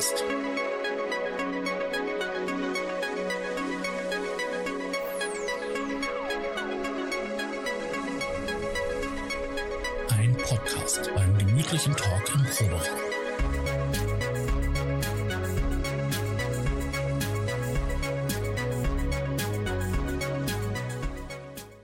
[0.00, 0.24] Podcast.
[10.08, 12.80] Ein Podcast beim gemütlichen Talk im Proberaum.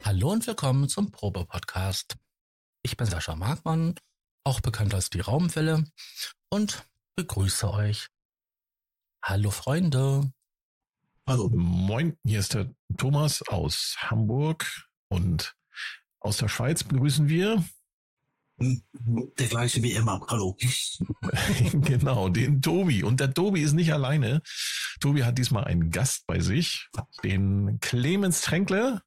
[0.05, 2.17] Hallo und willkommen zum Probe-Podcast.
[2.83, 3.95] Ich bin Sascha Markmann,
[4.45, 5.85] auch bekannt als die Raumwelle
[6.48, 6.86] und
[7.17, 8.08] begrüße euch.
[9.29, 10.32] Hallo Freunde.
[11.26, 11.50] Hallo.
[11.53, 14.64] Moin, hier ist der Thomas aus Hamburg
[15.08, 15.57] und
[16.21, 17.64] aus der Schweiz begrüßen wir.
[18.61, 20.25] Der gleiche wie immer.
[20.29, 20.57] Hallo.
[21.72, 23.03] genau, den Tobi.
[23.03, 24.43] Und der Tobi ist nicht alleine.
[25.00, 26.89] Tobi hat diesmal einen Gast bei sich,
[27.25, 29.03] den Clemens Tränkle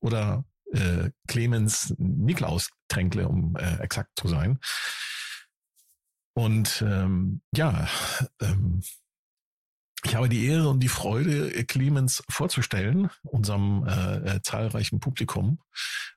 [0.00, 4.60] oder äh, Clemens Niklaus Tränkle, um äh, exakt zu sein.
[6.34, 7.88] Und ähm, ja,
[8.42, 8.82] ähm,
[10.04, 15.60] ich habe die Ehre und die Freude, Clemens vorzustellen, unserem äh, äh, zahlreichen Publikum,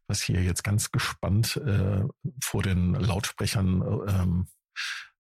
[0.08, 2.04] was hier jetzt ganz gespannt äh,
[2.44, 4.48] vor den Lautsprechern ähm,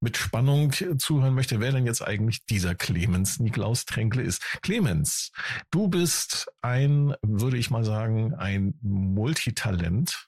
[0.01, 4.41] mit Spannung zuhören möchte, wer denn jetzt eigentlich dieser Clemens Niklaus Tränkle ist.
[4.61, 5.31] Clemens,
[5.71, 10.27] du bist ein, würde ich mal sagen, ein Multitalent.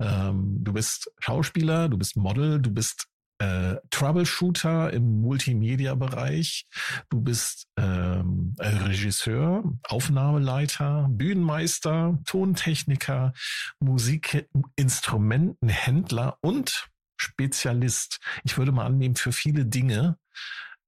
[0.00, 3.06] Ähm, du bist Schauspieler, du bist Model, du bist
[3.42, 6.68] äh, Troubleshooter im Multimedia-Bereich.
[7.08, 13.32] Du bist ähm, Regisseur, Aufnahmeleiter, Bühnenmeister, Tontechniker,
[13.80, 18.20] Musikinstrumentenhändler und Spezialist.
[18.44, 20.18] Ich würde mal annehmen, für viele Dinge.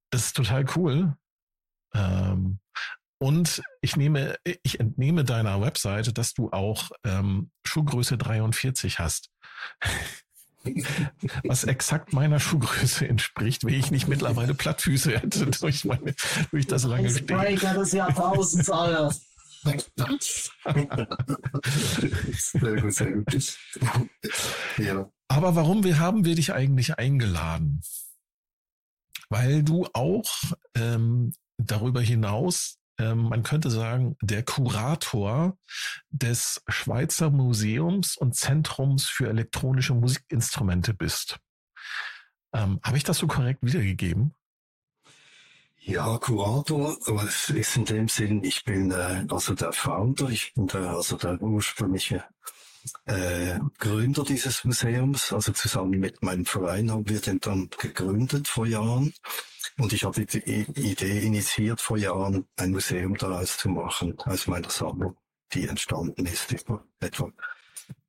[0.09, 1.17] Das ist total cool.
[1.93, 2.59] Ähm,
[3.17, 9.29] und ich nehme, ich entnehme deiner Webseite, dass du auch ähm, Schuhgröße 43 hast.
[11.43, 16.15] Was exakt meiner Schuhgröße entspricht, wie ich nicht mittlerweile Plattfüße hätte durch meine,
[16.51, 17.27] durch das lange Stehen.
[17.27, 19.13] Breaker des Jahrtausends, Alter.
[22.37, 23.57] sehr gut, sehr gut.
[24.77, 25.09] Ja.
[25.27, 27.81] Aber warum wir haben wir dich eigentlich eingeladen?
[29.29, 30.29] Weil du auch
[30.75, 35.57] ähm, darüber hinaus, man könnte sagen, der Kurator
[36.09, 41.39] des Schweizer Museums und Zentrums für elektronische Musikinstrumente bist.
[42.53, 44.33] Ähm, Habe ich das so korrekt wiedergegeben?
[45.87, 50.53] Ja, Kurator, aber es ist in dem Sinn, ich bin äh, also der Founder, ich
[50.55, 52.23] bin der, also der ursprüngliche
[53.05, 55.33] äh, Gründer dieses Museums.
[55.33, 59.13] Also zusammen mit meinem Verein haben wir den dann gegründet vor Jahren.
[59.77, 64.69] Und ich habe die Idee initiiert vor Jahren, ein Museum daraus zu machen, aus meiner
[64.69, 65.17] Sammlung,
[65.53, 67.29] die entstanden ist über etwa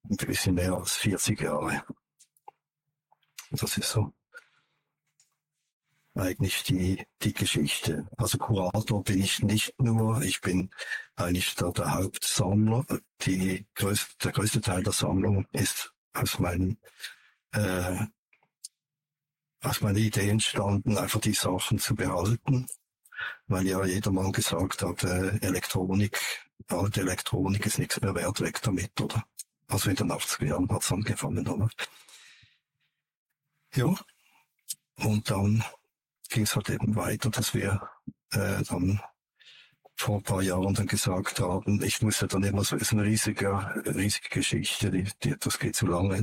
[0.09, 1.83] ein bisschen mehr als 40 Jahre.
[3.51, 4.13] Das ist so
[6.17, 8.07] eigentlich die, die Geschichte.
[8.17, 10.71] Also Kurator bin ich nicht nur, ich bin
[11.15, 12.85] eigentlich der, der Hauptsammler.
[13.23, 16.79] Die größte, der größte Teil der Sammlung ist aus meinen,
[17.53, 18.07] äh,
[19.61, 22.67] aus meiner Idee entstanden, einfach die Sachen zu behalten,
[23.47, 26.19] weil ja jedermann gesagt hat, äh, Elektronik,
[26.69, 29.25] alte Elektronik ist nichts mehr wert, weg damit, oder?
[29.69, 31.69] Also in den 80er Jahren hat's angefangen, oder?
[33.75, 33.95] Ja.
[34.99, 35.63] Und dann
[36.37, 37.81] ging es halt eben weiter, dass wir
[38.33, 39.01] äh, dann
[39.97, 43.51] vor ein paar Jahren dann gesagt haben, ich musste dann immer so, ist eine riesige,
[43.87, 46.23] riesige Geschichte, die, die, das geht zu lange,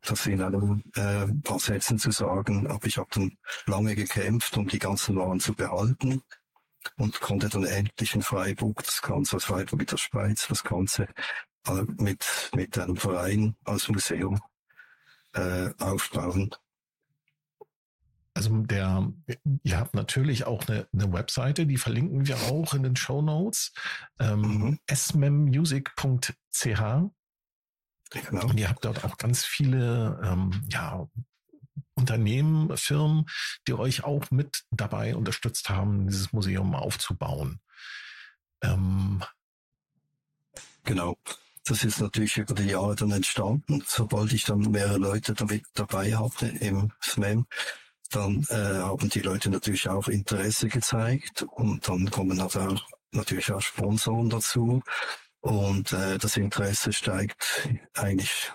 [0.00, 4.66] das in einem äh, paar Sätzen zu sagen, aber ich habe dann lange gekämpft, um
[4.66, 6.20] die ganzen Waren zu behalten
[6.96, 11.06] und konnte dann endlich in Freiburg, das Ganze aus Freiburg in der Schweiz, das Ganze
[11.68, 14.40] äh, mit, mit einem Verein als Museum
[15.34, 16.50] äh, aufbauen.
[18.34, 19.12] Also der,
[19.62, 23.72] ihr habt natürlich auch eine, eine Webseite, die verlinken wir auch in den Show Notes.
[24.18, 24.78] Ähm, mhm.
[24.90, 26.32] smemmusic.ch.
[28.10, 28.46] Genau.
[28.46, 31.06] Und ihr habt dort auch ganz viele ähm, ja,
[31.94, 33.26] Unternehmen, Firmen,
[33.66, 37.60] die euch auch mit dabei unterstützt haben, dieses Museum aufzubauen.
[38.62, 39.22] Ähm,
[40.84, 41.16] genau.
[41.64, 43.84] Das ist natürlich über die Jahre dann entstanden.
[43.86, 47.46] Sobald ich dann mehrere Leute damit dabei hatte im SMEM,
[48.14, 53.52] dann äh, haben die Leute natürlich auch Interesse gezeigt und dann kommen halt auch natürlich
[53.52, 54.82] auch Sponsoren dazu
[55.40, 58.52] und äh, das Interesse steigt eigentlich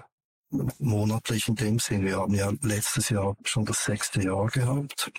[0.79, 2.05] monatlich in dem Sinn.
[2.05, 5.11] Wir haben ja letztes Jahr schon das sechste Jahr gehabt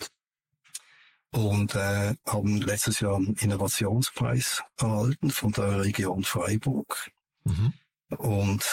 [1.31, 7.11] und äh, haben letztes Jahr einen Innovationspreis erhalten von der Region Freiburg.
[7.45, 7.75] Mhm.
[8.17, 8.65] Und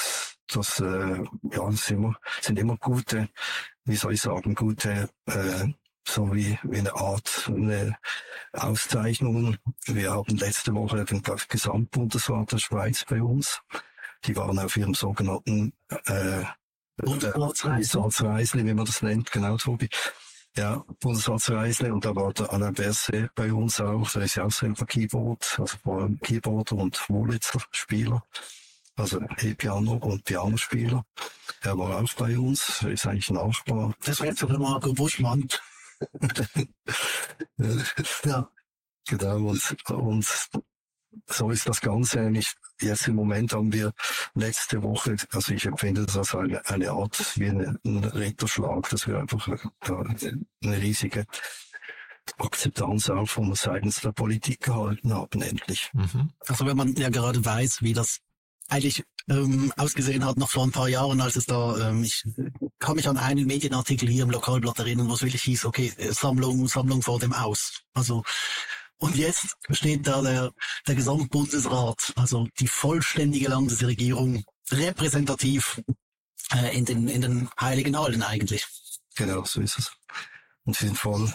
[0.48, 3.30] das äh, ja, sind immer, sind immer gute
[3.86, 5.68] wie soll ich sagen, gute äh,
[6.08, 7.98] so wie, wie eine Art eine
[8.54, 9.58] Auszeichnung.
[9.86, 13.62] Wir haben letzte Woche den Gesamtbundesrat der Schweiz bei uns.
[14.26, 15.74] Die waren auf ihrem sogenannten
[16.06, 16.44] äh,
[16.98, 19.90] Bundesratsreisle, wie man das nennt, genau, Tobi.
[20.58, 24.52] Ja, Bundesratsreisle und da war der Alain Berset bei uns auch, der ist ja auch
[24.52, 28.24] selber Keyboard, also vor allem Keyboarder und Wurlitzer-Spieler,
[28.96, 31.06] also E-Piano und Pianospieler.
[31.62, 33.94] Er war auch bei uns, ist eigentlich Nachbar.
[34.04, 35.48] Das war jetzt der Marco Buschmann.
[38.26, 38.50] ja.
[39.08, 40.26] Genau, und, und
[41.28, 42.54] so ist das Ganze eigentlich.
[42.82, 43.94] Jetzt im Moment haben wir
[44.34, 49.20] letzte Woche, also ich empfinde das als eine, eine Art wie ein Ritterschlag, dass wir
[49.20, 51.26] einfach eine riesige
[52.38, 55.92] Akzeptanz auch von seitens der Politik gehalten haben, endlich.
[55.94, 56.32] Mhm.
[56.48, 58.20] Also wenn man ja gerade weiß, wie das
[58.68, 62.24] eigentlich ähm, ausgesehen hat noch vor ein paar Jahren, als es da, ähm, ich
[62.80, 66.68] kann mich an einen Medienartikel hier im Lokalblatt erinnern, wo es wirklich hieß, okay, Sammlung,
[66.68, 67.82] Sammlung vor dem Aus.
[67.94, 68.24] Also
[68.98, 70.52] und jetzt steht da der,
[70.88, 75.82] der Gesamtbundesrat, also die vollständige Landesregierung, repräsentativ
[76.54, 78.66] äh, in, den, in den Heiligen Hallen eigentlich.
[79.16, 79.92] Genau, so ist es.
[80.64, 81.34] Und sie sind voll.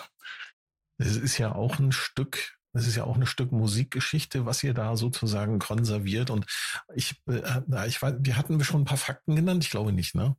[0.99, 4.75] Es ist ja auch ein Stück es ist ja auch ein Stück Musikgeschichte, was ihr
[4.75, 6.31] da sozusagen konserviert.
[6.31, 6.47] Und
[6.95, 9.65] ich, äh, ich weiß, wir hatten wir schon ein paar Fakten genannt?
[9.65, 10.37] Ich glaube nicht, ne?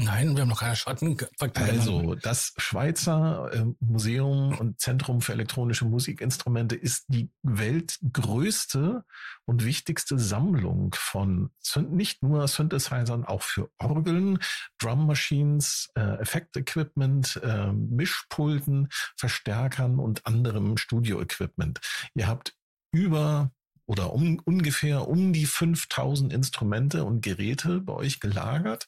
[0.00, 1.16] Nein, wir haben noch keine Schatten.
[1.54, 9.04] Also, das Schweizer äh, Museum und Zentrum für elektronische Musikinstrumente ist die weltgrößte
[9.44, 11.50] und wichtigste Sammlung von
[11.90, 14.38] nicht nur Synthesizern, auch für Orgeln,
[14.78, 21.80] Drum Machines, äh, Effektequipment, äh, Mischpulten, Verstärkern und anderem Studioequipment.
[22.14, 22.54] Ihr habt
[22.92, 23.50] über
[23.86, 28.86] oder um, ungefähr um die 5000 Instrumente und Geräte bei euch gelagert.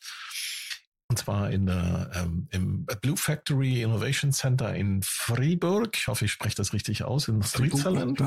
[1.10, 5.96] Und zwar in der, ähm, im Blue Factory Innovation Center in Freiburg.
[5.96, 8.22] Ich hoffe, ich spreche das richtig aus, in Switzerland.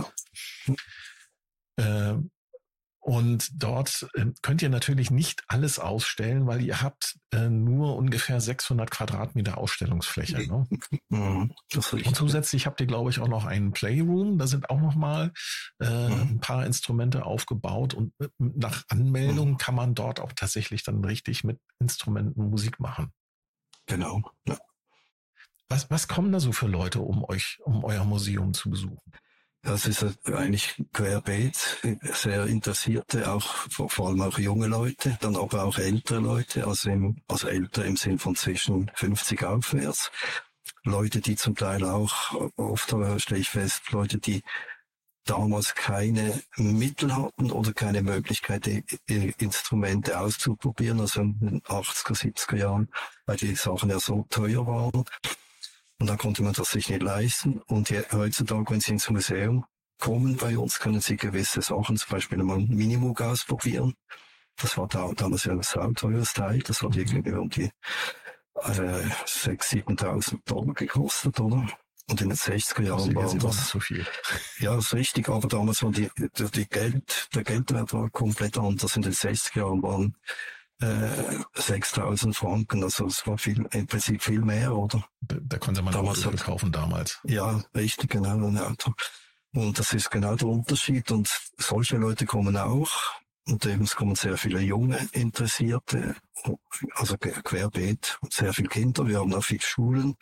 [1.78, 2.16] Äh,
[3.04, 8.40] und dort äh, könnt ihr natürlich nicht alles ausstellen, weil ihr habt äh, nur ungefähr
[8.40, 10.48] 600 Quadratmeter Ausstellungsfläche.
[10.48, 10.66] Ne?
[11.10, 14.38] Mhm, und zusätzlich habt ihr, glaube ich, auch noch einen Playroom.
[14.38, 15.34] Da sind auch noch mal
[15.82, 16.22] äh, mhm.
[16.22, 19.58] ein paar Instrumente aufgebaut und äh, nach Anmeldung mhm.
[19.58, 23.12] kann man dort auch tatsächlich dann richtig mit Instrumenten Musik machen.
[23.86, 24.22] Genau.
[24.48, 24.58] Ja.
[25.68, 29.12] Was, was kommen da so für Leute, um euch, um euer Museum zu besuchen?
[29.65, 35.77] Das ist eigentlich querbeet, sehr interessierte, auch vor allem auch junge Leute, dann aber auch
[35.77, 40.12] ältere Leute, also, im, also älter im Sinn von zwischen 50 aufwärts.
[40.83, 44.44] Leute, die zum Teil auch, oft stelle ich fest, Leute, die
[45.24, 48.69] damals keine Mittel hatten oder keine Möglichkeit,
[49.07, 52.89] Instrumente auszuprobieren, also in den 80er, 70er Jahren,
[53.25, 55.06] weil die Sachen ja so teuer waren.
[56.04, 57.62] Und dann konnte man das sich nicht leisten.
[57.68, 59.64] Und je, heutzutage, wenn Sie ins Museum
[60.02, 63.94] kommen bei uns, können Sie gewisse Sachen, zum Beispiel einmal ein Minimug ausprobieren.
[64.58, 66.60] Das war da, damals ja ein sauteures Teil.
[66.60, 67.72] Das hat irgendwie um die
[68.56, 71.70] äh, 6.000, 7.000 Dollar gekostet, oder?
[72.10, 74.06] Und in den 60er Jahren war das so viel.
[74.60, 78.98] Ja, das ist richtig, aber damals war die, die Geld, der Geldwert war komplett anders.
[78.98, 80.18] In den 60er Jahren waren
[80.84, 85.06] äh, 6000 Franken, also es war viel, im Prinzip viel mehr, oder?
[85.22, 87.20] Da, konnte man damals Auto kaufen damals.
[87.24, 88.94] Ja, richtig, genau, ein Auto.
[89.54, 92.92] Und das ist genau der Unterschied und solche Leute kommen auch
[93.48, 96.16] und eben es kommen sehr viele junge Interessierte,
[96.96, 100.16] also querbeet, sehr viele Kinder, wir haben auch viele Schulen,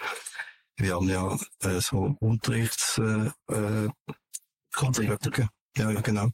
[0.75, 3.89] wir haben ja äh, so Unterrichts äh, äh.
[5.77, 6.29] Ja, genau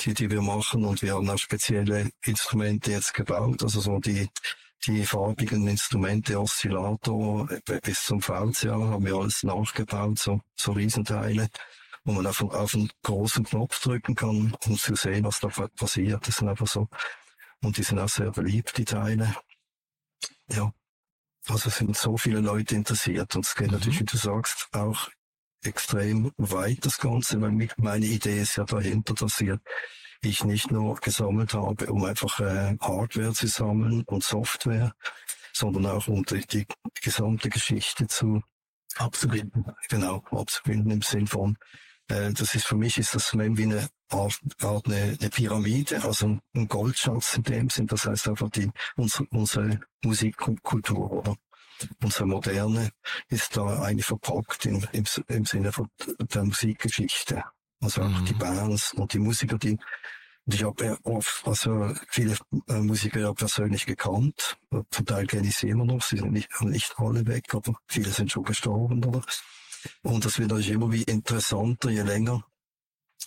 [0.00, 0.84] die, die wir machen.
[0.84, 4.28] Und wir haben auch spezielle Instrumente jetzt gebaut, also so die,
[4.86, 7.48] die farbigen Instrumente, Oszillator
[7.82, 11.48] bis zum VCA haben wir alles nachgebaut, so, so Riesenteile,
[12.04, 16.26] wo man auf, auf einen großen Knopf drücken kann, um zu sehen, was da passiert.
[16.26, 16.88] Das sind einfach so.
[17.62, 19.34] Und die sind auch sehr beliebt, die Teile.
[20.48, 20.72] Ja.
[21.48, 23.34] Also sind so viele Leute interessiert.
[23.36, 23.74] Und es geht mhm.
[23.74, 25.08] natürlich, wie du sagst, auch
[25.66, 29.42] extrem weit, das Ganze, weil meine Idee ist ja dahinter, dass
[30.22, 34.92] ich nicht nur gesammelt habe, um einfach äh, Hardware zu sammeln und Software,
[35.52, 36.66] sondern auch um die, die
[37.02, 38.42] gesamte Geschichte zu
[38.96, 39.66] abzubilden.
[39.88, 41.56] Genau, abzubilden im Sinn von,
[42.08, 46.38] äh, das ist für mich ist das wie eine Art, Art eine, eine Pyramide, also
[46.54, 47.86] ein Goldschatz in dem Sinn.
[47.86, 51.36] Das heißt einfach die unsere, unsere Musikkultur oder
[52.02, 52.90] unsere Moderne
[53.28, 57.44] ist da eigentlich verpackt im, im, im Sinne von der Musikgeschichte.
[57.80, 58.24] Also auch mhm.
[58.24, 59.78] die Bands und die Musiker, die
[60.46, 62.36] Und ich habe ja oft, also viele
[62.68, 64.56] äh, Musiker ja persönlich gekannt.
[64.90, 66.02] Zum Teil kenne ich sie immer noch.
[66.02, 69.22] Sie sind nicht, nicht alle weg, aber viele sind schon gestorben, oder?
[70.02, 72.44] Und das wird natürlich immer wie interessanter, je länger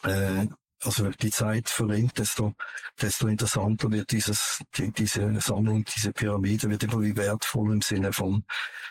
[0.04, 0.48] äh,
[0.82, 2.54] also die Zeit verringt, desto,
[3.02, 8.14] desto interessanter wird dieses, die, diese Sammlung, diese Pyramide wird immer wie wertvoll im Sinne
[8.14, 8.46] von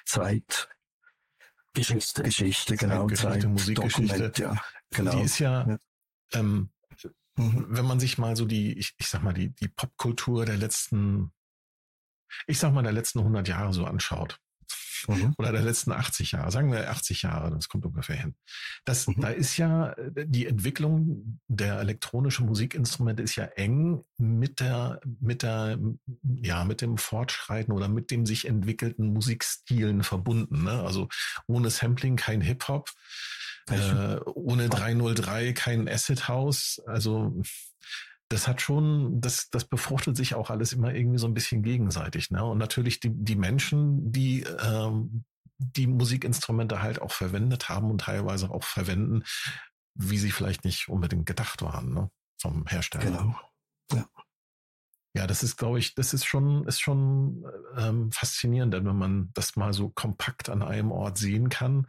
[0.04, 0.68] Zeit.
[1.74, 2.22] Geschichte.
[2.22, 3.06] Geschichte, genau.
[3.06, 4.14] Geschichte, Zeit, Musikgeschichte.
[4.14, 5.16] Dokument, ja, genau.
[5.16, 5.78] Die ist ja, ja.
[6.32, 6.70] Ähm,
[7.36, 7.66] mhm.
[7.68, 11.32] wenn man sich mal so die, ich, ich sag mal, die, die Popkultur der letzten,
[12.46, 14.40] ich sag mal, der letzten 100 Jahre so anschaut,
[15.06, 15.34] mhm.
[15.38, 18.34] oder der letzten 80 Jahre, sagen wir 80 Jahre, das kommt ungefähr hin.
[18.84, 19.20] Das, mhm.
[19.20, 25.42] Da ist ja äh, die Entwicklung der elektronischen Musikinstrumente ist ja eng mit der, mit
[25.42, 25.78] der,
[26.42, 30.64] ja, mit dem Fortschreiten oder mit dem sich entwickelten Musikstilen verbunden.
[30.64, 30.82] Ne?
[30.82, 31.08] Also
[31.46, 32.90] ohne Sampling kein Hip-Hop.
[33.70, 36.80] Äh, ohne 303 kein Acid House.
[36.86, 37.42] Also
[38.28, 42.30] das hat schon, das, das befruchtet sich auch alles immer irgendwie so ein bisschen gegenseitig.
[42.30, 42.44] Ne?
[42.44, 45.24] Und natürlich die, die Menschen, die ähm,
[45.58, 49.24] die Musikinstrumente halt auch verwendet haben und teilweise auch verwenden,
[49.94, 52.10] wie sie vielleicht nicht unbedingt gedacht waren, ne?
[52.40, 53.04] vom Hersteller.
[53.04, 53.40] Genau.
[53.92, 54.08] Ja.
[55.16, 57.44] Ja, das ist, glaube ich, das ist schon, ist schon
[57.76, 61.88] ähm, faszinierend, wenn man das mal so kompakt an einem Ort sehen kann.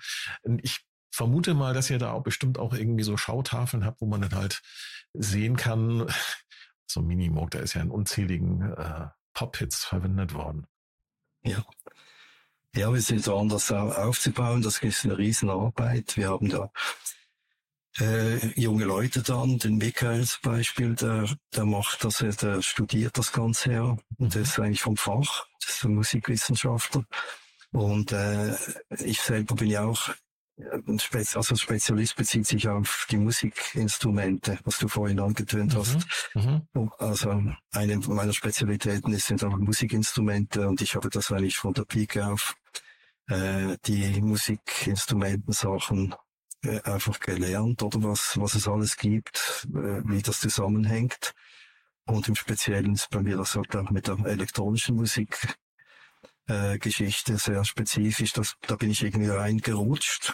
[0.63, 4.22] Ich vermute mal, dass ihr da auch bestimmt auch irgendwie so Schautafeln habt, wo man
[4.22, 4.62] dann halt
[5.13, 6.08] sehen kann,
[6.86, 10.68] so Minimoog, da ist ja in unzähligen äh, Pop-Hits verwendet worden.
[11.44, 11.66] Ja.
[12.75, 14.62] Ja, wir sind dran, das aufzubauen.
[14.62, 16.16] Das ist eine Riesenarbeit.
[16.18, 16.72] Wir haben da
[18.00, 23.32] äh, junge Leute dann, den Michael zum Beispiel, der, der macht das, der studiert das
[23.32, 23.98] Ganze ja.
[24.18, 27.06] Und der ist eigentlich vom Fach, das ist ein Musikwissenschaftler.
[27.72, 28.56] Und äh,
[29.04, 30.10] ich selber bin ja auch
[31.12, 36.06] also Spezialist bezieht sich auf die Musikinstrumente, was du vorhin angetönt hast.
[36.34, 36.92] Mhm, mhm.
[36.98, 37.30] Also
[37.72, 42.56] eine meiner Spezialitäten sind auch Musikinstrumente und ich habe das eigentlich von der Pike auf
[43.28, 46.16] äh, die Musikinstrumentensachen
[46.63, 51.34] äh, einfach gelernt oder was, was es alles gibt, äh, wie das zusammenhängt.
[52.06, 55.56] Und im Speziellen ist bei mir das halt auch mit der elektronischen Musik
[56.48, 58.34] äh, Geschichte sehr spezifisch.
[58.34, 60.34] Das, da bin ich irgendwie reingerutscht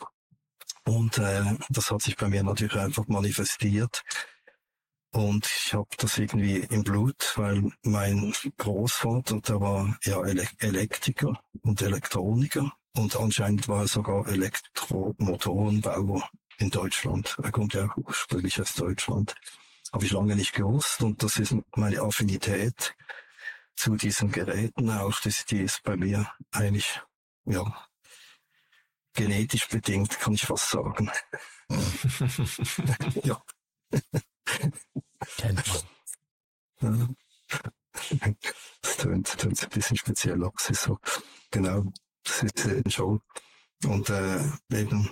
[0.86, 4.04] und äh, das hat sich bei mir natürlich einfach manifestiert.
[5.12, 11.40] Und ich habe das irgendwie im Blut, weil mein Großvater, der war ja Ele Elektriker
[11.62, 17.38] und Elektroniker und anscheinend war er sogar Elektromotorenbauer in Deutschland.
[17.42, 19.36] Er kommt ja ursprünglich aus Deutschland.
[19.94, 22.94] Habe ich lange nicht gewusst und das ist meine Affinität
[23.76, 25.20] zu diesen Geräten auch.
[25.22, 27.02] Das, die ist bei mir eigentlich
[27.46, 27.88] ja
[29.16, 31.10] genetisch bedingt, kann ich fast sagen.
[33.24, 33.42] ja.
[35.38, 35.64] Kennt
[36.82, 37.16] man.
[38.82, 41.00] Das tönt, tönt ein bisschen speziell, aber es ist so,
[41.50, 41.86] genau,
[42.24, 43.22] das ist äh, schon.
[43.84, 44.40] Und äh,
[44.72, 45.10] eben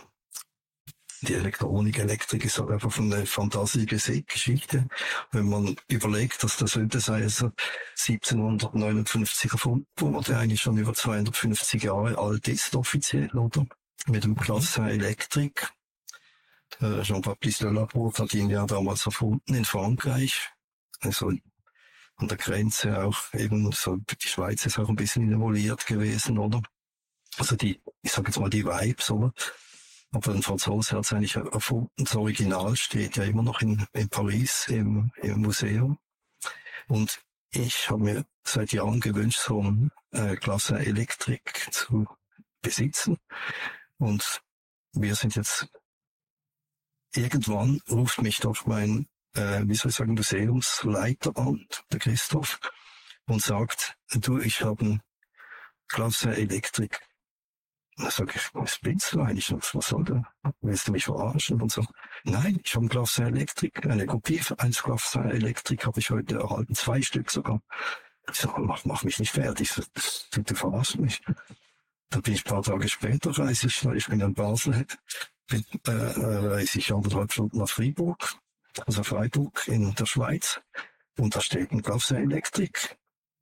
[1.22, 4.88] die Elektronik, Elektrik ist halt einfach eine fantastische Geschichte.
[5.32, 7.54] Wenn man überlegt, dass der Synthesizer
[7.98, 13.66] 1759 erfunden wurde, eigentlich schon über 250 Jahre alt ist offiziell, oder?
[14.08, 15.72] Mit dem Klasse Elektrik.
[16.82, 20.50] Äh, Jean-Baptiste Delaporte hat ihn ja damals erfunden in Frankreich.
[21.02, 21.32] Also
[22.16, 26.62] an der Grenze auch eben so, die Schweiz ist auch ein bisschen involviert gewesen, oder?
[27.38, 29.34] Also die, ich sage jetzt mal die Vibes, oder?
[30.12, 31.90] Aber ein Franzose hat es eigentlich erfunden.
[31.98, 35.98] Das Original steht ja immer noch in, in Paris im, im Museum.
[36.88, 37.20] Und
[37.50, 42.06] ich habe mir seit Jahren gewünscht, so ein äh, Klasse Elektrik zu
[42.62, 43.18] besitzen.
[44.04, 44.42] Und
[44.92, 45.70] wir sind jetzt,
[47.16, 52.60] irgendwann ruft mich doch mein, äh, wie soll ich sagen, Museumsleiter an, der Christoph,
[53.28, 55.02] und sagt, du, ich habe ein
[55.88, 57.00] Klasse Elektrik.
[57.96, 59.54] Da sag ich, was bist du eigentlich?
[59.54, 60.22] Was soll da?
[60.60, 61.62] Willst du mich verarschen?
[61.62, 61.86] Und so,
[62.26, 66.76] nein, ich habe ein Klasse Elektrik, eine Kopie eins Klasse Elektrik habe ich heute erhalten,
[66.76, 67.62] zwei Stück sogar.
[68.30, 69.72] Ich sag, mach, mach mich nicht fertig,
[70.32, 71.22] du, du verarschst mich.
[72.14, 74.86] Dann bin ich ein paar Tage später, reise ich, ich bin in Basel,
[75.48, 78.36] bin, äh, reise ich anderthalb Stunden nach Fribourg,
[78.86, 80.62] also Freiburg in der Schweiz.
[81.18, 82.98] Und da steht ein Gaußer Elektrik.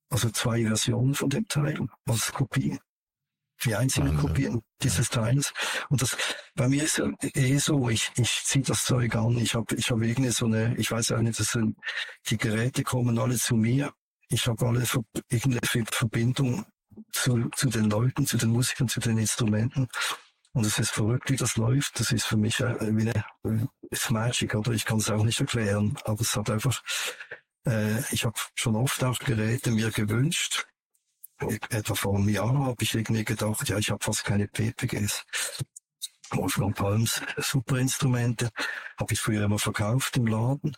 [0.09, 2.79] Also zwei Versionen von dem Teil als Kopie.
[3.65, 5.53] Die einzigen Kopien dieses Teils.
[5.89, 6.15] Und das,
[6.55, 9.37] bei mir ist ja eh so, ich, ich ziehe das Zeug an.
[9.37, 11.77] Ich habe ich hab irgendwie so eine, ich weiß ja nicht, das sind,
[12.29, 13.93] die Geräte kommen alle zu mir.
[14.29, 14.85] Ich habe alle
[15.29, 16.65] irgendeine Verbindung
[17.11, 19.87] zu, zu den Leuten, zu den Musikern, zu den Instrumenten.
[20.53, 21.99] Und es ist verrückt, wie das läuft.
[21.99, 24.71] Das ist für mich äh, wie eine, ist Magic, oder?
[24.71, 25.97] Ich kann es auch nicht erklären.
[26.05, 26.81] Aber es hat einfach,
[27.65, 30.65] Äh, ich habe schon oft auch Geräte mir gewünscht.
[31.69, 35.25] Etwa vor einem Jahr habe ich irgendwie gedacht, ja, ich habe fast keine PPGs.
[36.31, 38.49] Wolfgang Palms super Instrumente,
[38.97, 40.75] habe ich früher immer verkauft im Laden.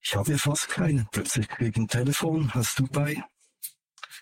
[0.00, 1.06] Ich habe ja fast keine.
[1.12, 3.22] Plötzlich kriege ich ein Telefon aus Dubai.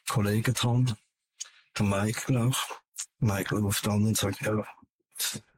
[0.08, 0.96] Kollege dran,
[1.78, 2.80] der Michael auch.
[3.20, 4.64] Michael ruft an und sagt, ja,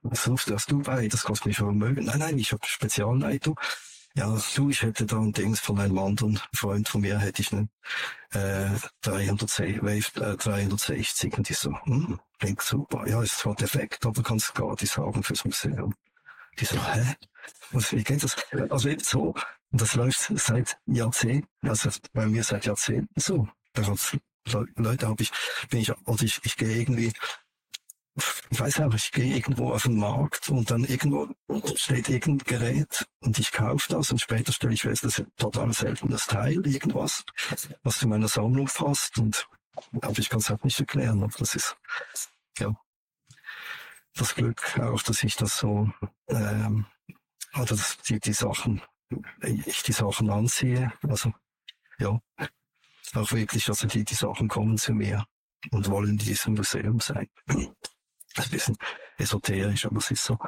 [0.03, 1.09] was rufst du aus Dubai?
[1.09, 2.05] Das kostet mich Vermögen.
[2.05, 3.59] Nein, nein, ich habe Spezialleitung.
[4.15, 7.53] Ja, du, ich hätte da ein Dings von einem anderen Freund von mir, hätte ich
[7.53, 7.71] einen
[8.33, 8.71] äh,
[9.03, 11.39] 360, Wave äh, 360.
[11.39, 13.07] Und ich so, hm, klingt super.
[13.07, 15.95] Ja, ist zwar defekt, aber kannst gratis haben fürs Museum.
[16.59, 17.15] Die so, hä?
[17.71, 18.37] Was, wie geht das?
[18.69, 19.35] Also eben so.
[19.71, 23.49] Und das läuft seit Jahrzehnten, also bei mir seit Jahrzehnten so.
[23.75, 24.17] Da hat's
[24.47, 25.31] Leute habe ich,
[25.69, 27.13] bin ich, oder ich, ich gehe irgendwie
[28.51, 31.29] ich weiß auch, ich gehe irgendwo auf den Markt und dann irgendwo
[31.77, 35.33] steht irgendein Gerät und ich kaufe das und später stelle ich fest, das ist ein
[35.37, 37.25] total seltenes Teil, irgendwas,
[37.83, 39.47] was zu meiner Sammlung passt und
[40.03, 41.77] aber ich kann es halt nicht erklären, aber das ist
[42.59, 42.75] ja
[44.15, 45.91] das Glück auch, dass ich das so
[46.29, 46.87] ähm,
[47.55, 48.83] oder dass die, die Sachen
[49.43, 51.33] ich die Sachen anziehe, also
[51.99, 52.21] ja
[53.17, 55.25] auch wirklich, also die, die Sachen kommen zu mir
[55.71, 57.29] und wollen in diesem Museum sein
[58.37, 58.77] ein bisschen
[59.19, 60.39] esoterisch, aber es ist so.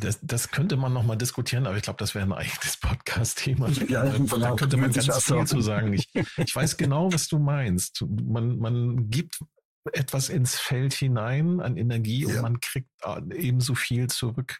[0.00, 3.68] Das, das könnte man nochmal diskutieren, aber ich glaube, das wäre ein eigenes Podcast-Thema.
[3.88, 4.56] Ja, da genau.
[4.56, 5.92] könnte man ganz viel zu sagen.
[5.92, 8.04] Ich, ich weiß genau, was du meinst.
[8.08, 9.40] Man, man gibt
[9.92, 12.28] etwas ins Feld hinein an Energie ja.
[12.28, 12.88] und man kriegt
[13.34, 14.58] ebenso viel zurück.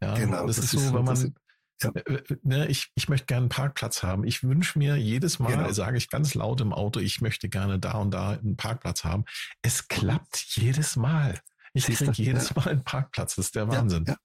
[0.00, 1.34] Ja, genau, das, das ist so, wenn man,
[1.82, 1.90] ja.
[1.90, 4.24] Äh, äh, ne, ich, ich möchte gerne einen Parkplatz haben.
[4.24, 5.72] Ich wünsche mir jedes Mal, genau.
[5.72, 9.24] sage ich ganz laut im Auto, ich möchte gerne da und da einen Parkplatz haben.
[9.62, 11.40] Es klappt jedes Mal.
[11.74, 12.56] Ich kriege jedes ja.
[12.56, 13.36] Mal einen Parkplatz.
[13.36, 14.04] Das ist der Wahnsinn.
[14.06, 14.16] Ja,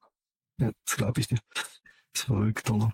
[0.60, 0.68] ja.
[0.68, 1.40] ja das glaube ich dir.
[1.54, 2.94] Das ist verrückt, oder?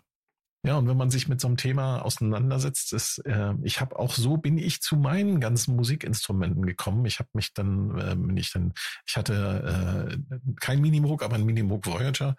[0.68, 4.14] Ja, und wenn man sich mit so einem Thema auseinandersetzt, ist, äh, ich habe auch
[4.14, 7.06] so bin ich zu meinen ganzen Musikinstrumenten gekommen.
[7.06, 8.74] Ich habe mich dann, äh, bin ich dann,
[9.06, 12.36] ich hatte äh, kein Minimoog, aber ein Minimoog Voyager.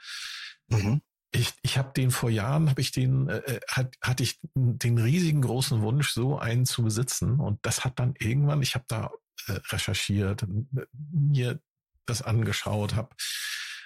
[0.69, 1.01] Mhm.
[1.31, 4.99] Ich, ich habe den vor Jahren, habe ich den, äh, äh, hat, hatte ich den
[4.99, 7.39] riesigen großen Wunsch, so einen zu besitzen.
[7.39, 9.11] Und das hat dann irgendwann, ich habe da
[9.47, 10.47] äh, recherchiert,
[10.93, 11.61] mir
[12.07, 13.15] das angeschaut, habe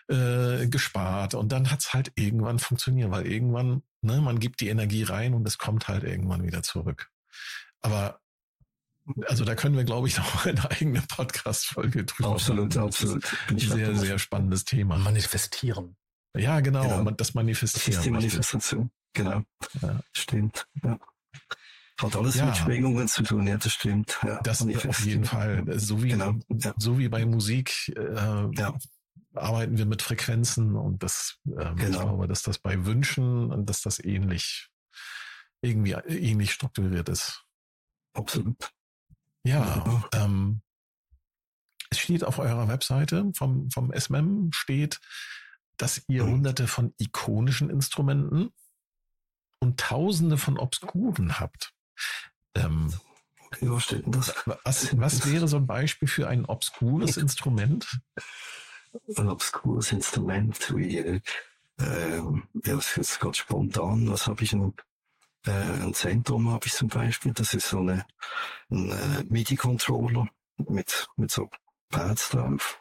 [0.09, 5.03] äh, gespart und dann hat's halt irgendwann funktioniert, weil irgendwann, ne, man gibt die Energie
[5.03, 7.11] rein und es kommt halt irgendwann wieder zurück.
[7.81, 8.21] Aber
[9.27, 12.87] also da können wir, glaube ich, noch eine eigene Podcast-Folge drüber Absolut, machen.
[12.87, 13.37] absolut.
[13.57, 14.97] Sehr, sehr spannendes Thema.
[14.99, 15.97] Manifestieren.
[16.35, 17.11] Ja, genau, genau.
[17.11, 17.87] das Manifestieren.
[17.87, 19.43] Das ist die Manifestation, genau.
[19.81, 20.01] Ja.
[20.13, 20.99] Stimmt, ja.
[21.99, 22.47] Hat alles ja.
[22.47, 24.19] mit Schwingungen zu tun, ja, das stimmt.
[24.23, 25.79] Ja, das auf jeden Fall.
[25.79, 26.35] So wie, genau.
[26.49, 26.75] ja.
[26.77, 28.77] so wie bei Musik äh, ja.
[29.35, 31.77] arbeiten wir mit Frequenzen und das, ähm, genau.
[31.77, 34.69] ich glaube, dass das bei Wünschen und dass das ähnlich,
[35.61, 37.45] irgendwie ähnlich strukturiert ist.
[38.15, 38.73] Absolut.
[39.45, 40.63] Ja, ähm,
[41.91, 44.99] es steht auf eurer Webseite vom, vom SMM steht,
[45.83, 46.31] dass ihr mhm.
[46.31, 48.51] hunderte von ikonischen Instrumenten
[49.59, 51.75] und tausende von obskuren habt.
[52.55, 52.93] Ähm,
[53.47, 54.33] okay, wo steht denn das?
[54.63, 58.01] Was, was wäre so ein Beispiel für ein obskures Instrument?
[59.17, 61.21] Ein obskures Instrument, wie, äh,
[61.79, 64.75] ja, das ist gerade spontan, was habe ich noch?
[65.47, 68.07] Äh, ein Zentrum habe ich zum Beispiel, das ist so eine,
[68.71, 71.51] ein äh, MIDI-Controller mit, mit so
[71.89, 72.81] Pads drauf.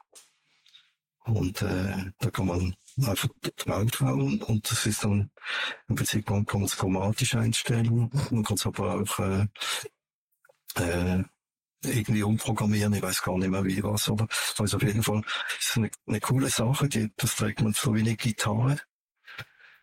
[1.24, 5.32] Und äh, da kann man einfach draufhauen und das ist dann
[5.88, 9.48] im Prinzip, man kann es chromatisch einstellen, man kann es aber auch äh,
[10.76, 11.24] äh,
[11.84, 14.28] irgendwie umprogrammieren, ich weiß gar nicht mehr wie was, aber
[14.58, 15.22] also auf jeden Fall
[15.60, 18.80] ist es eine, eine coole Sache, die, das trägt man so wie eine Gitarre.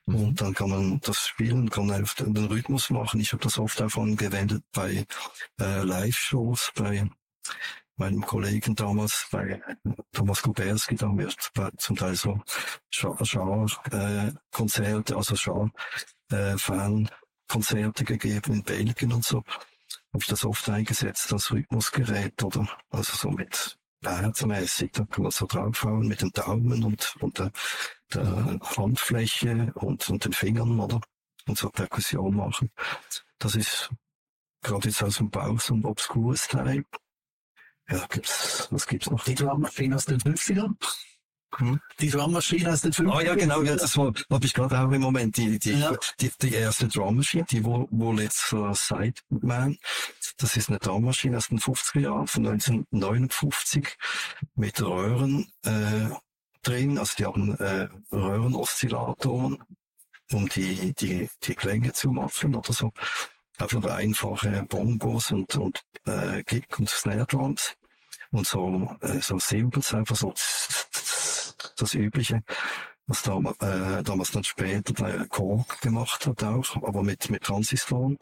[0.06, 0.14] Mhm.
[0.14, 3.20] Und dann kann man das spielen, kann einfach den Rhythmus machen.
[3.20, 5.06] Ich habe das oft auch angewendet bei
[5.60, 7.08] äh, Live-Shows, bei
[7.98, 9.60] meinem Kollegen damals bei
[10.12, 11.28] Thomas Kuberski, da haben wir
[11.76, 12.40] zum Teil so
[12.90, 19.42] Schar-Konzerte, also Schar-Fan-Konzerte gegeben in Belgien und so.
[20.12, 25.32] Habe ich das oft eingesetzt als Rhythmusgerät oder also so mit Herzmäßig, da kann man
[25.32, 27.50] so draufhauen mit den Daumen und, und der,
[28.14, 31.00] der Handfläche und, und den Fingern oder
[31.48, 32.70] und so Perkussion machen.
[33.38, 33.90] Das ist
[34.62, 36.84] gerade jetzt aus dem Bauch so ein obskures Teil.
[37.90, 39.24] Ja, gibt's, was gibt's noch?
[39.24, 40.74] Die Drummaschine aus den 50ern?
[41.56, 41.80] Hm?
[42.00, 43.16] Die Drummaschine aus den 50ern?
[43.16, 45.96] Oh ja, genau, ja, das war, habe ich gerade auch im Moment, die, die, ja.
[46.20, 49.78] die, die erste Drummaschine, die wo, wo jetzt uh, Sideman,
[50.36, 53.96] das ist eine Drummaschine aus den 50er Jahren, von 1959,
[54.54, 56.10] mit Röhren, äh,
[56.62, 59.58] drin, also die haben, äh, Röhrenoszillatoren,
[60.32, 62.92] um die, die, die Klänge zu machen oder so.
[63.58, 67.76] Einfach einfache Bongos und, und äh, Kick und Snare Drums
[68.30, 70.32] und so, äh, so Simples, einfach so
[71.76, 72.42] das Übliche,
[73.06, 78.18] was da, äh, damals dann später der Korg gemacht hat auch, aber mit, mit Transistoren.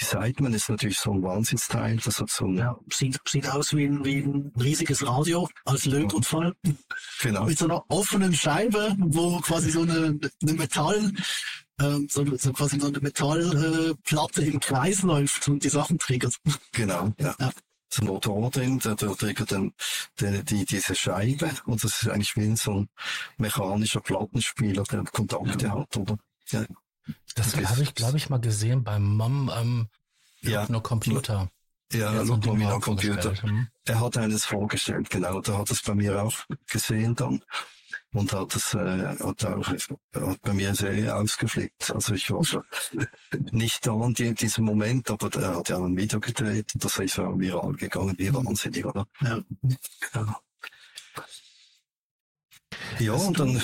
[0.00, 1.96] Die Sideman ist natürlich so ein Wahnsinnsteil.
[1.96, 5.86] Das hat so ein ja, sieht, sieht aus wie ein, wie ein riesiges Radio als
[5.86, 6.54] Lötungsfall.
[7.20, 7.46] Genau.
[7.46, 11.12] Mit so einer offenen Scheibe, wo quasi so eine, eine Metall,
[11.80, 16.36] ähm, so, so quasi so eine Metallplatte äh, im Kreis läuft und die Sachen triggert.
[16.72, 17.34] Genau, ja.
[17.38, 17.52] ja.
[17.90, 19.72] So ein Motor drin, der, der triggert dann
[20.20, 22.88] die, die, diese Scheibe und das ist eigentlich wie so ein
[23.38, 25.74] mechanischer Plattenspieler, der Kontakte ja.
[25.74, 26.18] hat, oder?
[26.50, 26.64] Ja.
[27.34, 29.88] Das habe ich, glaube ich, mal gesehen beim Mom ähm,
[30.42, 30.66] ja.
[30.68, 31.48] nur Computer.
[31.92, 33.34] Ja, ja Lumina Computer.
[33.42, 33.68] Hm.
[33.86, 35.40] Er hat eines vorgestellt, genau.
[35.40, 36.36] Der hat es bei mir auch
[36.66, 37.42] gesehen dann
[38.12, 41.90] und hat es äh, hat auch hat bei mir sehr ausgeflickt.
[41.94, 42.64] Also ich war schon
[43.52, 47.16] nicht da die, diesem Moment, aber er hat ja ein Video gedreht und das ist
[47.16, 49.06] ja viral gegangen, wie wahnsinnig, oder?
[49.20, 49.42] Ja.
[50.14, 50.40] Ja,
[52.98, 53.60] ja und dann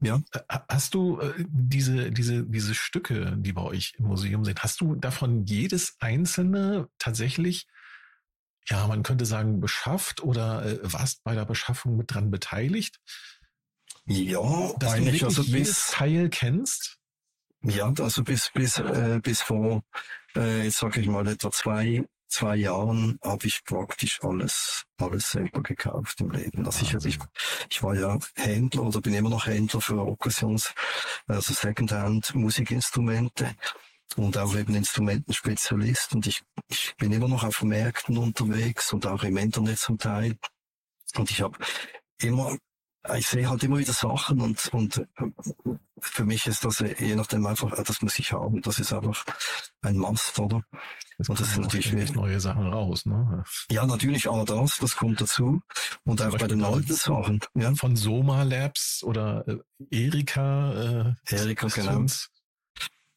[0.00, 0.22] ja.
[0.68, 4.94] Hast du äh, diese, diese, diese Stücke, die bei euch im Museum sind, hast du
[4.94, 7.66] davon jedes einzelne tatsächlich,
[8.68, 13.00] ja, man könnte sagen, beschafft oder äh, warst bei der Beschaffung mit dran beteiligt?
[14.08, 16.98] Ja, dass du also bis, Teil kennst?
[17.62, 19.82] Ja, also bis, bis, äh, bis vor,
[20.34, 25.62] äh, jetzt sage ich mal, etwa zwei, zwei Jahren habe ich praktisch alles, alles selber
[25.62, 26.64] gekauft im Leben.
[26.64, 27.18] Also ich, ich,
[27.68, 30.72] ich war ja Händler oder bin immer noch Händler für Occasions,
[31.26, 33.54] also Secondhand Musikinstrumente
[34.16, 39.22] und auch eben Instrumentenspezialist und ich, ich bin immer noch auf Märkten unterwegs und auch
[39.22, 40.36] im Internet zum Teil.
[41.16, 41.58] Und ich habe
[42.20, 42.56] immer
[43.16, 45.06] ich sehe halt immer wieder Sachen und, und
[46.00, 48.62] für mich ist das je nachdem einfach, das muss ich haben.
[48.62, 49.24] Das ist einfach
[49.82, 50.62] ein Must, oder?
[51.18, 53.44] Jetzt und das ist natürlich neue Sachen raus, ne?
[53.70, 55.60] Ja, natürlich auch das, das kommt dazu.
[56.04, 57.40] Und auch bei den alten Sachen.
[57.54, 57.74] Ja.
[57.74, 59.56] Von Soma Labs oder äh,
[59.90, 61.14] Erika.
[61.28, 62.06] Äh, Erika, genau.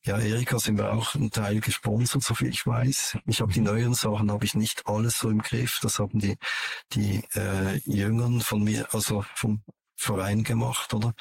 [0.04, 3.20] Ja, Erika sind wir auch ein Teil gesponsert, so viel ich weiß.
[3.28, 3.68] Ich habe die mhm.
[3.68, 5.78] neuen Sachen, habe ich nicht alles so im Griff.
[5.84, 6.38] Das haben die
[6.94, 9.62] die äh, Jüngern von mir, also vom
[10.02, 11.14] Verein gemacht, oder?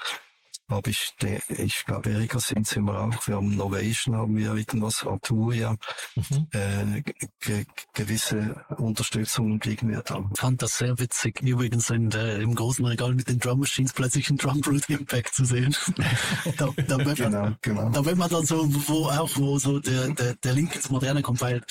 [0.70, 1.14] Habe ich,
[1.48, 3.26] ich glaube, Erika sind sie immer auch.
[3.26, 5.76] Wir haben Novation, haben wir irgendwas, Arturia,
[6.14, 6.46] mhm.
[6.52, 7.02] äh,
[7.40, 10.24] ge gewisse Unterstützung kriegen wir da.
[10.32, 13.92] Ich fand das sehr witzig, übrigens in der, im großen Regal mit den Drum Machines
[13.92, 15.74] plötzlich ein Drum Brute Impact zu sehen.
[16.56, 17.90] da, da, wird genau, man, genau.
[17.90, 21.22] da wird man dann so, wo auch, wo so der, der, der Link ins Moderne
[21.22, 21.62] kommt, weil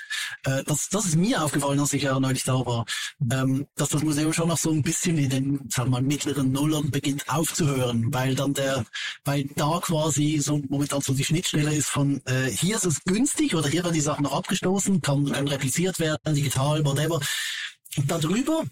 [0.43, 2.85] äh, das, das ist mir aufgefallen, als ich ja neulich da war,
[3.31, 6.51] ähm, dass das Museum schon noch so ein bisschen in den, sagen wir mal, mittleren
[6.51, 8.85] Nullern beginnt aufzuhören, weil dann der
[9.23, 13.55] weil da quasi so momentan so die Schnittstelle ist von äh, hier ist es günstig
[13.55, 17.19] oder hier werden die Sachen abgestoßen, kann, kann repliziert werden, digital, whatever.
[17.97, 18.63] Und darüber,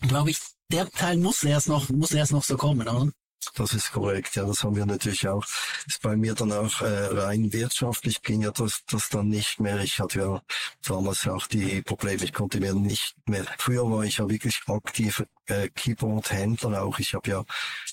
[0.00, 0.38] glaube ich,
[0.70, 3.10] der Teil muss erst noch, muss erst noch so kommen, oder?
[3.54, 5.44] Das ist korrekt, ja, das haben wir natürlich auch.
[5.86, 9.80] Ist bei mir dann auch äh, rein wirtschaftlich ging ja das, das dann nicht mehr.
[9.80, 10.42] Ich hatte ja
[10.86, 13.44] damals auch die Probleme, ich konnte mir nicht mehr.
[13.58, 16.98] Früher war ich ja wirklich aktiv äh, Keyboard-Händler auch.
[16.98, 17.44] Ich habe ja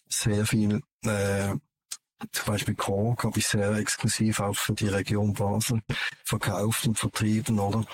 [0.10, 1.56] sehr viel äh,
[2.32, 5.82] zum Beispiel Kork habe ich sehr exklusiv auch für die Region Basel
[6.24, 7.86] verkauft und vertrieben, oder?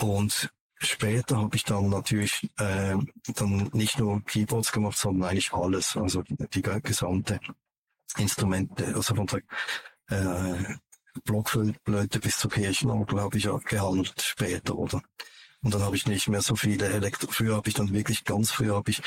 [0.00, 2.96] Und später habe ich dann natürlich äh,
[3.34, 7.38] dann nicht nur Keyboards gemacht, sondern eigentlich alles, also die, gesamte
[8.16, 9.42] Instrumente, also von der
[10.08, 10.76] äh,
[11.24, 15.02] Blockflöte bis zur Kirchenorgel habe ich gehandelt später, oder?
[15.62, 17.30] Und dann habe ich nicht mehr so viele Elektro.
[17.30, 19.00] Früher habe ich dann wirklich ganz früher habe ich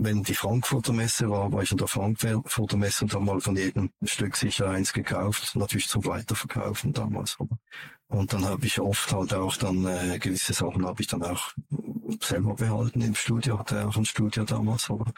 [0.00, 3.56] wenn die Frankfurter Messe war, war ich an der Frankfurter Messe und habe mal von
[3.56, 7.36] jedem Stück sicher eins gekauft, natürlich zum Weiterverkaufen damals.
[8.08, 11.52] Und dann habe ich oft halt auch dann äh, gewisse Sachen habe ich dann auch
[12.22, 14.90] selber behalten im Studio, hatte auch ein Studio damals.
[14.90, 15.12] Aber,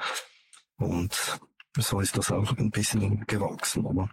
[0.77, 1.39] und
[1.77, 3.87] so ist das auch ein bisschen gewachsen.
[3.87, 4.09] Aber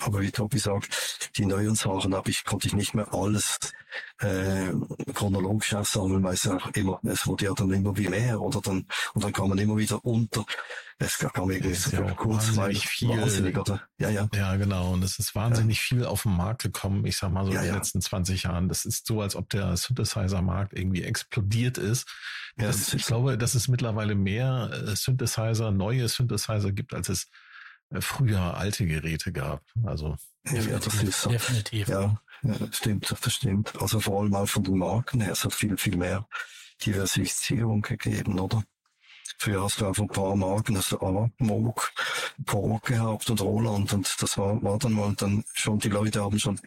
[0.00, 3.58] aber wie Tobi sagt, die neuen Sachen habe ich, konnte ich nicht mehr alles
[4.18, 4.72] äh,
[5.12, 8.86] chronologisch aussammeln, weil es auch immer, es wurde ja dann immer wie mehr oder dann
[9.14, 10.44] und dann kam man immer wieder unter.
[10.98, 13.82] Es kam irgendwie so ja kurzweilig viel, wahnsinnig, oder?
[13.98, 14.28] Ja, ja.
[14.32, 14.92] Ja, genau.
[14.92, 15.82] Und es ist wahnsinnig ja.
[15.82, 17.04] viel auf den Markt gekommen.
[17.04, 18.68] Ich sag mal so ja, in den letzten 20 Jahren.
[18.68, 22.08] Das ist so, als ob der Synthesizer-Markt irgendwie explodiert ist.
[22.56, 27.26] Das, ich glaube, dass es mittlerweile mehr äh, Synthesizer, neue Synthesizer gibt, als es
[28.00, 29.62] früher alte Geräte gab.
[29.84, 30.16] Also
[30.50, 31.30] ja, das ist so.
[31.30, 31.88] definitiv.
[31.88, 33.80] Ja, ja, das stimmt, das stimmt.
[33.80, 36.28] Also vor allem auch von den Marken her, es hat viel, viel mehr
[36.84, 38.62] Diversifizierung gegeben, oder?
[39.38, 41.92] Früher hast du einfach ein paar Marken, hast du Moog,
[42.46, 46.38] Korg gehabt und Roland und das war, war dann mal dann schon, die Leute haben
[46.38, 46.60] schon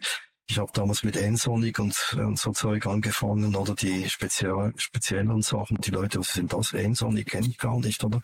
[0.48, 5.78] Ich habe damals mit Ensonic und, und so Zeug angefangen oder die speziell, speziellen Sachen.
[5.78, 6.72] Die Leute, was sind das?
[6.72, 8.20] Ensonic kenne ich gar nicht, oder?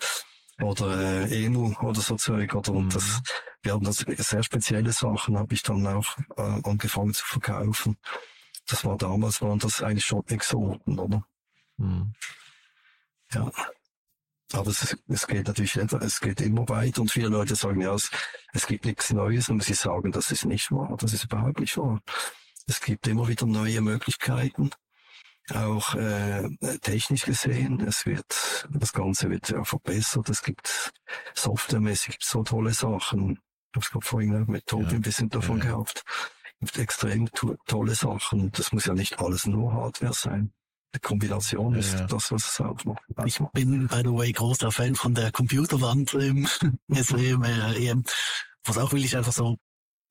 [0.60, 2.54] Oder äh, Emu oder so Zeug.
[2.54, 3.20] Oder und das,
[3.62, 7.96] wir haben das sehr spezielle Sachen, habe ich dann auch äh, angefangen zu verkaufen.
[8.66, 11.26] Das war damals, waren das eigentlich schon Exoten, oder?
[11.76, 12.14] Mhm.
[13.32, 13.50] Ja.
[14.52, 18.10] Aber es, es geht natürlich, es geht immer weiter und viele Leute sagen, ja, es,
[18.52, 21.76] es gibt nichts Neues und sie sagen, das ist nicht wahr, das ist überhaupt nicht
[21.76, 22.00] wahr.
[22.66, 24.70] Es gibt immer wieder neue Möglichkeiten,
[25.52, 26.48] auch äh,
[26.80, 27.80] technisch gesehen.
[27.86, 30.28] Es wird, das Ganze wird ja verbessert.
[30.28, 30.92] Es gibt
[31.34, 33.38] softwaremäßig gibt so tolle Sachen.
[33.76, 34.90] Ich habe es vorhin mit Tobi ja.
[34.92, 35.64] ein bisschen davon ja.
[35.64, 36.04] gehabt.
[36.60, 38.52] Es gibt extrem to tolle Sachen.
[38.52, 40.52] Das muss ja nicht alles nur Hardware sein.
[41.00, 42.06] Kombination ist ja.
[42.06, 43.02] das, was es auch macht.
[43.26, 47.94] Ich bin, by the way, großer Fan von der Computerwand im SWM, äh,
[48.64, 49.56] was auch will ich einfach so,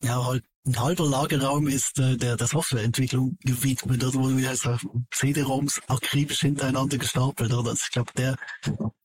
[0.01, 4.77] ja, halt ein halber Lagerraum ist äh, der, der Softwareentwicklung gewidmet, oder wo wir also
[5.11, 7.71] CD-ROMs akribisch hintereinander gestapelt, oder?
[7.71, 8.37] Also ich glaube, der,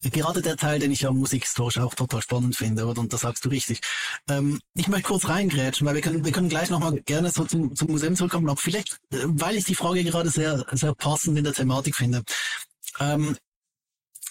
[0.03, 3.01] gerade der Teil, den ich ja musikhistorisch auch total spannend finde, oder?
[3.01, 3.81] Und das sagst du richtig.
[4.29, 7.75] Ähm, ich möchte kurz reingrätschen, weil wir können, wir können gleich nochmal gerne so zum,
[7.75, 11.44] zum Museum zurückkommen, aber vielleicht, äh, weil ich die Frage gerade sehr, sehr passend in
[11.44, 12.23] der Thematik finde.
[13.01, 13.37] Ähm,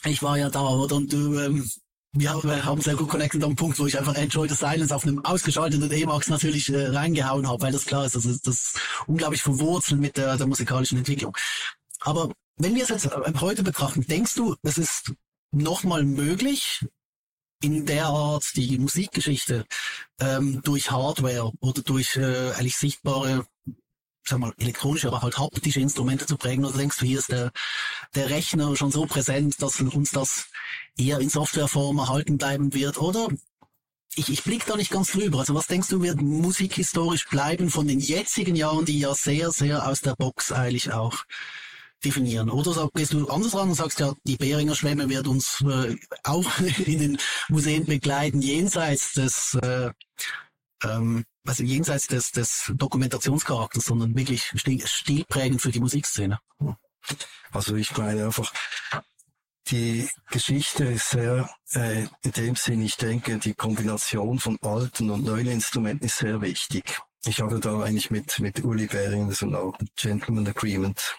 [0.05, 0.95] ich war ja da, oder?
[0.95, 1.69] Und du, ähm,
[2.13, 5.23] wir haben sehr gut connected am Punkt, wo ich einfach Enjoy the Silence auf einem
[5.23, 8.73] ausgeschalteten E-Max natürlich äh, reingehauen habe, weil das klar ist, das ist das
[9.05, 11.35] unglaublich verwurzelt mit der, der musikalischen Entwicklung.
[12.01, 15.13] Aber wenn wir es jetzt äh, heute betrachten, denkst du, es ist
[15.51, 16.85] nochmal möglich,
[17.61, 19.65] in der Art die Musikgeschichte
[20.19, 23.47] ähm, durch Hardware oder durch äh, eigentlich sichtbare
[24.29, 26.65] sag mal, elektronische, aber halt haptische Instrumente zu prägen?
[26.65, 27.51] Oder denkst du, hier ist der,
[28.15, 30.47] der Rechner schon so präsent, dass uns das
[30.97, 32.99] eher in Softwareform erhalten bleiben wird?
[32.99, 33.29] Oder
[34.15, 35.39] ich, ich blicke da nicht ganz drüber.
[35.39, 39.87] Also was denkst du, wird musikhistorisch bleiben von den jetzigen Jahren, die ja sehr, sehr
[39.87, 41.23] aus der Box eigentlich auch
[42.03, 42.49] definieren?
[42.49, 45.95] Oder sag, gehst du anders ran und sagst ja, die Beringer Schwemme wird uns äh,
[46.23, 47.17] auch in den
[47.49, 49.91] Museen begleiten, jenseits des äh,
[50.83, 54.51] ähm, also jenseits des, des Dokumentationscharakters, sondern wirklich
[54.85, 56.39] stilprägend für die Musikszene.
[57.51, 58.51] Also ich meine einfach,
[59.69, 65.23] die Geschichte ist sehr, äh, in dem Sinn, ich denke, die Kombination von alten und
[65.23, 66.99] neuen Instrumenten ist sehr wichtig.
[67.25, 71.17] Ich habe da eigentlich mit, mit Uli Bering, so ein Gentleman Agreement,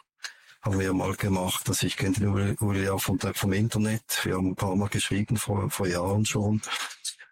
[0.62, 1.68] haben wir mal gemacht.
[1.68, 4.20] Also ich kenne den Uli, Uli von der, vom Internet.
[4.22, 6.62] Wir haben ein paar Mal geschrieben vor, vor Jahren schon.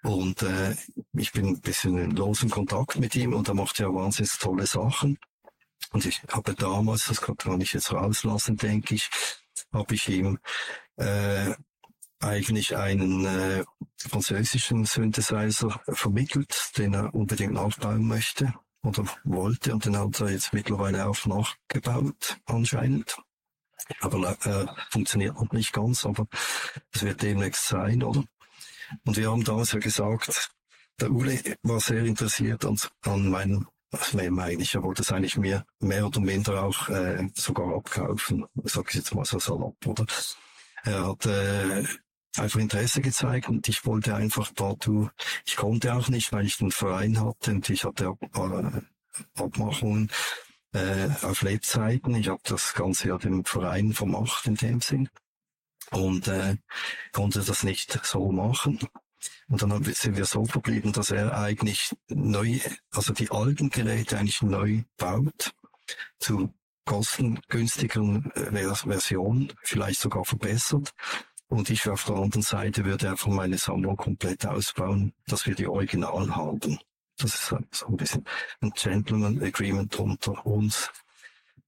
[0.06, 0.76] Und äh,
[1.14, 4.64] ich bin ein bisschen in losen Kontakt mit ihm und er macht ja wahnsinnig tolle
[4.64, 5.18] Sachen.
[5.90, 9.10] Und ich habe damals, das kann ich jetzt rauslassen, denke ich,
[9.72, 10.38] habe ich ihm
[10.94, 11.54] äh,
[12.20, 13.64] eigentlich einen äh,
[13.98, 20.52] französischen Synthesizer vermittelt, den er unbedingt nachbauen möchte oder wollte und den hat er jetzt
[20.52, 23.16] mittlerweile auch nachgebaut anscheinend.
[24.00, 26.28] Aber äh, funktioniert noch nicht ganz, aber
[26.92, 28.22] es wird demnächst sein, oder?
[29.04, 30.50] Und wir haben damals ja gesagt,
[31.00, 34.74] der Uli war sehr interessiert an, an meinem Slam eigentlich.
[34.74, 38.46] Er wollte es eigentlich mir mehr oder minder auch äh, sogar abkaufen.
[38.64, 40.06] Sag ich jetzt mal so salopp, oder?
[40.84, 41.84] Er hat äh,
[42.36, 45.10] einfach Interesse gezeigt und ich wollte einfach partout,
[45.44, 48.80] ich konnte auch nicht, weil ich den Verein hatte und ich hatte Ab äh,
[49.40, 50.10] Abmachungen
[50.72, 52.14] äh, auf Lebzeiten.
[52.14, 55.08] Ich habe das Ganze ja dem Verein vermacht in dem Sinn
[55.90, 56.56] und äh,
[57.12, 58.78] konnte das nicht so machen.
[59.48, 62.58] Und dann sind wir so verblieben, dass er eigentlich neu,
[62.90, 65.54] also die alten Geräte eigentlich neu baut,
[66.18, 66.52] zu
[66.84, 70.92] kostengünstigeren äh, Versionen, vielleicht sogar verbessert.
[71.48, 75.68] Und ich auf der anderen Seite würde einfach meine Sammlung komplett ausbauen, dass wir die
[75.68, 76.78] Original haben.
[77.18, 78.24] Das ist so ein bisschen
[78.60, 80.90] ein Gentleman Agreement unter uns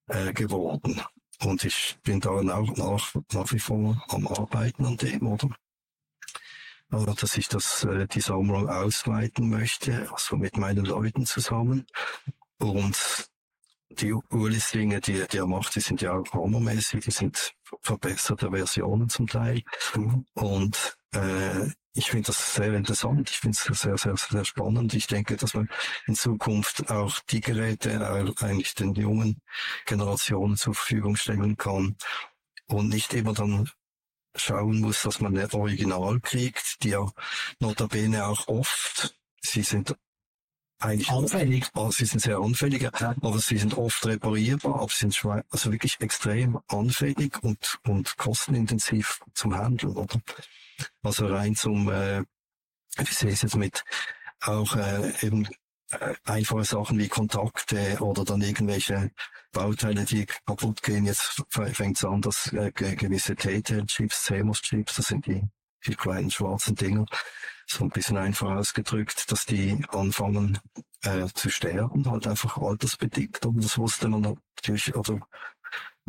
[0.08, 1.00] äh, geworden.
[1.42, 5.48] Und ich bin da auch nach, nach wie vor am Arbeiten an dem, oder?
[6.90, 11.86] Also, dass ich das, äh, die Sammlung ausweiten möchte, also mit meinen Leuten zusammen.
[12.58, 13.28] Und
[13.90, 19.08] die Ulis-Dinge, die, die er macht, die sind ja auch hammermäßig, die sind verbesserte Versionen
[19.08, 19.62] zum Teil.
[20.34, 24.94] Und äh, ich finde das sehr interessant, ich finde es sehr, sehr, sehr spannend.
[24.94, 25.68] Ich denke, dass man
[26.06, 29.40] in Zukunft auch die Geräte eigentlich den jungen
[29.86, 31.96] Generationen zur Verfügung stellen kann
[32.66, 33.68] und nicht immer dann
[34.36, 37.04] schauen muss, dass man ein Original kriegt, die ja
[37.58, 39.96] notabene auch oft, sie sind
[40.78, 41.66] eigentlich anfällig.
[41.74, 46.00] Oh, sie sind sehr anfällig, aber sie sind oft reparierbar, aber sie sind also wirklich
[46.00, 50.20] extrem anfällig und, und kostenintensiv zum Handeln, oder?
[51.02, 52.22] Also rein zum, äh,
[52.96, 53.84] wie sehe ich es jetzt mit
[54.40, 55.48] auch äh, eben
[55.90, 59.10] äh, einfache Sachen wie Kontakte oder dann irgendwelche
[59.52, 61.06] Bauteile, die kaputt gehen.
[61.06, 65.42] Jetzt fängt es an, dass äh, gewisse TTL-Chips, CMOS-Chips, das sind die,
[65.86, 67.06] die kleinen schwarzen Dinger,
[67.70, 70.58] so ein bisschen einfach ausgedrückt, dass die anfangen
[71.02, 73.44] äh, zu sterben, halt einfach altersbedingt.
[73.44, 75.20] Und das wusste man natürlich, oder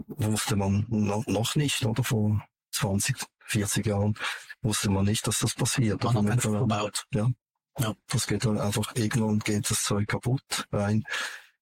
[0.08, 2.42] wusste man noch nicht, oder vor
[2.72, 4.18] 20, 40 Jahren
[4.62, 6.02] wusste man nicht, dass das passiert.
[6.04, 7.06] Man hat einfach verbaut.
[7.14, 7.30] Ja.
[7.78, 7.94] ja.
[8.08, 11.04] Das geht dann einfach, irgendwann geht das Zeug kaputt rein,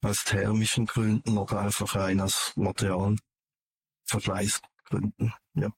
[0.02, 5.72] aus thermischen Gründen oder einfach rein aus Materialvergleichsgründen, ja.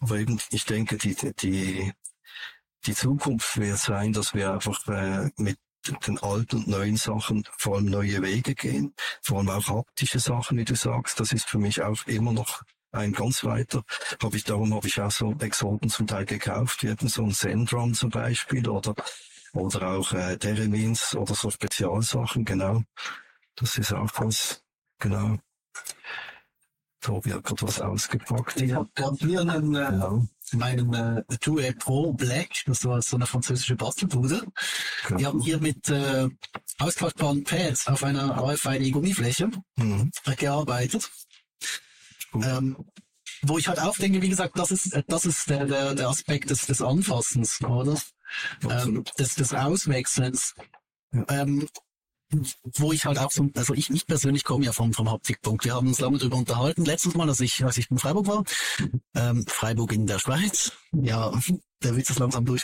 [0.00, 1.92] Aber eben, ich denke, die, die,
[2.86, 5.58] die Zukunft wird sein, dass wir einfach äh, mit
[6.06, 10.56] den alten und neuen Sachen vor allem neue Wege gehen, vor allem auch haptische Sachen,
[10.56, 11.20] wie du sagst.
[11.20, 13.82] Das ist für mich auch immer noch ein ganz weiter.
[14.22, 17.32] Hab ich, darum habe ich auch so Exoten zum Teil gekauft, wie eben so ein
[17.32, 18.94] Zendron zum Beispiel oder,
[19.52, 22.82] oder auch äh, Deremins oder so Spezialsachen, genau.
[23.56, 24.62] Das ist auch was,
[24.98, 25.38] genau.
[27.04, 28.62] Tobi hat gerade was ausgepackt.
[28.62, 28.88] Ich habe
[29.18, 30.26] hier einen, äh, genau.
[30.52, 34.42] meinen äh, Tour Pro Black, das war so eine französische Bastelbude.
[35.06, 35.18] Genau.
[35.18, 36.28] Die haben hier mit äh,
[36.78, 40.10] ausklappbaren Pads auf einer RFID-Gummifläche mhm.
[40.38, 41.10] gearbeitet.
[42.34, 42.76] Ähm,
[43.42, 46.48] wo ich halt auch denke, wie gesagt, das ist, das ist der, der, der Aspekt
[46.48, 48.00] des, des Anfassens, oder?
[48.68, 50.54] Ähm, des, des Auswechselns.
[51.12, 51.24] Ja.
[51.28, 51.68] Ähm,
[52.76, 55.64] wo ich halt auch so, also ich, ich persönlich komme ja vom, vom Haptikpunkt.
[55.64, 56.84] Wir haben uns lange darüber unterhalten.
[56.84, 58.44] Letztes Mal, als ich, als ich in Freiburg war,
[59.14, 60.72] ähm, Freiburg in der Schweiz.
[60.92, 61.32] Ja,
[61.82, 62.62] der Witz ist langsam durch.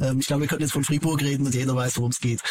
[0.00, 2.42] Ähm, ich glaube, wir können jetzt von Fribourg reden und jeder weiß, worum es geht.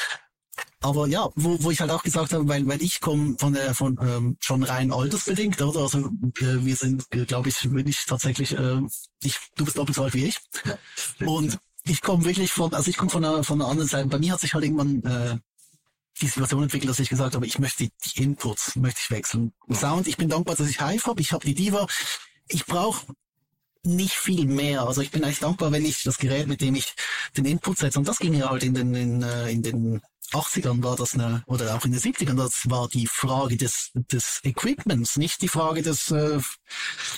[0.82, 3.74] Aber ja, wo, wo ich halt auch gesagt habe, weil, weil ich komme von der
[3.74, 5.82] von ähm, schon rein altersbedingt, oder?
[5.82, 8.82] Also äh, wir sind, äh, glaube ich, wirklich tatsächlich, äh,
[9.24, 10.38] ich, du bist doppelt so alt wie ich.
[11.26, 14.08] Und ich komme wirklich von, also ich komme von einer von einer anderen Seite.
[14.08, 15.38] Bei mir hat sich halt irgendwann äh,
[16.18, 19.54] die Situation entwickelt, dass ich gesagt habe, ich möchte die Inputs, möchte ich wechseln.
[19.72, 21.88] Sound, ich bin dankbar, dass ich Hive habe, ich habe die Diva.
[22.48, 23.06] Ich brauche
[23.84, 24.84] nicht viel mehr.
[24.84, 26.94] Also ich bin eigentlich dankbar, wenn ich das Gerät, mit dem ich
[27.36, 30.84] den Input setze, und das ging ja halt in den, in, äh, in den 80ern
[30.84, 35.18] war das eine, oder auch in den 70ern, das war die Frage des, des Equipments,
[35.18, 36.40] nicht die Frage des, äh,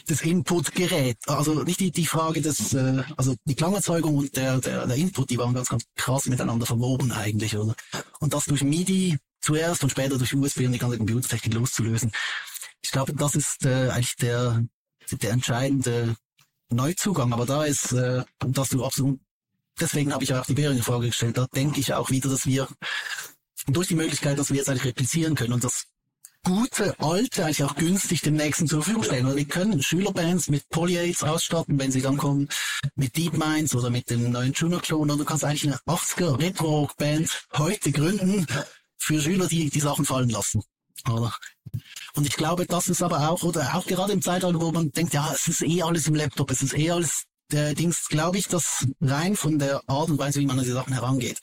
[0.07, 4.85] des Inputgerät, also nicht die, die Frage des, äh, also die Klangerzeugung und der, der,
[4.85, 7.75] der Input, die waren ganz, ganz krass miteinander verwoben eigentlich, oder?
[8.19, 12.11] Und das durch MIDI zuerst und später durch USB und die ganze Computertechnik loszulösen.
[12.81, 14.63] Ich glaube, das ist äh, eigentlich der,
[15.11, 16.15] der entscheidende
[16.69, 19.19] Neuzugang, aber da ist, äh, dass du absolut
[19.79, 21.37] deswegen habe ich auch die Bearing-Frage gestellt.
[21.37, 22.67] Da denke ich auch wieder, dass wir
[23.67, 25.87] durch die Möglichkeit, dass wir jetzt eigentlich replizieren können und das
[26.43, 29.25] gute, alte, eigentlich auch günstig dem nächsten zur Verfügung stellen.
[29.25, 32.47] Also wir können Schülerbands mit Polyaids ausstatten, wenn sie dann kommen,
[32.95, 35.11] mit DeepMinds oder mit dem neuen Juno-Klon.
[35.11, 38.47] Und du kannst eigentlich eine 80er Retro-Band heute gründen
[38.97, 40.63] für Schüler, die die Sachen fallen lassen.
[41.07, 41.33] Oder?
[42.15, 45.13] Und ich glaube, das ist aber auch, oder auch gerade im Zeitalter, wo man denkt,
[45.13, 48.47] ja, es ist eh alles im Laptop, es ist eh alles der Dings, glaube ich,
[48.47, 51.39] dass rein von der Art und Weise, wie man an die Sachen herangeht,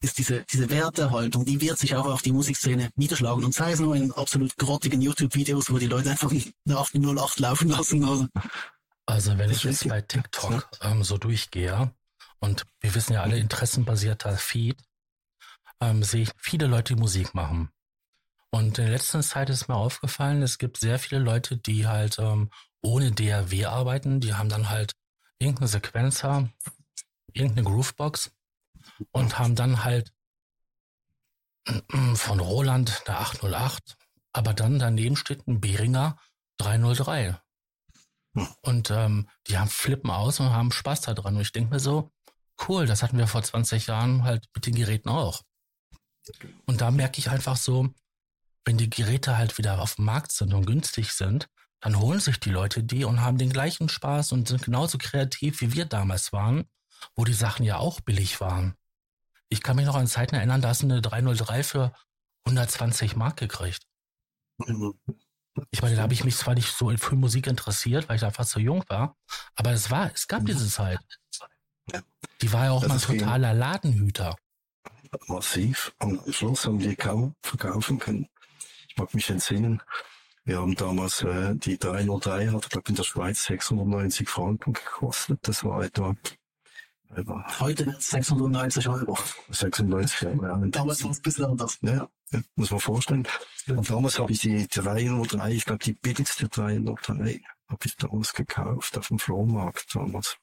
[0.00, 3.44] ist diese, diese Wertehaltung, die wird sich auch auf die Musikszene niederschlagen.
[3.44, 7.68] Und sei es nur in absolut grottigen YouTube-Videos, wo die Leute einfach eine 808 laufen
[7.68, 8.04] lassen.
[8.04, 8.26] Also,
[9.06, 11.92] also wenn ich jetzt bei TikTok ähm, so durchgehe,
[12.40, 14.76] und wir wissen ja alle, interessenbasierter Feed,
[15.80, 17.70] ähm, sehe ich viele Leute, die Musik machen.
[18.50, 22.18] Und in der letzten Zeit ist mir aufgefallen, es gibt sehr viele Leute, die halt
[22.18, 22.50] ähm,
[22.82, 24.20] ohne DAW arbeiten.
[24.20, 24.92] Die haben dann halt
[25.42, 26.48] irgendeine Sequenzer,
[27.32, 28.32] irgendeine Groovebox
[29.10, 30.12] und haben dann halt
[32.14, 33.96] von Roland der 808,
[34.32, 36.16] aber dann daneben steht ein Behringer
[36.58, 37.38] 303.
[38.62, 41.36] Und ähm, die haben flippen aus und haben Spaß daran.
[41.36, 42.10] Und ich denke mir so,
[42.66, 45.42] cool, das hatten wir vor 20 Jahren halt mit den Geräten auch.
[46.66, 47.92] Und da merke ich einfach so,
[48.64, 51.48] wenn die Geräte halt wieder auf dem Markt sind und günstig sind,
[51.82, 55.60] dann holen sich die Leute die und haben den gleichen Spaß und sind genauso kreativ,
[55.60, 56.64] wie wir damals waren,
[57.16, 58.76] wo die Sachen ja auch billig waren.
[59.48, 61.92] Ich kann mich noch an Zeiten erinnern, da hast du eine 303 für
[62.46, 63.82] 120 Mark gekriegt.
[65.70, 68.46] Ich meine, da habe ich mich zwar nicht so für Musik interessiert, weil ich einfach
[68.46, 69.16] zu jung war,
[69.56, 71.00] aber es war, es gab diese Zeit.
[72.40, 74.36] Die war ja auch das mal ein totaler Ladenhüter.
[75.26, 75.92] Massiv.
[75.98, 78.28] Und am Schluss haben die kaum verkaufen können.
[78.88, 79.82] Ich mag mich entsinnen,
[80.44, 85.38] wir haben damals äh, die 303, hat glaube in der Schweiz 690 Franken gekostet.
[85.42, 86.16] Das war etwa
[87.14, 89.18] etwa Heute 690 Euro.
[89.50, 90.56] 96 Euro, ja.
[90.66, 91.78] Damals war es ein bisschen anders.
[91.82, 93.28] Ja, ja, muss man vorstellen.
[93.68, 98.98] Und damals habe ich die 303, ich glaube die billigste 303, habe ich damals gekauft
[98.98, 100.36] auf dem Flohmarkt damals.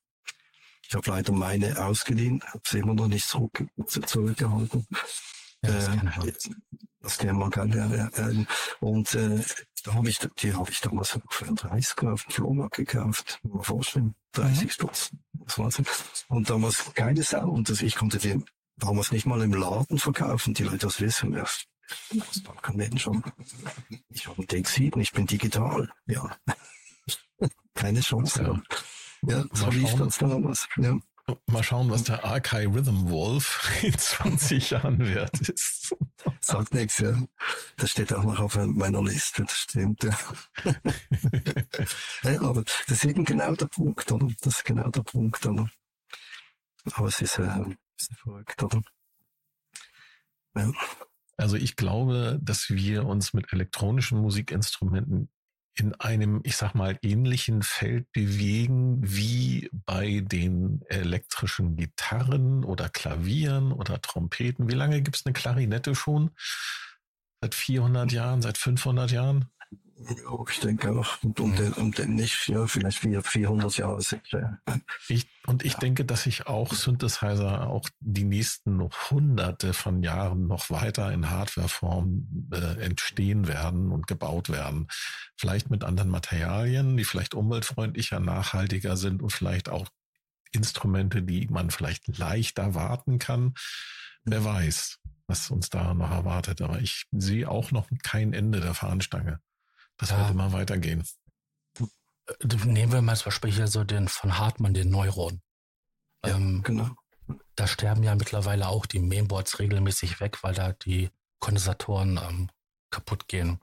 [0.87, 4.87] Ich habe leider meine ausgeliehen, habe sie immer noch nicht zurück, zurückgehalten.
[5.63, 6.51] Ja, das äh,
[7.01, 8.45] das wir kann, ja, ja,
[8.81, 9.41] Und äh,
[9.83, 13.39] da habe ich, die habe ich damals für 30 auf dem Flohmarkt gekauft.
[13.43, 14.69] Mal vorstellen, 30 mhm.
[14.69, 15.11] Stutz.
[15.33, 15.81] Das war's.
[16.27, 17.49] Und damals keine Sau.
[17.49, 18.43] Und das, ich konnte die
[18.75, 20.53] damals nicht mal im Laden verkaufen.
[20.53, 21.33] Die Leute das wissen.
[21.33, 21.45] Ja,
[22.11, 23.23] das kann Mensch schon.
[24.09, 25.89] Ich habe einen Deck7, ich bin digital.
[26.05, 26.37] Ja.
[27.75, 28.61] keine Chance.
[29.23, 30.67] Ja, ja so lief das damals.
[30.77, 30.99] Ja.
[31.47, 35.95] Mal schauen, was der Archive Rhythm Wolf in 20 Jahren wert ist.
[36.41, 37.21] Sagt nichts, ja.
[37.77, 40.17] Das steht auch noch auf meiner Liste, das stimmt, ja.
[42.23, 44.27] ja aber das ist eben genau der Punkt, oder?
[44.41, 45.69] Das ist genau der Punkt, oder?
[46.93, 47.65] Aber es ist, äh,
[47.97, 48.81] ist verrückt, oder?
[50.55, 50.71] Ja.
[51.37, 55.29] Also ich glaube, dass wir uns mit elektronischen Musikinstrumenten
[55.75, 63.71] in einem, ich sag mal, ähnlichen Feld bewegen wie bei den elektrischen Gitarren oder Klavieren
[63.71, 64.69] oder Trompeten.
[64.69, 66.31] Wie lange gibt es eine Klarinette schon?
[67.41, 69.49] Seit 400 Jahren, seit 500 Jahren?
[70.49, 71.21] Ich denke auch.
[71.23, 74.59] Und um, den, um den nicht, ja, vielleicht 400 Jahre sicher.
[75.09, 75.79] Ich, und ich ja.
[75.79, 82.49] denke, dass sich auch Synthesizer auch die nächsten hunderte von Jahren noch weiter in Hardwareform
[82.53, 84.87] äh, entstehen werden und gebaut werden.
[85.35, 89.87] Vielleicht mit anderen Materialien, die vielleicht umweltfreundlicher, nachhaltiger sind und vielleicht auch
[90.51, 93.53] Instrumente, die man vielleicht leichter warten kann.
[94.23, 96.61] Wer weiß, was uns da noch erwartet.
[96.61, 99.39] Aber ich sehe auch noch kein Ende der Fahnenstange.
[99.99, 100.19] Das ja.
[100.19, 101.05] wird immer weitergehen.
[102.63, 105.41] Nehmen wir mal zum Beispiel hier so den von Hartmann, den Neuron.
[106.25, 106.89] Ja, ähm, genau.
[107.55, 112.49] Da sterben ja mittlerweile auch die Mainboards regelmäßig weg, weil da die Kondensatoren ähm,
[112.89, 113.59] kaputt gehen.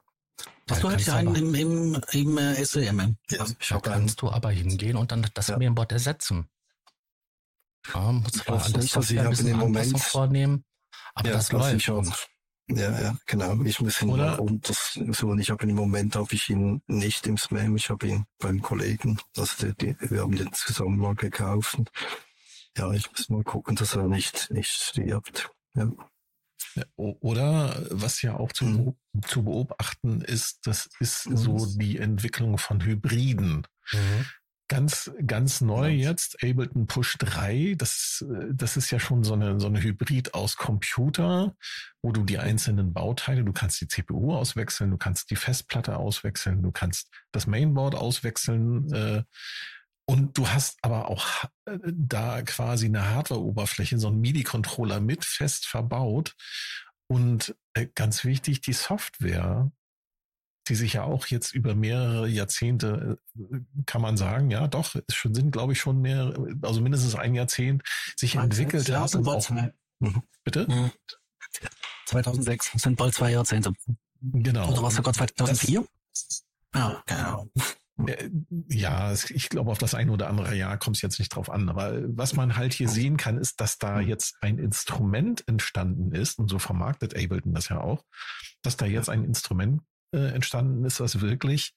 [0.69, 3.17] Hast du halt einen im, im, im äh, SEM?
[3.31, 5.57] Ja, da kannst du aber hingehen und dann das ja.
[5.57, 6.49] Mainboard ersetzen.
[7.95, 10.65] Ja, muss man an der Software ein bisschen Moment, vornehmen,
[11.15, 11.91] aber ja, das läuft.
[12.69, 13.63] Ja, ja, genau.
[13.63, 14.41] Ich muss ihn Oder?
[14.41, 15.39] untersuchen.
[15.39, 17.77] Ich habe ihn im Moment habe ich ihn nicht im Spam.
[17.77, 19.19] Ich habe ihn beim Kollegen.
[19.37, 21.79] Also die, die, wir haben den zusammen mal gekauft.
[22.77, 25.51] Ja, ich muss mal gucken, dass er nicht nicht stirbt.
[25.75, 25.91] Ja.
[26.97, 28.97] Oder was ja auch zu, mhm.
[29.23, 31.37] zu beobachten ist, das ist mhm.
[31.37, 33.67] so die Entwicklung von Hybriden.
[33.93, 34.27] Mhm.
[34.69, 36.11] Ganz, ganz neu ja.
[36.11, 37.75] jetzt, Ableton Push 3.
[37.79, 41.55] Das, das ist ja schon so eine, so eine Hybrid aus Computer,
[42.03, 46.63] wo du die einzelnen Bauteile, du kannst die CPU auswechseln, du kannst die Festplatte auswechseln,
[46.63, 49.23] du kannst das Mainboard auswechseln, äh,
[50.09, 55.67] und du hast aber auch äh, da quasi eine Hardware-Oberfläche, so einen MIDI-Controller mit fest
[55.67, 56.35] verbaut.
[57.09, 59.71] Und äh, ganz wichtig, die Software
[60.69, 65.15] die sich ja auch jetzt über mehrere Jahrzehnte, äh, kann man sagen, ja doch, es
[65.15, 67.83] schon, sind, glaube ich, schon mehr, also mindestens ein Jahrzehnt
[68.17, 69.15] sich entwickelt hat.
[69.15, 70.23] Und auch, mhm.
[70.45, 70.93] Bitte?
[72.07, 72.79] 2006 mhm.
[72.79, 73.73] sind bald zwei Jahrzehnte.
[74.21, 74.71] Genau.
[74.71, 75.85] Oder war es sogar 2004?
[76.13, 76.45] Das,
[76.75, 77.49] ja, genau.
[78.69, 81.69] Ja, ich glaube, auf das ein oder andere Jahr kommt es jetzt nicht drauf an.
[81.69, 84.09] Aber was man halt hier sehen kann, ist, dass da mhm.
[84.09, 88.05] jetzt ein Instrument entstanden ist, und so vermarktet Ableton das ja auch,
[88.63, 89.83] dass da jetzt ein Instrument
[90.13, 91.75] äh, entstanden ist, was wirklich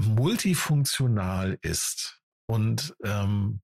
[0.00, 2.20] multifunktional ist.
[2.46, 3.60] Und ähm,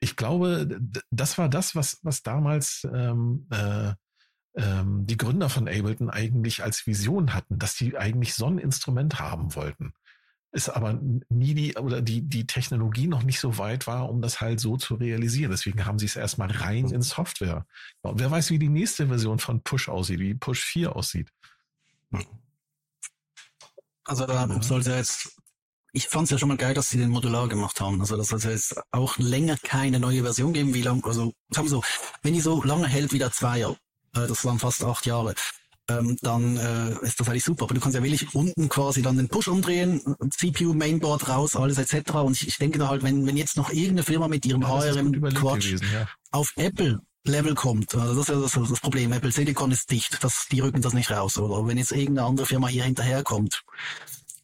[0.00, 0.80] ich glaube,
[1.10, 3.92] das war das, was, was damals ähm, äh,
[4.56, 9.18] ähm, die Gründer von Ableton eigentlich als Vision hatten, dass sie eigentlich so ein Instrument
[9.18, 9.92] haben wollten.
[10.52, 14.40] Ist aber nie die, oder die, die Technologie noch nicht so weit war, um das
[14.40, 15.50] halt so zu realisieren.
[15.50, 17.66] Deswegen haben sie es erstmal rein in Software.
[18.02, 21.30] Wer weiß, wie die nächste Version von Push aussieht, wie Push 4 aussieht.
[24.04, 25.36] Also da soll es ja jetzt,
[25.92, 28.00] ich fand es ja schon mal geil, dass sie den Modular gemacht haben.
[28.00, 30.74] Also das soll ja jetzt auch länger keine neue Version geben.
[30.74, 31.82] Wie lang, also sagen wir so,
[32.22, 33.76] wenn die so lange hält wie der Zweier,
[34.14, 35.34] äh, das waren fast acht Jahre,
[35.88, 37.64] ähm, dann äh, ist das eigentlich super.
[37.64, 40.00] Aber du kannst ja wirklich unten quasi dann den Push umdrehen,
[40.30, 42.12] CPU, Mainboard raus, alles etc.
[42.14, 44.68] Und ich, ich denke da halt, wenn, wenn jetzt noch irgendeine Firma mit ihrem ja,
[44.68, 46.08] ARM Quatsch gewesen, ja.
[46.30, 47.94] auf Apple Level kommt.
[47.94, 49.12] Also das ist ja das, das, Problem.
[49.12, 51.38] Apple Silicon ist dicht, das, die rücken das nicht raus.
[51.38, 53.62] Oder wenn jetzt irgendeine andere Firma hier hinterherkommt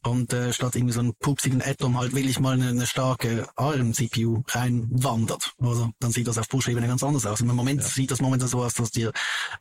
[0.05, 3.47] und äh, statt irgendwie so einen pupsigen Atom halt will ich mal eine, eine starke
[3.55, 5.53] ARM-CPU reinwandert.
[5.59, 7.41] Also dann sieht das auf Push-Ebene ganz anders aus.
[7.41, 7.87] Im Moment ja.
[7.87, 9.11] sieht das momentan so aus, dass dir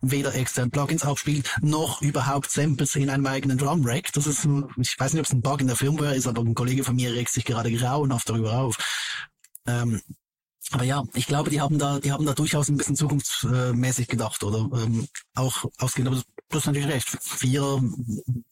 [0.01, 4.13] weder extern Plugins abspielt, noch überhaupt Samples in einem eigenen Drum-Rack.
[4.15, 4.47] Das ist,
[4.79, 6.97] ich weiß nicht, ob es ein Bug in der Firmware ist, aber ein Kollege von
[6.97, 8.77] mir regt sich gerade grauenhaft darüber auf.
[9.67, 10.03] Ähm,
[10.73, 14.43] aber ja, ich glaube, die haben da, die haben da durchaus ein bisschen zukunftsmäßig gedacht,
[14.43, 14.69] oder?
[14.83, 17.09] Ähm, auch ausgehend, aber du hast natürlich recht.
[17.21, 17.83] Vier,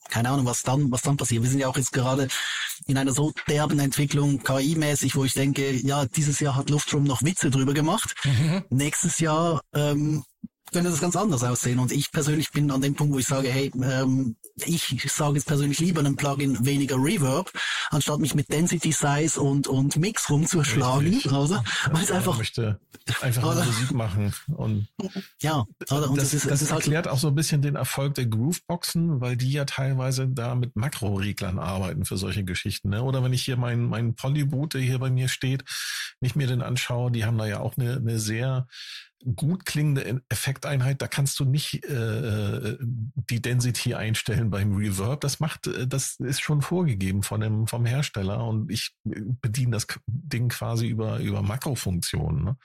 [0.09, 1.43] keine Ahnung, was dann, was dann passiert.
[1.43, 2.29] Wir sind ja auch jetzt gerade
[2.87, 7.23] in einer so derben Entwicklung, KI-mäßig, wo ich denke, ja, dieses Jahr hat Luftrum noch
[7.23, 8.15] Witze drüber gemacht.
[8.25, 8.65] Mhm.
[8.71, 10.25] Nächstes Jahr, ähm,
[10.71, 11.79] könnte das ganz anders aussehen.
[11.79, 15.47] Und ich persönlich bin an dem Punkt, wo ich sage, hey, ähm, ich sage jetzt
[15.47, 17.51] persönlich lieber einem Plugin weniger Reverb,
[17.91, 21.33] anstatt mich mit Density, Size und, und Mix rumzuschlagen, Richtig.
[21.33, 21.65] oder?
[21.91, 22.79] Weil es einfach, möchte
[23.21, 23.65] einfach oder?
[23.65, 24.89] Musik machen und,
[25.41, 26.11] ja, oder?
[26.11, 28.27] Und das, das, ist, das, das halt erklärt auch so ein bisschen den Erfolg der
[28.27, 33.03] Grooveboxen, weil die ja teilweise da mit Makroreglern arbeiten für solche Geschichten, ne?
[33.03, 35.65] Oder wenn ich hier meinen, meinen Polyboot, der hier bei mir steht,
[36.21, 38.67] nicht mir den anschaue, die haben da ja auch eine, eine sehr
[39.37, 45.21] gut klingende Effekteinheit, da kannst du nicht äh, die Density einstellen beim Reverb.
[45.21, 49.87] Das macht, äh, das ist schon vorgegeben von dem vom Hersteller und ich bediene das
[50.07, 52.57] Ding quasi über über Makrofunktionen, ne?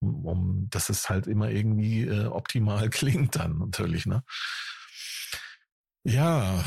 [0.00, 4.06] um, um dass es halt immer irgendwie äh, optimal klingt dann natürlich.
[4.06, 4.24] Ne?
[6.04, 6.64] Ja,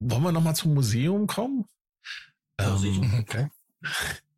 [0.00, 1.66] wollen wir noch mal zum Museum kommen?
[2.58, 3.48] Ähm, okay.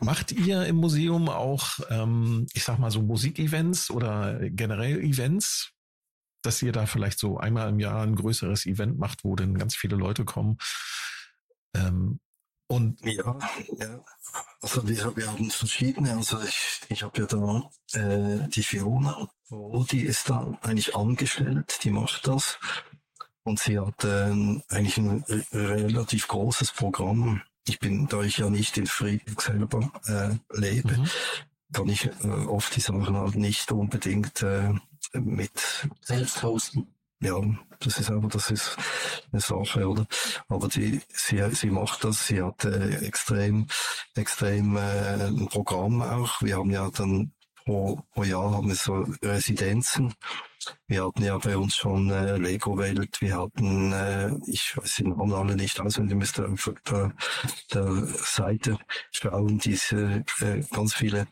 [0.00, 5.72] Macht ihr im Museum auch, ähm, ich sag mal so Musikevents oder generell Events,
[6.42, 9.76] dass ihr da vielleicht so einmal im Jahr ein größeres Event macht, wo dann ganz
[9.76, 10.58] viele Leute kommen?
[11.74, 12.20] Ähm,
[12.70, 13.36] und ja,
[13.78, 14.04] ja.
[14.62, 16.12] Also wir, wir haben verschiedene.
[16.12, 19.28] Also ich, ich habe ja da äh, die Fiona,
[19.90, 22.58] die ist da eigentlich angestellt, die macht das.
[23.42, 24.30] Und sie hat äh,
[24.68, 30.58] eigentlich ein relativ großes Programm ich bin, da ich ja nicht in Friedberg selber äh,
[30.58, 31.08] lebe, mhm.
[31.72, 34.72] kann ich äh, oft die Sachen halt nicht unbedingt äh,
[35.14, 36.86] mit selbst hosten.
[37.22, 37.38] Ja,
[37.80, 38.76] das ist aber, das ist
[39.30, 40.06] eine Sache, oder?
[40.48, 43.66] Aber die, sie, sie macht das, sie hat äh, extrem,
[44.14, 46.40] extrem äh, ein Programm auch.
[46.40, 47.32] Wir haben ja dann
[47.64, 50.14] pro, pro Jahr haben wir so Residenzen
[50.86, 55.04] wir hatten ja bei uns schon äh, Lego Welt, wir hatten, äh, ich weiß die
[55.04, 57.14] Namen alle nicht auswendig, müsste einfach der,
[57.72, 58.78] der Seite
[59.10, 61.26] schauen, diese äh, ganz viele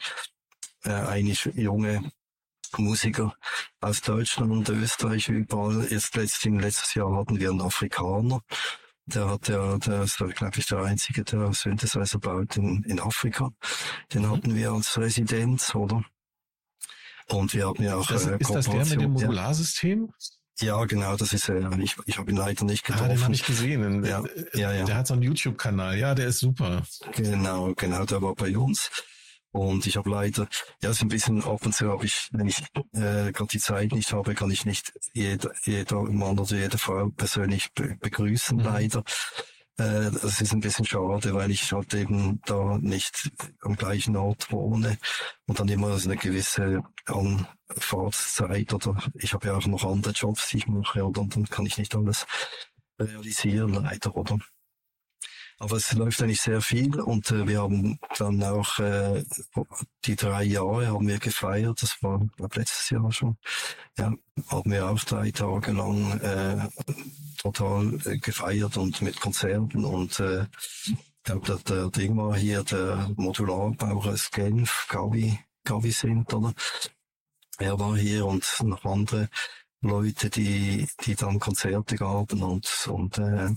[0.85, 2.11] äh, eigentlich junge
[2.77, 3.35] Musiker
[3.81, 5.87] aus Deutschland und Österreich überall.
[5.91, 8.41] Jetzt letztes, letztes Jahr hatten wir einen Afrikaner.
[9.07, 13.51] Der hat ja, der ist, glaube ich, der einzige, der Synthesizer baut in, in Afrika.
[14.13, 16.05] Den hatten wir als Residenz, oder?
[17.31, 18.07] Und wir haben ja auch.
[18.07, 20.13] Das, äh, ist das der mit dem Modularsystem?
[20.61, 21.73] Ja, genau, das ist er.
[21.73, 23.05] Äh, ich, ich habe ihn leider nicht getroffen.
[23.05, 24.05] Ah, den habe ich gesehen.
[24.05, 24.25] Ja,
[24.55, 24.85] ja, ja.
[24.85, 25.99] Der hat so einen YouTube-Kanal.
[25.99, 26.83] Ja, der ist super.
[27.15, 28.91] Genau, genau, der war bei uns.
[29.51, 30.47] Und ich habe leider,
[30.83, 32.61] ja, so ein bisschen ab und zu habe ich, wenn ich
[32.93, 37.09] äh, gerade die Zeit nicht habe, kann ich nicht jeder, jeder Mann oder jede Frau
[37.09, 38.65] persönlich be begrüßen, mhm.
[38.65, 39.05] leider.
[39.79, 43.31] Äh, das ist ein bisschen schade, weil ich halt eben da nicht
[43.63, 44.99] am gleichen Ort wohne
[45.47, 50.49] und dann immer so eine gewisse Anfahrtszeit oder ich habe ja auch noch andere Jobs,
[50.51, 52.27] die ich mache und dann kann ich nicht alles
[52.99, 54.39] realisieren leider, oder?
[55.61, 59.25] Aber es läuft eigentlich sehr viel und äh, wir haben dann auch äh,
[60.05, 61.83] die drei Jahre haben wir gefeiert.
[61.83, 63.37] Das war glaub, letztes Jahr schon.
[63.97, 64.13] Ja,
[64.49, 66.69] haben wir auch drei Tage lang äh,
[67.39, 70.47] total äh, gefeiert und mit Konzerten und äh,
[70.87, 70.95] ich
[71.25, 76.55] glaube, der, der Ding war hier der Modularbauer aus Genf, Gavi, Gavi sind, oder?
[77.59, 79.29] Er war hier und noch andere
[79.81, 83.55] Leute, die, die dann Konzerte gaben und, und äh,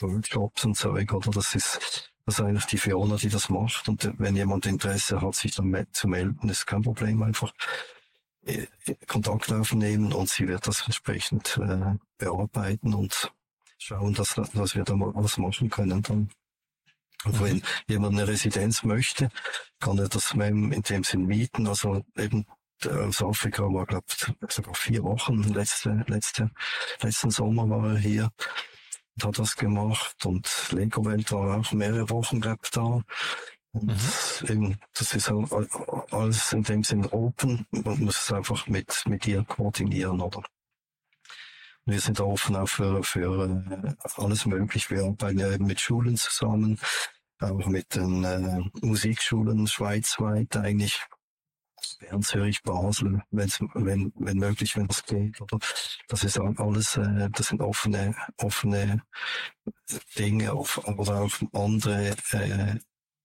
[0.00, 1.30] Workshops und Zeug, oder?
[1.30, 3.88] Das ist, das ist eigentlich die Fiona, die das macht.
[3.88, 7.22] Und wenn jemand Interesse hat, sich dann zu melden, ist kein Problem.
[7.22, 7.52] Einfach
[8.44, 8.66] äh,
[9.06, 13.32] Kontakt aufnehmen und sie wird das entsprechend äh, bearbeiten und
[13.78, 16.30] schauen, dass, dass wir da mal was machen können dann.
[17.24, 17.62] Und wenn mhm.
[17.86, 19.30] jemand eine Residenz möchte,
[19.80, 21.66] kann er das in dem Sinn mieten.
[21.66, 22.46] Also eben
[22.86, 25.42] aus Afrika war, glaube ich, sogar vier Wochen.
[25.54, 26.50] Letzte, letzte,
[27.00, 28.30] letzten Sommer war er hier
[29.14, 30.24] und hat das gemacht.
[30.26, 33.02] Und Lego Welt war auch mehrere Wochen, glaube ich, da.
[33.72, 34.48] Und mhm.
[34.48, 35.32] eben, das ist
[36.10, 37.66] alles in dem Sinn open.
[37.70, 40.42] Man muss es einfach mit, mit ihr koordinieren, oder?
[41.84, 44.88] Wir sind offen auch für, für äh, alles möglich.
[44.90, 46.78] Wir arbeiten ja eben mit Schulen zusammen,
[47.40, 51.02] auch mit den äh, Musikschulen schweizweit eigentlich.
[52.00, 55.40] Bern, Zürich, Basel, wenn's, wenn, wenn möglich, wenn das geht.
[55.40, 55.58] Oder
[56.08, 59.02] das ist alles, äh, das sind offene, offene
[60.18, 62.78] Dinge auf, oder auch andere äh,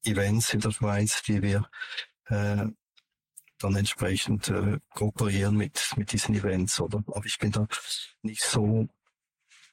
[0.03, 1.70] Events in der Schweiz, die wir
[2.26, 2.68] äh,
[3.60, 7.03] dann entsprechend äh, kooperieren mit, mit diesen Events, oder?
[7.08, 7.68] Aber ich bin da
[8.22, 8.88] nicht so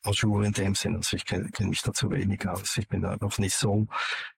[0.05, 0.97] Ajour in dem Sinn.
[0.97, 2.77] Also ich kenne kenn mich da zu wenig aus.
[2.77, 3.87] Ich bin da noch nicht so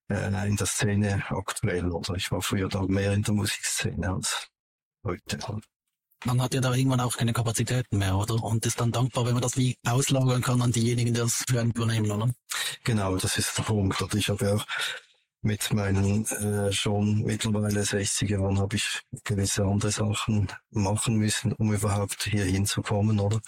[0.09, 1.91] äh, in der Szene aktuell.
[1.91, 4.49] Oder ich war früher da mehr in der Musikszene als
[5.05, 5.39] heute.
[6.25, 8.43] Man hat ja da irgendwann auch keine Kapazitäten mehr, oder?
[8.43, 11.61] Und ist dann dankbar, wenn man das wie auslagern kann an diejenigen, die das für
[11.61, 12.33] einen übernehmen, oder?
[12.85, 14.01] Genau, das ist der Punkt.
[14.01, 14.64] Und ich habe ja auch
[15.43, 21.73] mit meinen äh, schon mittlerweile 60 Jahren habe ich gewisse andere Sachen machen müssen, um
[21.73, 23.41] überhaupt hier hinzukommen, oder?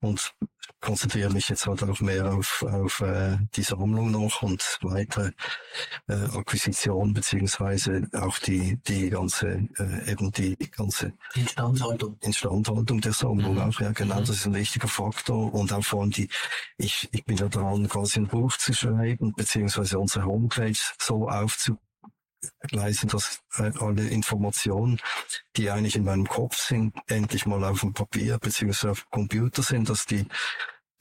[0.00, 0.34] Und
[0.82, 5.30] konzentriere mich jetzt halt auch mehr auf, auf äh, die Sammlung noch und weitere
[6.08, 13.54] äh, Akquisition beziehungsweise auch die die ganze äh, eben die ganze Instandhaltung Instandhaltung der Sammlung
[13.54, 13.60] Mhm.
[13.62, 14.24] auch ja genau Mhm.
[14.26, 16.28] das ist ein wichtiger Faktor und auch vor allem die
[16.76, 21.28] ich ich bin ja dran quasi ein Buch zu schreiben beziehungsweise unsere Homepage so
[22.42, 24.98] aufzugleisen dass äh, alle Informationen
[25.56, 29.62] die eigentlich in meinem Kopf sind endlich mal auf dem Papier beziehungsweise auf dem Computer
[29.62, 30.26] sind dass die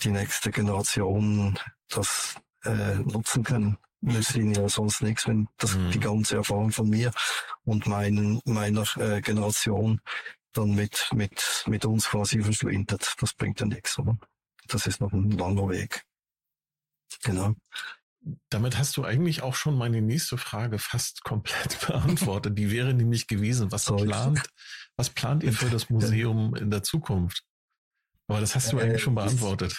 [0.03, 1.57] die nächste Generation
[1.89, 3.77] das äh, nutzen kann.
[4.01, 5.91] Nützt ihnen ja sonst nichts, wenn das Mhm.
[5.91, 7.11] die ganze Erfahrung von mir
[7.65, 10.01] und meinen, meiner äh, Generation
[10.53, 13.13] dann mit, mit, mit uns quasi verschwindet.
[13.19, 14.17] Das bringt ja nichts, oder?
[14.67, 16.03] Das ist noch ein langer Weg.
[17.23, 17.53] Genau.
[18.49, 22.57] Damit hast du eigentlich auch schon meine nächste Frage fast komplett beantwortet.
[22.57, 24.43] Die wäre nämlich gewesen, was plant,
[24.95, 27.43] was plant ihr für das Museum in der Zukunft?
[28.27, 29.75] Aber das hast du Äh, eigentlich schon beantwortet.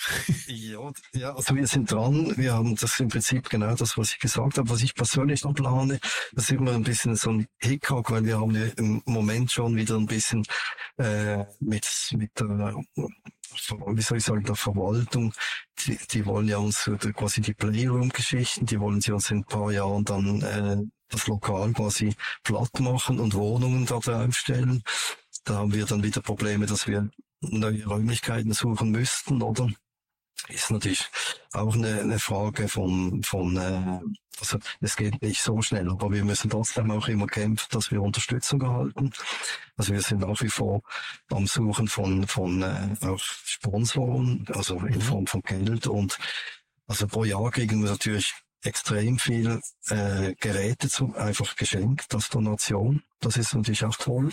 [0.46, 2.36] Ja, ja, also wir sind dran.
[2.36, 5.54] Wir haben das im Prinzip genau das, was ich gesagt habe, was ich persönlich noch
[5.54, 5.98] plane.
[6.32, 9.74] Das ist immer ein bisschen so ein Hickhack, weil wir haben ja im Moment schon
[9.76, 10.44] wieder ein bisschen
[10.98, 12.74] äh, mit mit der
[13.52, 15.32] wie soll ich sagen, der Verwaltung,
[15.80, 19.70] die, die wollen ja uns quasi die Playroom-Geschichten, die wollen sie uns in ein paar
[19.72, 20.76] Jahren dann äh,
[21.08, 24.82] das Lokal quasi platt machen und Wohnungen da draufstellen.
[25.44, 29.68] Da haben wir dann wieder Probleme, dass wir neue Räumlichkeiten suchen müssten, oder?
[30.48, 31.08] Ist natürlich
[31.52, 34.00] auch eine, eine Frage von, von äh,
[34.40, 38.02] also es geht nicht so schnell, aber wir müssen trotzdem auch immer kämpfen, dass wir
[38.02, 39.12] Unterstützung erhalten.
[39.76, 40.82] Also wir sind nach wie vor
[41.30, 45.00] am Suchen von, von äh, auch Sponsoren, also in Mhm.
[45.00, 46.18] Form von Geld und
[46.86, 53.02] also pro Jahr kriegen wir natürlich extrem viel äh, Geräte zu, einfach geschenkt als Donation.
[53.20, 54.30] Das ist natürlich auch toll.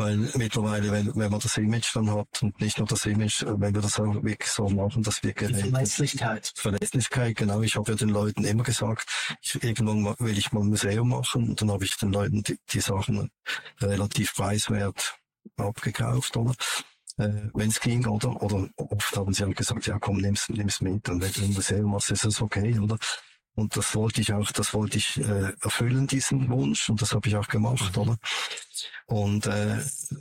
[0.00, 3.60] Weil mittlerweile, wenn, wenn man das Image dann hat und nicht nur das Image, äh,
[3.60, 6.52] wenn wir das auch wirklich so machen, dass wir Die Geräte Verletzlichkeit.
[6.56, 7.60] Verlässlichkeit, genau.
[7.60, 11.50] Ich habe ja den Leuten immer gesagt, ich, irgendwann will ich mal ein Museum machen
[11.50, 13.30] und dann habe ich den Leuten die, die Sachen
[13.78, 15.18] relativ preiswert
[15.58, 16.54] abgekauft, oder?
[17.18, 18.42] Äh, wenn es ging, oder?
[18.42, 21.52] Oder oft haben sie halt gesagt, ja komm, nimm's, nimm's mit und wenn du ein
[21.52, 22.96] Museum machst, ist das okay, oder?
[23.54, 27.28] Und das wollte ich auch, das wollte ich äh, erfüllen, diesen Wunsch, und das habe
[27.28, 28.02] ich auch gemacht, Mhm.
[28.02, 28.18] oder?
[29.06, 29.76] Und äh,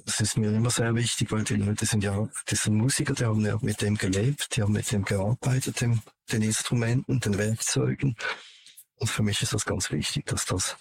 [0.05, 3.25] es ist mir immer sehr wichtig, weil die Leute sind ja, das sind Musiker, die
[3.25, 6.01] haben ja mit dem gelebt, die haben mit dem gearbeitet, dem,
[6.31, 8.15] den Instrumenten, den Werkzeugen.
[8.95, 10.75] Und für mich ist das ganz wichtig, dass das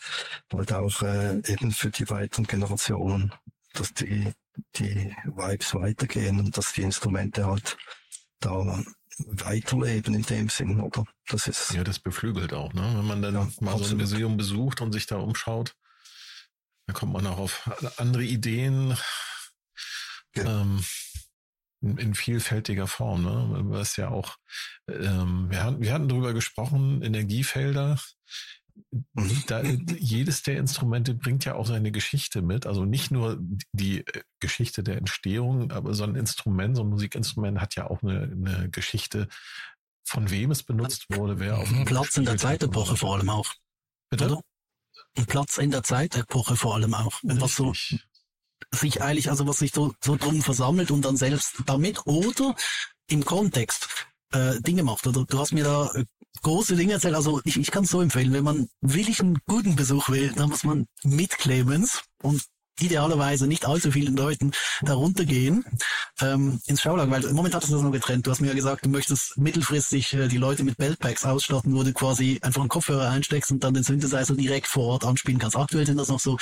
[0.53, 3.33] halt auch äh, eben für die weiteren Generationen,
[3.75, 4.33] dass die,
[4.77, 7.77] die Vibes weitergehen und dass die Instrumente halt
[8.41, 8.83] da
[9.27, 11.05] weiterleben in dem Sinn, oder?
[11.29, 12.83] Das ist Ja, das beflügelt auch, ne?
[12.97, 14.01] Wenn man dann Ja, mal so ein absolut.
[14.01, 15.75] Museum besucht und sich da umschaut,
[16.87, 18.97] dann kommt man auch auf andere Ideen
[20.35, 20.61] Ja.
[20.63, 20.85] ähm,
[21.81, 23.61] in, in vielfältiger Form, ne?
[23.71, 24.37] Was ja auch,
[24.89, 27.99] ähm, wir, hatten, wir hatten darüber gesprochen, Energiefelder.
[29.15, 29.43] Mhm.
[29.47, 32.67] Da, jedes der Instrumente bringt ja auch seine Geschichte mit.
[32.67, 33.39] Also nicht nur
[33.73, 38.03] die äh, Geschichte der Entstehung, aber so ein Instrument, so ein Musikinstrument hat ja auch
[38.03, 39.29] eine, eine Geschichte,
[40.05, 43.53] von wem es benutzt wurde, wer auf dem Platz in der Zeitepoche vor allem auch.
[44.11, 44.27] Bitte?
[44.27, 44.41] Oder?
[45.17, 47.23] Ein Platz in der Zeitepoche vor allem auch.
[47.23, 47.75] Und was so
[48.71, 52.55] sich eigentlich, also was sich so, so drum versammelt und dann selbst damit oder
[53.09, 53.89] im Kontext
[54.33, 55.07] äh, Dinge macht.
[55.07, 56.05] Oder du hast mir da äh,
[56.43, 57.15] große Dinge erzählt.
[57.15, 60.51] Also ich, ich kann es so empfehlen, wenn man wirklich einen guten Besuch will, dann
[60.51, 62.43] muss man mit Clemens und
[62.81, 64.53] idealerweise nicht allzu vielen Leuten
[64.83, 65.65] darunter gehen
[66.21, 68.27] ähm, ins Schaulager, weil momentan ist das noch getrennt.
[68.27, 71.83] Du hast mir ja gesagt, du möchtest mittelfristig äh, die Leute mit Beltpacks ausstatten, wo
[71.83, 75.57] du quasi einfach einen Kopfhörer einsteckst und dann den Synthesizer direkt vor Ort anspielen kannst.
[75.57, 76.37] Aktuell sind das noch so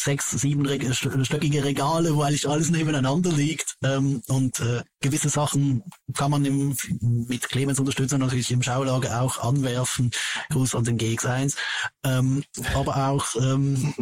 [0.00, 3.76] sechs, sieben Reg st- stöckige Regale, wo eigentlich alles nebeneinander liegt.
[3.82, 5.82] Ähm, und äh, gewisse Sachen
[6.14, 10.10] kann man im, mit Clemens Unterstützung natürlich im Schaulager auch anwerfen.
[10.50, 11.56] Gruß an den GX1.
[12.04, 13.92] Ähm, aber auch ähm,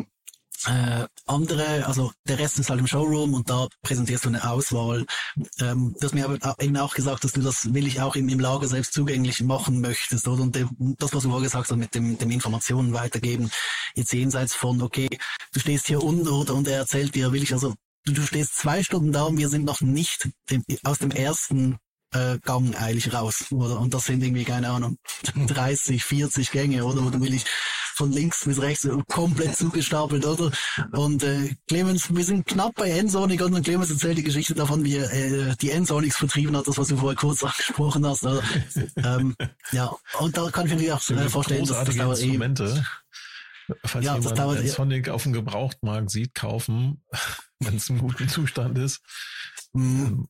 [0.67, 5.07] äh, andere, also der Rest ist halt im Showroom und da präsentierst du eine Auswahl.
[5.61, 8.29] Ähm, du hast mir aber eben auch gesagt, dass du das will ich auch im,
[8.29, 10.43] im Lager selbst zugänglich machen möchtest, oder?
[10.43, 13.51] Und dem, das, was du vorher gesagt hast, mit dem, dem Informationen weitergeben,
[13.95, 15.09] jetzt jenseits von, okay,
[15.53, 18.57] du stehst hier unten oder und er erzählt dir, will ich also, du, du stehst
[18.57, 21.79] zwei Stunden da und wir sind noch nicht dem, aus dem ersten
[22.13, 23.81] äh, Gang eigentlich raus, oder?
[23.81, 24.99] Und das sind irgendwie, keine Ahnung,
[25.47, 27.03] 30, 40 Gänge, oder?
[27.03, 27.45] Oder will ich
[27.97, 30.51] von links bis rechts komplett zugestapelt, oder?
[30.93, 34.97] Und äh, Clemens, wir sind knapp bei Ensonic und Clemens erzählt die Geschichte davon, wie
[34.97, 38.27] er äh, die Ensonics vertrieben hat, das, was du vorher kurz angesprochen hast.
[38.27, 38.43] Also,
[38.97, 39.35] ähm,
[39.73, 39.91] ja,
[40.21, 42.85] und da kann ich mir auch äh, vorstellen, dass das dauert Instrumente.
[43.85, 47.03] Falls ja, jemand einen Sonic auf dem Gebrauchtmarkt sieht, kaufen,
[47.61, 49.01] wenn es im guten Zustand ist.
[49.73, 50.29] Mhm.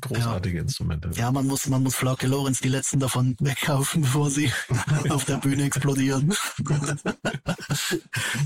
[0.00, 0.62] Großartige ja.
[0.62, 1.10] Instrumente.
[1.14, 4.52] Ja, man muss, man muss Flake Lorenz die letzten davon wegkaufen, bevor sie
[5.10, 6.34] auf der Bühne explodieren.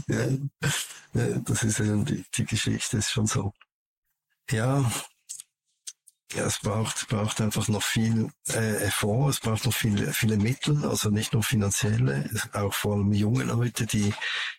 [0.08, 3.52] ja, das ist ja die, die Geschichte ist schon so.
[4.50, 4.90] Ja,
[6.34, 10.84] ja, es braucht, braucht einfach noch viel äh, Effort, es braucht noch viele, viele Mittel,
[10.84, 14.12] also nicht nur finanzielle, auch vor allem junge Leute, die,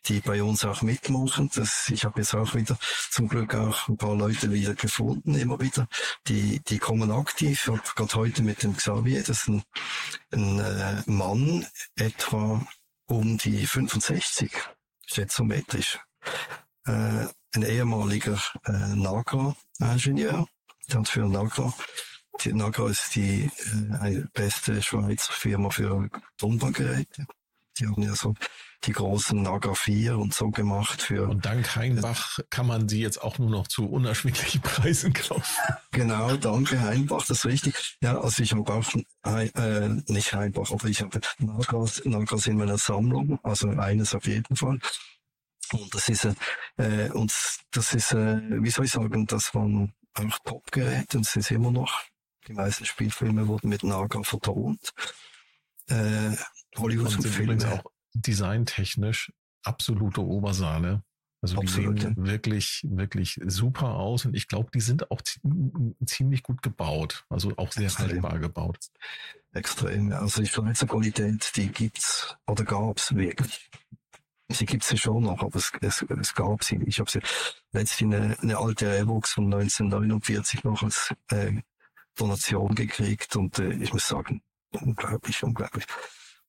[0.06, 1.50] die bei uns auch mitmachen.
[1.54, 2.78] Das, ich habe jetzt auch wieder
[3.12, 5.88] zum Glück auch ein paar Leute wieder gefunden, immer wieder,
[6.28, 7.64] die, die kommen aktiv.
[7.64, 9.64] Ich habe gerade heute mit dem Xavier, das ist ein,
[10.32, 11.66] ein äh, Mann,
[11.96, 12.66] etwa
[13.08, 14.52] um die 65,
[15.06, 16.00] schätzometrisch.
[16.86, 20.48] Äh, ein ehemaliger äh, NAGA-Ingenieur,
[20.90, 21.74] ganz für Nagra.
[22.44, 23.50] Die Nagra ist die
[24.02, 27.26] äh, beste Schweizer Firma für Tonbandgeräte.
[27.80, 28.34] Die haben ja so
[28.84, 31.28] die großen Nagra 4 und so gemacht für.
[31.28, 35.58] Und dank Heinbach kann man sie jetzt auch nur noch zu unerschwinglichen Preisen kaufen.
[35.92, 37.98] Genau, danke Heinbach, das ist richtig.
[38.02, 38.94] Ja, also ich habe auch,
[39.26, 44.56] äh, nicht Heinbach, aber ich habe Nagras, Nagras in meiner Sammlung, also eines auf jeden
[44.56, 44.80] Fall.
[45.74, 46.28] Und das ist,
[46.78, 47.34] äh, und
[47.72, 51.72] das ist, äh, wie soll ich sagen, das waren auch Popgeräte und es ist immer
[51.72, 52.04] noch.
[52.48, 54.94] Die meisten Spielfilme wurden mit Naga vertont.
[55.88, 56.36] Äh,
[56.78, 57.58] Hollywood-Filme.
[57.72, 59.32] auch designtechnisch
[59.64, 61.04] absolute Obersahne.
[61.42, 65.22] Also Absolut, die sehen wirklich, wirklich super aus und ich glaube, die sind auch
[66.06, 68.10] ziemlich gut gebaut, also auch sehr Extrem.
[68.10, 68.80] haltbar gebaut.
[69.54, 70.12] Extrem.
[70.14, 73.70] Also die Schweizer Qualität, die gibt's oder gab's wirklich.
[74.50, 76.78] Sie gibt's ja schon noch, aber es, es, es gab sie.
[76.86, 77.20] Ich habe sie
[77.74, 81.62] letztlich eine, eine alte Airbox von 1949 noch als äh,
[82.16, 84.42] Donation gekriegt und äh, ich muss sagen,
[84.72, 85.86] unglaublich, unglaublich.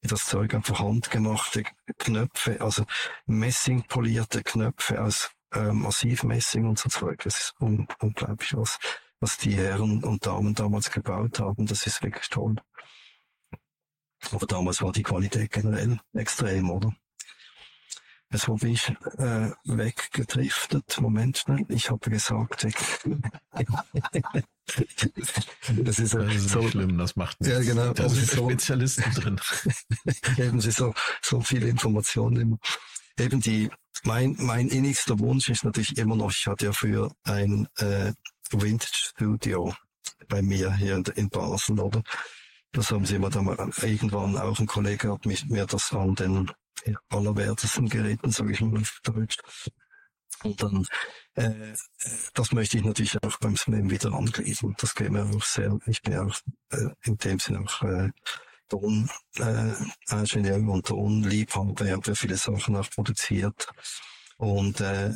[0.02, 1.64] Das Zeug einfach handgemachte
[1.98, 2.84] Knöpfe, also
[3.26, 7.22] messingpolierte Knöpfe aus äh, Massivmessing und so Zeug.
[7.24, 8.78] Das ist un unglaublich, was,
[9.18, 11.66] was die Herren und Damen damals gebaut haben.
[11.66, 12.56] Das ist wirklich toll.
[14.30, 16.94] Aber damals war die Qualität generell extrem, oder?
[18.30, 21.00] Jetzt habe ich äh, weggedriftet.
[21.00, 21.64] Moment schnell.
[21.68, 22.76] Ich habe gesagt, weg.
[25.84, 27.56] das ist, das ist so schlimm, das macht nichts.
[27.56, 27.94] Ja, genau.
[27.94, 29.40] Da sind so, Spezialisten drin.
[30.36, 32.58] Eben, sie so, so viele Informationen.
[33.18, 33.70] Eben die,
[34.04, 38.12] mein, mein innigster Wunsch ist natürlich immer noch, ich hatte ja früher ein äh,
[38.50, 39.74] Vintage Studio
[40.28, 42.02] bei mir hier in, in Basel, oder?
[42.72, 46.14] Das haben sie immer dann mal, irgendwann auch ein Kollege hat mich, mir das an
[46.14, 46.50] den
[47.10, 49.38] allerwertesten Geräten, sage ich mal auf Deutsch.
[50.44, 50.86] Und dann,
[51.34, 51.74] äh,
[52.34, 54.76] das möchte ich natürlich auch beim SMEM wieder angliedern.
[54.78, 56.36] Das geht mir auch sehr, ich bin auch
[56.70, 58.10] äh, in dem Sinne auch äh,
[58.68, 63.68] Toningenieur äh, und Tonliebhaber, ich habe ja viele Sachen auch produziert.
[64.36, 65.12] Und äh,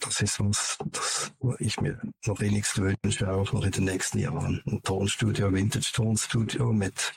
[0.00, 4.62] das ist was, das ich mir noch wenigstens wünsche, auch noch in den nächsten Jahren.
[4.66, 7.12] Ein Tonstudio, Vintage-Tonstudio mit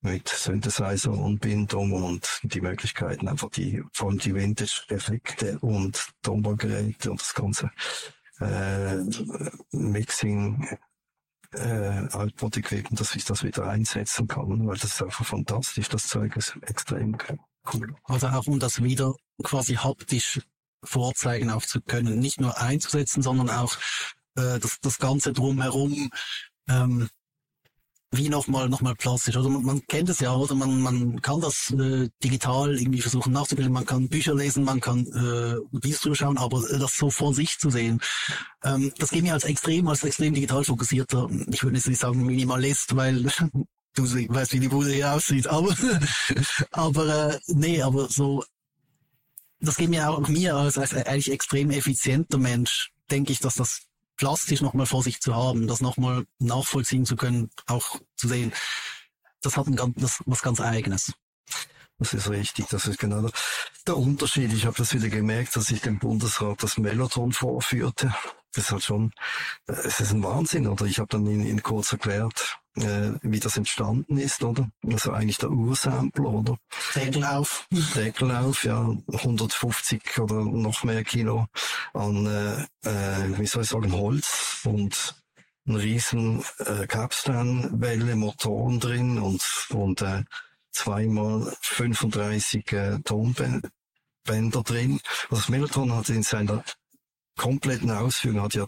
[0.00, 7.10] mit Synthesizer und Bindung und die Möglichkeiten, einfach die, vor allem die Vintage-Effekte und Tonbandgeräte
[7.10, 7.70] und das ganze
[8.40, 8.96] äh,
[9.72, 10.68] Mixing
[11.52, 16.36] äh, Output-Equipment, dass ich das wieder einsetzen kann, weil das ist einfach fantastisch, das Zeug
[16.36, 17.16] ist extrem
[17.72, 17.94] cool.
[18.04, 20.40] Also auch um das wieder quasi haptisch
[20.84, 23.76] vorzeigen auch zu können, nicht nur einzusetzen, sondern auch
[24.36, 26.10] äh, das, das Ganze drumherum
[26.68, 27.08] ähm,
[28.10, 29.36] wie nochmal noch mal plastisch.
[29.36, 33.32] Oder man, man kennt es ja, oder man, man kann das äh, digital irgendwie versuchen
[33.32, 33.72] nachzubilden.
[33.72, 37.58] Man kann Bücher lesen, man kann äh, Videos drüber schauen, aber das so vor sich
[37.58, 38.00] zu sehen,
[38.64, 42.24] ähm, das geht mir als extrem, als extrem digital fokussierter, ich würde jetzt nicht sagen
[42.24, 43.22] Minimalist, weil
[43.94, 45.74] du weißt, wie die Bude hier aussieht, aber
[46.72, 48.42] aber äh, nee, aber so
[49.60, 53.87] das geht mir auch mir als, als eigentlich extrem effizienter Mensch, denke ich, dass das
[54.18, 58.52] plastisch nochmal vor sich zu haben, das nochmal nachvollziehen zu können, auch zu sehen,
[59.40, 61.14] das hat ein ganz, das, was ganz Eigenes.
[61.98, 63.28] Das ist richtig, das ist genau
[63.86, 64.52] der, Unterschied.
[64.52, 68.14] Ich habe das wieder gemerkt, dass ich dem Bundesrat das Meloton vorführte.
[68.54, 69.12] Das hat schon,
[69.66, 70.84] es ist ein Wahnsinn, oder?
[70.84, 74.70] Ich habe dann in, in kurz erklärt, äh, wie das entstanden ist, oder?
[74.86, 76.56] Also eigentlich der Ursampler, oder?
[76.94, 77.66] Deckelauf.
[77.96, 81.46] Deckelauf, ja, 150 oder noch mehr Kilo
[81.94, 85.16] an, äh, äh, wie soll ich sagen, Holz und
[85.66, 90.22] ein riesen äh, Capstan-Welle, Motoren drin und, und äh,
[90.78, 95.00] zweimal 35 äh, Tonbänder drin.
[95.30, 96.64] Das Mellotron hat in seiner
[97.36, 98.66] kompletten Ausführung hat ja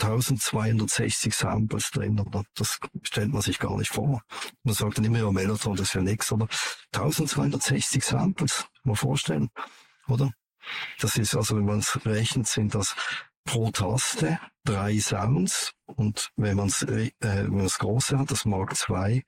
[0.00, 4.22] 1260 Samples drin, aber das stellt man sich gar nicht vor.
[4.62, 6.46] Man sagt dann immer, ja, Mellotron, das ist ja nichts, oder?
[6.94, 9.50] 1260 Samples, mal vorstellen,
[10.06, 10.32] oder?
[11.00, 12.94] Das ist also, wenn man es rechnet, sind das
[13.44, 18.44] pro Taste drei Sounds und wenn man es äh, wenn man das große hat, das
[18.44, 19.24] Mark II,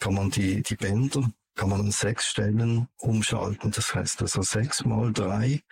[0.00, 3.70] kann man die die Bänder kann man an sechs Stellen umschalten.
[3.70, 5.62] Das heißt also sechs mal drei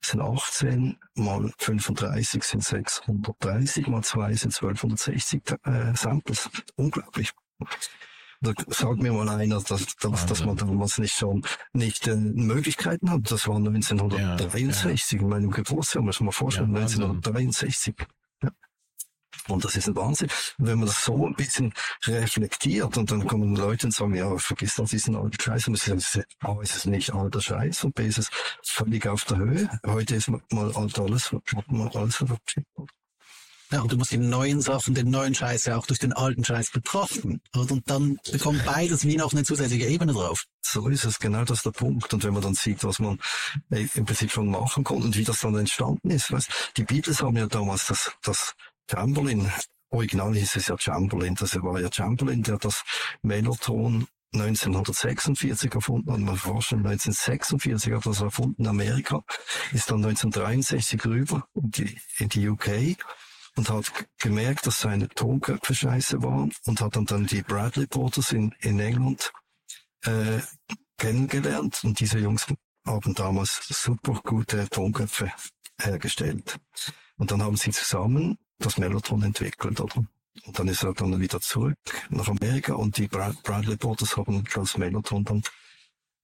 [0.00, 6.50] sind 18, mal 35 sind 630, mal zwei sind 1260 äh, Samples.
[6.76, 7.32] Unglaublich.
[8.40, 13.08] Da sagt mir mal einer, dass, dass, dass man damals nicht schon nicht äh, Möglichkeiten
[13.10, 13.30] hat.
[13.30, 15.22] Das war 1963, ja, ja.
[15.22, 17.94] in meinem Geburtsjahr, muss man mal vorstellen, ja, 1963.
[19.48, 20.28] Und das ist ein Wahnsinn.
[20.58, 21.72] Und wenn man das so ein bisschen
[22.04, 25.68] reflektiert und dann kommen Leute und sagen, ja, vergiss doch diesen alten Scheiß.
[25.68, 28.30] Und man sagt, A, ist es nicht alter Scheiß und B, ist es
[28.62, 29.70] völlig auf der Höhe.
[29.86, 31.34] Heute ist mal alt alles,
[31.68, 32.92] mal alles verchippt.
[33.72, 36.44] Ja, und du musst die neuen Sachen, den neuen Scheiß ja auch durch den alten
[36.44, 37.40] Scheiß betrachten.
[37.54, 40.44] Und dann bekommt beides wie noch eine zusätzliche Ebene drauf.
[40.60, 42.12] So ist es, genau das ist der Punkt.
[42.12, 43.18] Und wenn man dann sieht, was man
[43.70, 47.22] äh, im Prinzip schon machen konnte und wie das dann entstanden ist, weißt, die Beatles
[47.22, 48.54] haben ja damals das, das
[48.92, 49.50] Chamberlain,
[49.90, 52.84] original hieß es ja Chamberlain, das war ja Chamberlain, der das
[53.22, 56.20] Mellotron 1946 erfunden hat.
[56.20, 59.22] Man vorstellen, 1946 hat das erfunden in Amerika,
[59.72, 62.96] ist dann 1963 rüber in die, in die UK
[63.56, 68.32] und hat gemerkt, dass seine Tonköpfe scheiße waren und hat dann, dann die Bradley Porters
[68.32, 69.32] in, in England
[70.04, 70.40] äh,
[70.98, 72.46] kennengelernt und diese Jungs
[72.86, 75.32] haben damals super gute Tonköpfe
[75.80, 76.58] hergestellt.
[77.16, 80.04] Und dann haben sie zusammen das Mellotron entwickelt, oder?
[80.44, 81.76] Und dann ist er dann wieder zurück
[82.08, 85.42] nach Amerika und die Bradley Porters haben das Mellotron dann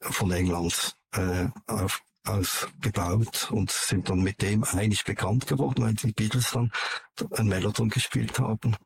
[0.01, 6.13] von England äh, auf, ausgebaut und sind dann mit dem eigentlich bekannt geworden, weil die
[6.13, 6.73] Beatles dann
[7.33, 8.77] ein Mellotron gespielt haben.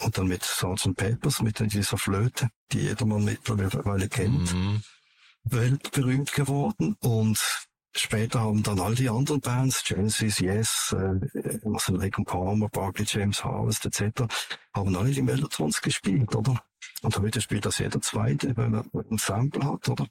[0.00, 0.96] Und dann mit Sgt.
[0.96, 4.82] Peppers, mit dieser Flöte, die jedermann mittlerweile kennt, mhm.
[5.44, 6.96] weltberühmt geworden.
[7.00, 7.38] Und
[7.94, 13.44] später haben dann all die anderen Bands, Genesis, Yes, äh, Marcel Lake Palmer, Barkley James
[13.44, 14.22] Harvest etc.,
[14.74, 16.62] haben alle die Mellotrons gespielt, oder?
[17.02, 20.06] Und heute spielt das jeder Zweite, wenn man ein Sample hat, oder?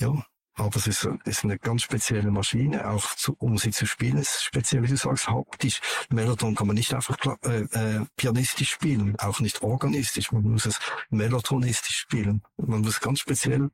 [0.00, 0.24] Ja,
[0.58, 4.42] aber es ist, ist eine ganz spezielle Maschine, auch zu, um sie zu spielen, ist
[4.42, 5.80] speziell, wie du sagst, haptisch.
[6.08, 10.78] Mellotron kann man nicht einfach äh, äh, pianistisch spielen, auch nicht organistisch, man muss es
[11.10, 12.42] mellotronistisch spielen.
[12.56, 13.70] Man muss ganz speziell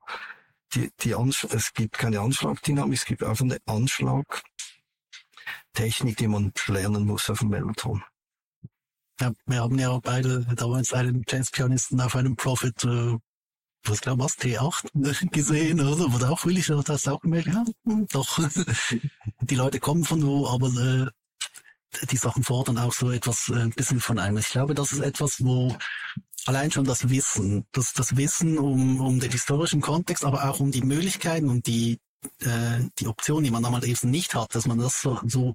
[0.74, 7.06] die, die Ansch es gibt keine Anschlagdynamik, es gibt einfach eine Anschlagtechnik, die man lernen
[7.06, 8.02] muss auf dem Mellotron.
[9.20, 13.16] Ja, wir haben ja beide damals einen Jazzpianisten auf einem Profit äh,
[13.84, 14.90] was glaub was, T8
[15.32, 16.12] gesehen, oder?
[16.12, 17.64] Wo auch wirklich hast du auch gemerkt, ja,
[18.12, 18.38] doch.
[19.40, 21.10] die Leute kommen von wo, aber äh,
[22.10, 24.38] die Sachen fordern auch so etwas äh, ein bisschen von einem.
[24.38, 25.76] Ich glaube, das ist etwas, wo
[26.46, 30.70] allein schon das Wissen, das, das Wissen um, um den historischen Kontext, aber auch um
[30.70, 32.00] die Möglichkeiten und die,
[32.40, 35.54] äh, die Optionen, die man damals eben nicht hat, dass man das so, so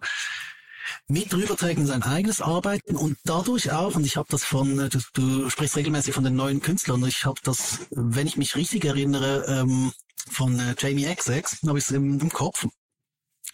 [1.07, 4.89] mit rüberträgt in sein eigenes Arbeiten und dadurch auch, und ich habe das von, äh,
[4.89, 8.85] du, du sprichst regelmäßig von den neuen Künstlern, ich habe das, wenn ich mich richtig
[8.85, 9.91] erinnere, ähm,
[10.29, 12.67] von äh, Jamie XX, habe ich es im, im Kopf,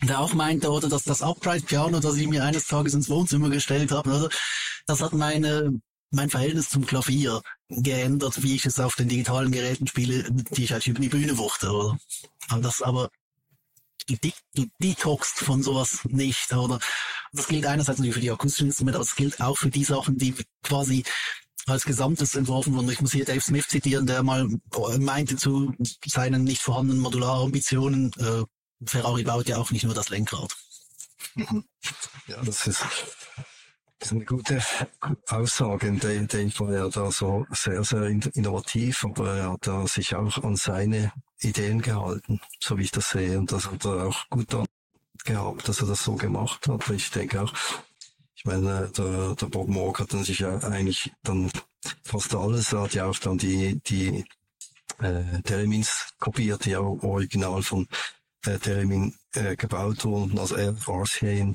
[0.02, 3.50] der auch meinte, oder dass das Upright Piano, das ich mir eines Tages ins Wohnzimmer
[3.50, 4.30] gestellt habe, also,
[4.86, 5.82] das hat meine
[6.14, 10.72] mein Verhältnis zum Klavier geändert, wie ich es auf den digitalen Geräten spiele, die ich
[10.72, 11.98] halt über die Bühne wuchte, oder?
[12.50, 13.10] Aber das aber
[14.08, 14.16] du,
[14.54, 16.80] du detoxst von sowas nicht, oder?
[17.34, 20.18] Das gilt einerseits natürlich für die akustischen Instrumente, aber es gilt auch für die Sachen,
[20.18, 21.04] die quasi
[21.66, 22.90] als Gesamtes entworfen wurden.
[22.90, 24.48] Ich muss hier Dave Smith zitieren, der mal
[25.00, 25.74] meinte zu
[26.06, 28.44] seinen nicht vorhandenen Modularambitionen, äh,
[28.86, 30.56] Ferrari baut ja auch nicht nur das Lenkrad.
[32.28, 32.82] Ja, das ist,
[34.00, 34.64] das ist eine gute
[35.28, 35.92] Aussage.
[35.92, 40.42] Dave, Dave war ja da so sehr, sehr innovativ, aber er hat da sich auch
[40.42, 41.12] an seine
[41.42, 43.38] Ideen gehalten, so wie ich das sehe.
[43.38, 44.48] Und das hat er auch gut
[45.26, 46.90] gehabt, dass er das so gemacht hat.
[46.92, 47.54] Ich denke auch,
[48.36, 51.52] ich meine, der, der Bob Moog hat dann sich ja eigentlich dann
[52.04, 54.26] fast alles, er hat ja auch dann die, die
[55.00, 57.88] äh, Telemins kopiert, die auch original von
[58.46, 61.54] äh, Telemin äh, gebaut wurden, also er war es hier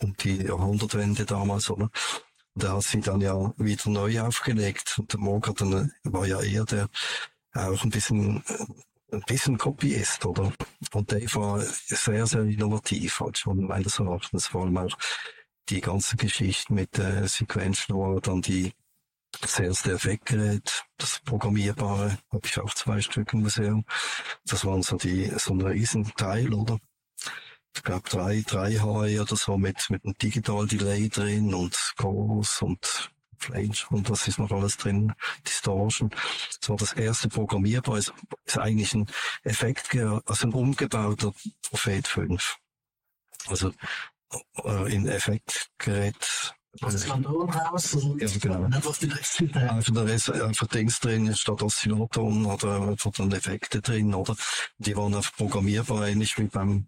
[0.00, 1.90] um die Jahrhundertwende damals, oder?
[2.54, 4.98] Und er hat sie dann ja wieder neu aufgelegt.
[4.98, 6.88] Und der hat dann, war ja eher der
[7.54, 8.66] auch ein bisschen äh,
[9.10, 10.52] ein bisschen Copyist, oder?
[10.92, 14.96] Und Dave war sehr, sehr innovativ, halt schon meines Erachtens, vor allem auch
[15.68, 18.72] die ganze Geschichte mit äh, Sequential, dann die
[19.40, 23.84] das erste Effektgerät, das programmierbare, habe ich auch zwei Stück im Museum.
[24.46, 26.78] Das waren so die, so ein Riesenteil, oder?
[27.76, 32.62] Ich glaube drei, drei HE oder so mit, mit einem Digital Delay drin und Chorus
[32.62, 35.14] und Flange und was ist noch alles drin,
[35.46, 36.10] Distortion.
[36.60, 38.12] Das war das erste programmierbar, ist,
[38.44, 39.06] ist eigentlich ein
[39.44, 42.56] Effekt, also ein umgebauter Prophet 5.
[43.46, 43.72] Also
[44.64, 47.96] äh, in Effektgerät raus.
[48.18, 48.64] Ja, genau.
[48.64, 49.72] Einfach direkt hinterher.
[49.72, 54.36] Einfach, einfach Dings drin, statt Oszillatoren oder einfach dann Effekte drin, oder?
[54.78, 56.86] Die waren einfach programmierbar, ähnlich wie beim,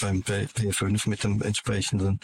[0.00, 2.20] beim P5 mit dem entsprechenden,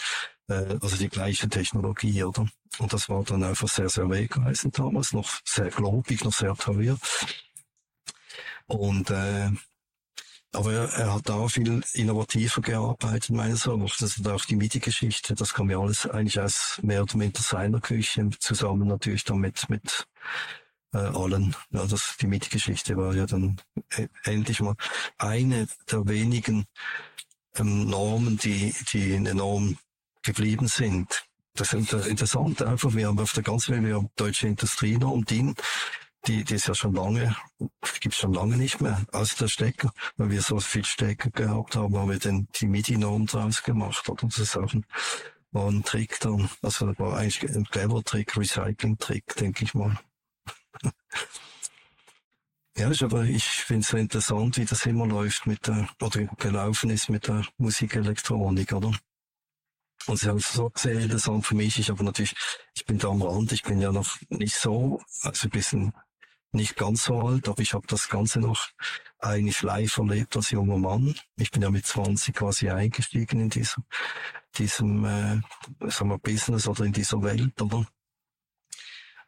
[0.49, 2.49] äh, also die gleiche Technologie, oder?
[2.79, 6.99] Und das war dann einfach sehr, sehr wegweisend damals, noch sehr globig, noch sehr teuer.
[8.67, 9.51] Und, äh,
[10.53, 14.19] aber er, hat da viel innovativer gearbeitet, meines Erachtens.
[14.19, 18.31] Und auch die MIDI-Geschichte, das kam ja alles eigentlich aus mehr oder minder seiner Küche,
[18.39, 20.07] zusammen natürlich damit mit
[20.93, 21.55] äh, allen.
[21.71, 24.77] Ja, das, die MIDI-Geschichte war ja dann äh, endlich mal
[25.19, 26.67] eine der wenigen
[27.57, 29.79] ähm, Normen, die, die in der Norm
[30.23, 31.25] geblieben sind.
[31.55, 32.95] Das ist interessant einfach.
[32.95, 35.63] Wir haben auf der ganzen Welt, wir haben deutsche Industrienorm, DIN, die,
[36.27, 37.37] die ist ja schon lange,
[38.01, 39.93] gibt's schon lange nicht mehr, als der Stecker.
[40.17, 44.09] Weil wir so viel Stecker gehabt haben, haben wir den, die MIDI-Norm draus gemacht.
[44.09, 44.27] Oder?
[44.27, 44.85] Auch ein,
[45.53, 46.51] war ein Trick dann.
[46.63, 49.99] Also das war eigentlich ein clever Trick, Recycling-Trick, denke ich mal.
[52.77, 56.25] ja, ist aber ich finde es so interessant, wie das immer läuft mit der, oder
[56.37, 58.93] gelaufen ist mit der Musikelektronik, oder?
[60.07, 61.79] Und es ist auch so sehr interessant für mich.
[61.79, 62.35] Ich aber natürlich,
[62.75, 65.93] ich bin da am Rand, ich bin ja noch nicht so, also ein bisschen
[66.53, 68.69] nicht ganz so alt, aber ich habe das Ganze noch
[69.19, 71.15] eigentlich live erlebt als junger Mann.
[71.37, 73.85] Ich bin ja mit 20 quasi eingestiegen in diesem,
[74.57, 75.41] diesem äh,
[75.91, 77.87] sagen wir, Business oder in dieser Welt, oder?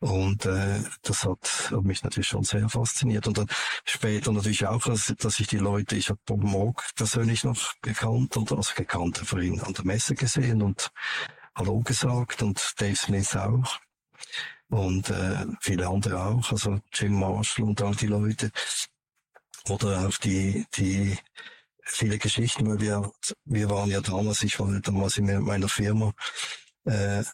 [0.01, 3.27] Und äh, das hat, hat mich natürlich schon sehr fasziniert.
[3.27, 3.49] Und dann
[3.85, 8.37] später natürlich auch, dass, dass ich die Leute, ich habe Bob Moog persönlich noch gekannt,
[8.37, 10.93] oder also gekannt, ihn an der Messe gesehen und
[11.57, 13.81] Hallo gesagt und Dave Smith auch
[14.71, 18.51] und äh, viele andere auch, also Jim Marshall und all die Leute.
[19.69, 21.19] Oder auch die, die
[21.83, 23.11] viele Geschichten, weil wir,
[23.45, 26.12] wir waren ja damals, ich war damals in meiner Firma,
[26.85, 27.25] äh,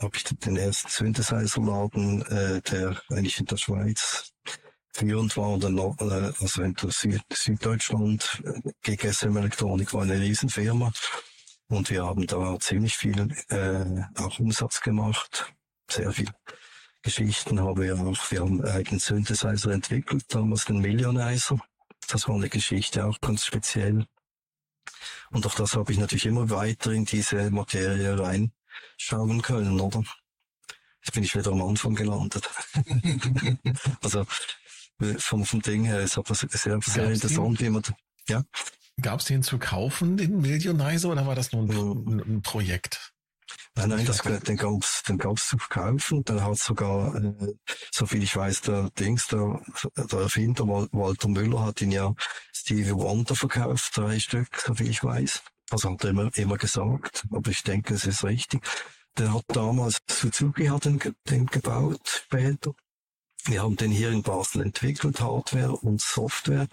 [0.00, 4.32] habe ich den ersten Synthesizer-Laden, äh, der eigentlich in der Schweiz
[4.92, 10.92] führend war, oder noch, äh, also in Süd Süddeutschland, äh, GGSM Elektronik war eine Riesenfirma.
[11.68, 15.52] Und wir haben da ziemlich viel äh, auch Umsatz gemacht
[15.92, 16.30] sehr viel
[17.02, 18.30] Geschichten haben wir auch.
[18.30, 21.58] Wir haben einen Synthesizer entwickelt, damals den Millionizer.
[22.08, 24.06] Das war eine Geschichte auch ganz speziell.
[25.30, 30.02] Und auch das habe ich natürlich immer weiter in diese Materie reinschauen können, oder?
[31.02, 32.50] Jetzt bin ich wieder am Anfang gelandet.
[34.02, 34.26] also
[35.18, 37.66] vom, vom Ding her ist aber sehr, sehr Gab's interessant, den?
[37.66, 37.82] wie man,
[38.28, 38.44] ja.
[39.00, 43.14] Gab es den zu kaufen, den Millionizer, oder war das nur ein, ein, ein Projekt?
[43.76, 46.24] Nein, nein, das, den gab's, den gab's zu kaufen.
[46.24, 47.54] Der hat sogar, äh,
[47.92, 49.60] so viel ich weiß, der Dings, der,
[49.96, 52.14] der Erfinder Walter Müller hat ihn ja
[52.52, 55.42] Stevie Wonder verkauft, drei Stück, so viel ich weiß.
[55.70, 58.62] Also hat er immer, immer gesagt, aber ich denke, es ist richtig.
[59.18, 62.72] Der hat damals, Suzuki hat den, den gebaut später.
[63.44, 66.68] Wir haben den hier in Basel entwickelt, Hardware und Software.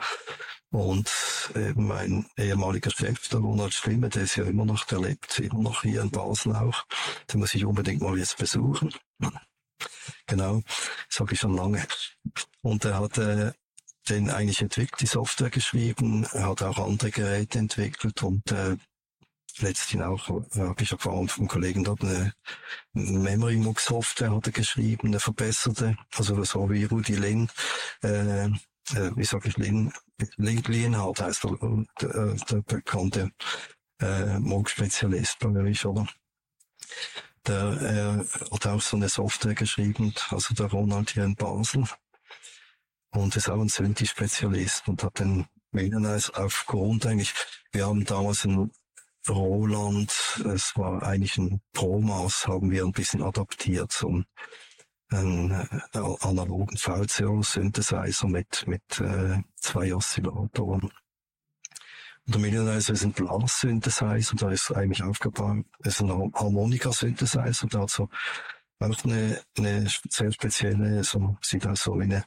[0.70, 1.10] Und
[1.56, 5.62] eben mein ehemaliger Chef, der Ronald Schlimme, der ist ja immer noch, der lebt immer
[5.62, 6.86] noch hier in Basel auch.
[7.32, 8.94] Den muss ich unbedingt mal jetzt besuchen.
[10.26, 10.62] Genau,
[11.20, 11.86] habe ich schon lange.
[12.62, 13.54] Und er hat äh,
[14.10, 18.78] den eigentlich entwickelt, die Software geschrieben, er hat auch andere Geräte entwickelt und äh,
[19.60, 22.34] letztlich auch äh, habe ich erfahren vom Kollegen dort eine
[22.94, 27.50] Memory Software hat er geschrieben, eine verbesserte, also so wie Rudi Lin,
[28.02, 28.50] äh,
[28.96, 29.92] äh, wie sag ich, Lin,
[30.38, 33.32] Lienhardt heißt der, der, der bekannte
[34.00, 36.08] äh, Moog-Spezialist bei mir, oder?
[37.46, 41.86] Der äh, hat auch so eine Software geschrieben, also der Ronald hier in Basel.
[43.12, 47.34] Und ist auch ein Synthi-Spezialist und hat den Medianize aufgrund eigentlich,
[47.72, 48.70] wir haben damals ein
[49.28, 50.12] Roland,
[50.46, 54.24] es war eigentlich ein Pro-Maus, haben wir ein bisschen adaptiert, so
[55.10, 60.92] einen äh, analogen VCO-Synthesizer mit, mit äh, zwei Oszillatoren.
[62.26, 67.90] Und der Millionizer ist ein Blas-Synthesizer, da ist eigentlich aufgebaut, ist ein Harmonika-Synthesizer, der hat
[67.90, 68.10] so
[68.80, 72.26] auch eine, eine sehr spezielle, so, sieht aus so wie eine,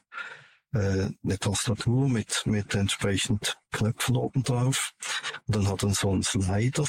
[0.73, 4.93] äh, eine Tastatur mit, mit entsprechend Knöpfen oben drauf.
[5.47, 6.85] Und dann hat er so einen Slider.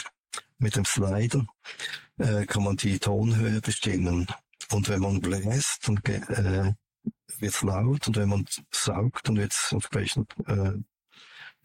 [0.59, 1.47] Mit dem Slider
[2.19, 4.27] äh, kann man die Tonhöhe bestimmen.
[4.73, 6.73] Und wenn man bläst, dann äh,
[7.39, 10.73] wird es laut und wenn man saugt, dann wird es entsprechend äh,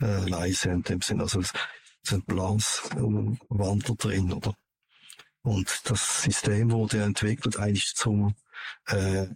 [0.01, 1.21] äh, leise in dem Sinn.
[1.21, 1.53] Also es
[2.03, 4.55] sind Blaswandler drin, oder?
[5.41, 8.35] Und das System wurde entwickelt eigentlich zum
[8.87, 9.27] äh,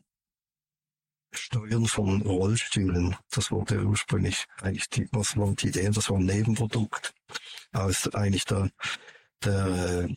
[1.33, 3.15] Steuern von Rollstühlen.
[3.29, 7.13] Das wurde ursprünglich eigentlich die, was war die Idee, das war ein Nebenprodukt
[7.71, 8.69] aus eigentlich der,
[9.43, 10.15] der äh,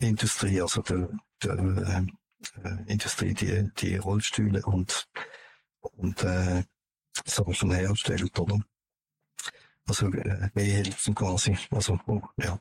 [0.00, 1.08] Handicap-Industrie, also der,
[1.42, 5.08] der äh, äh, Industrie, die, die Rollstühle und,
[5.80, 6.64] und äh,
[7.24, 8.60] Sachen herstellt, oder?
[9.86, 11.58] Also äh, Gehhilfen quasi.
[11.70, 12.60] Also, oh, ja.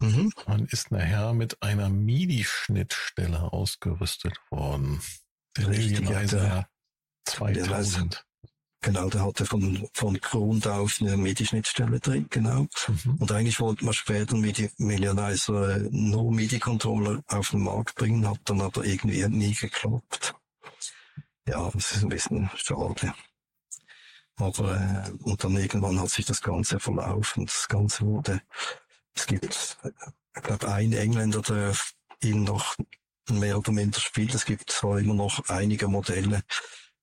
[0.00, 0.32] Mhm.
[0.46, 5.00] Man ist nachher mit einer MIDI-Schnittstelle ausgerüstet worden.
[5.56, 6.68] Der Realizer
[7.26, 8.26] 2000.
[8.84, 12.66] Genau, der hatte von, von Grund auf eine MIDI-Schnittstelle drin, genau.
[12.86, 13.16] Mhm.
[13.18, 18.60] Und eigentlich wollte man später MIDI Millionizer nur MIDI-Controller auf den Markt bringen, hat dann
[18.60, 20.34] aber irgendwie nie geklappt.
[21.48, 23.14] Ja, das ist ein bisschen schade.
[24.36, 27.46] Aber, äh, und dann irgendwann hat sich das Ganze verlaufen.
[27.46, 28.42] Das Ganze wurde
[29.14, 29.78] es gibt,
[30.36, 31.74] ich glaube, einen Engländer, der
[32.20, 32.76] ihn noch
[33.30, 34.34] mehr oder minder spielt.
[34.34, 36.42] Es gibt zwar immer noch einige Modelle,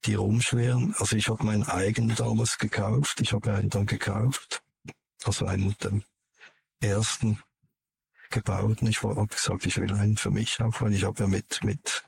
[0.06, 0.96] die rumschweren.
[0.98, 3.22] Also ich habe meinen eigenen damals gekauft.
[3.22, 4.64] Ich habe einen dann gekauft.
[5.24, 6.04] Also einen mit dem
[6.82, 7.40] ersten
[8.32, 8.88] gebauten.
[8.88, 12.04] Ich habe gesagt, ich will einen für mich auch, weil ich habe ja mit, mit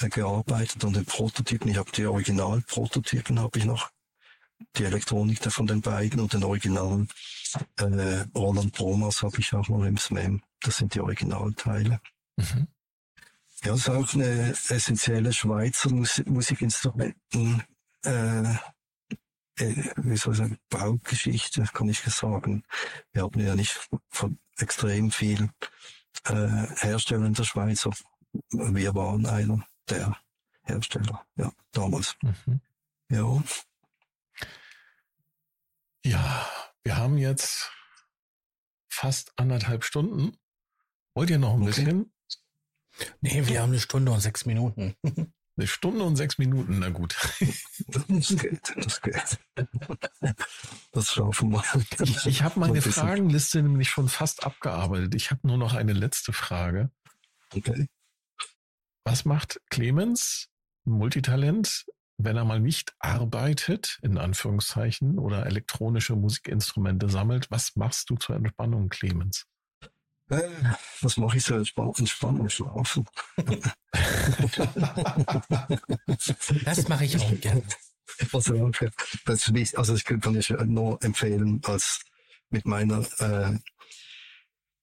[0.00, 1.70] äh, gearbeitet an den Prototypen.
[1.70, 3.90] Ich habe die Originalprototypen habe ich noch
[4.76, 7.08] die Elektronik von den beiden und den originalen
[7.78, 10.42] äh, Roland Bromas habe ich auch noch im SMEM.
[10.60, 12.00] Das sind die Originalteile.
[12.36, 12.66] Mhm.
[13.66, 17.64] Ja, das ist auch eine essentielle Schweizer Musik Musikinstrumenten,
[18.04, 18.54] äh,
[19.58, 22.64] äh, wie soll ich sagen, Baugeschichte, kann ich sagen.
[23.12, 25.50] Wir haben ja nicht von extrem viel
[26.26, 27.88] äh, Hersteller in der Schweiz,
[28.50, 30.16] wir waren einer der
[30.62, 32.16] Hersteller, ja, damals.
[32.22, 32.60] Mhm.
[33.08, 33.42] Ja.
[36.04, 36.48] Ja,
[36.84, 37.72] wir haben jetzt
[38.88, 40.36] fast anderthalb Stunden.
[41.14, 41.66] Wollt ihr noch ein okay.
[41.66, 42.12] bisschen?
[43.20, 44.94] Nee, wir haben eine Stunde und sechs Minuten.
[45.58, 47.16] Eine Stunde und sechs Minuten, na gut.
[47.88, 49.38] Das geht, das geht.
[50.92, 51.64] Das schaffen wir.
[52.02, 55.14] Ich, ich habe meine Fragenliste nämlich schon fast abgearbeitet.
[55.14, 56.90] Ich habe nur noch eine letzte Frage.
[57.54, 57.86] Okay.
[59.04, 60.48] Was macht Clemens,
[60.84, 61.86] Multitalent,
[62.18, 68.36] wenn er mal nicht arbeitet, in Anführungszeichen, oder elektronische Musikinstrumente sammelt, was machst du zur
[68.36, 69.46] Entspannung, Clemens?
[70.28, 70.42] Äh,
[71.02, 72.48] was mache ich zur Entspannung?
[72.48, 73.06] Schlafen.
[76.64, 77.62] das mache ich auch gerne.
[78.32, 78.54] Also,
[79.24, 82.00] das ist, also ich kann ich nur empfehlen, als
[82.50, 83.58] mit meiner äh,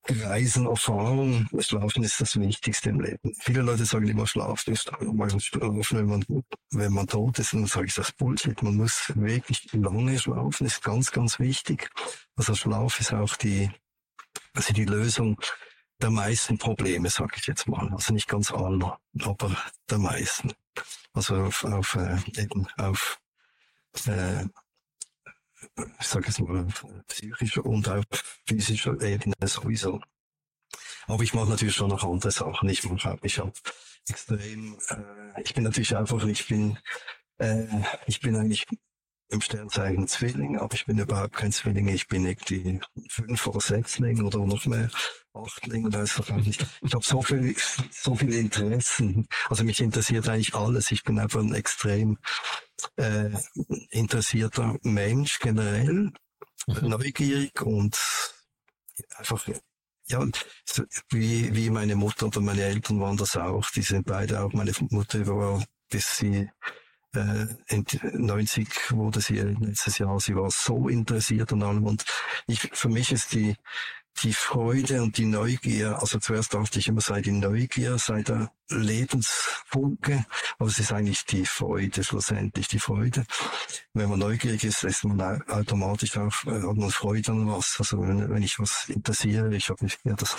[0.05, 3.33] Reisen, Erfahrung, Schlafen ist das Wichtigste im Leben.
[3.39, 6.25] Viele Leute sagen immer, Schlafen ist schlafen, wenn man,
[6.71, 7.53] wenn man tot ist.
[7.53, 8.61] Und dann sage ich, das Bullshit.
[8.61, 11.89] Man muss wirklich lange schlafen, ist ganz, ganz wichtig.
[12.35, 13.71] Also Schlaf ist auch die,
[14.53, 15.39] also die Lösung
[16.01, 17.91] der meisten Probleme, sage ich jetzt mal.
[17.93, 19.55] Also nicht ganz aller, aber
[19.89, 20.53] der meisten.
[21.13, 23.19] Also auf, auf äh, eben auf
[24.05, 24.45] äh,
[25.99, 26.67] ich sage jetzt mal,
[27.07, 28.03] psychischer und auch
[28.45, 30.01] physischer Ebene sowieso.
[31.07, 32.69] Aber ich mache natürlich schon noch andere Sachen.
[32.69, 33.53] Ich mache ich habe
[34.09, 36.77] extrem, äh, ich bin natürlich einfach, ich bin,
[37.37, 37.65] äh,
[38.07, 38.65] ich bin eigentlich
[39.29, 41.87] im Sternzeichen Zwilling, aber ich bin überhaupt kein Zwilling.
[41.87, 44.89] Ich bin irgendwie fünf oder sechsling oder noch mehr
[45.33, 46.65] Achtling oder weiß ich nicht.
[46.81, 47.55] Ich habe so viel,
[47.91, 49.27] so viele Interessen.
[49.49, 50.91] Also mich interessiert eigentlich alles.
[50.91, 52.19] Ich bin einfach ein extrem
[52.97, 53.31] äh,
[53.89, 56.11] interessierter Mensch generell,
[56.67, 56.89] mhm.
[56.89, 57.97] neugierig und
[59.17, 59.47] einfach
[60.07, 60.25] ja,
[61.09, 63.69] wie, wie meine Mutter oder meine Eltern waren das auch.
[63.71, 64.53] Die sind beide auch.
[64.53, 66.49] Meine Mutter war, bis sie
[67.15, 71.85] äh, in 90 wurde sie letztes Jahr, sie war so interessiert an allem.
[71.85, 72.05] Und
[72.47, 73.55] ich, für mich ist die,
[74.21, 78.51] die Freude und die Neugier, also zuerst dachte ich immer, sei die Neugier, sei der
[78.69, 80.25] Lebensfunke,
[80.57, 83.25] aber es ist eigentlich die Freude, schlussendlich die Freude.
[83.93, 87.75] Wenn man neugierig ist, ist man automatisch auch, äh, hat man Freude an was.
[87.79, 90.35] Also wenn, wenn ich was interessiere, ich habe ja das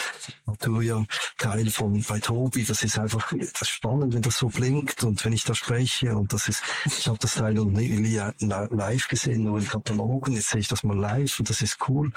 [0.46, 5.32] Naturia-Teil von bei Tobi, das ist einfach das spannend, wenn das so blinkt und wenn
[5.32, 9.58] ich da spreche und das ist, ich habe das Teil noch nie live gesehen, nur
[9.58, 12.10] in Katalogen, jetzt sehe ich das mal live und das ist cool.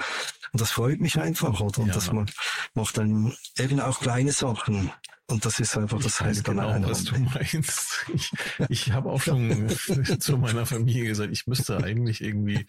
[0.52, 1.78] Und das freut mich einfach, oder?
[1.80, 1.94] Und Ja.
[1.94, 2.34] das macht,
[2.74, 4.90] macht dann eben auch kleine Sachen.
[5.30, 6.88] Und das ist einfach, das heißt genau, einer.
[6.88, 8.06] was du meinst.
[8.14, 8.30] Ich,
[8.70, 9.68] ich habe auch schon
[10.20, 12.64] zu meiner Familie gesagt, ich müsste eigentlich irgendwie,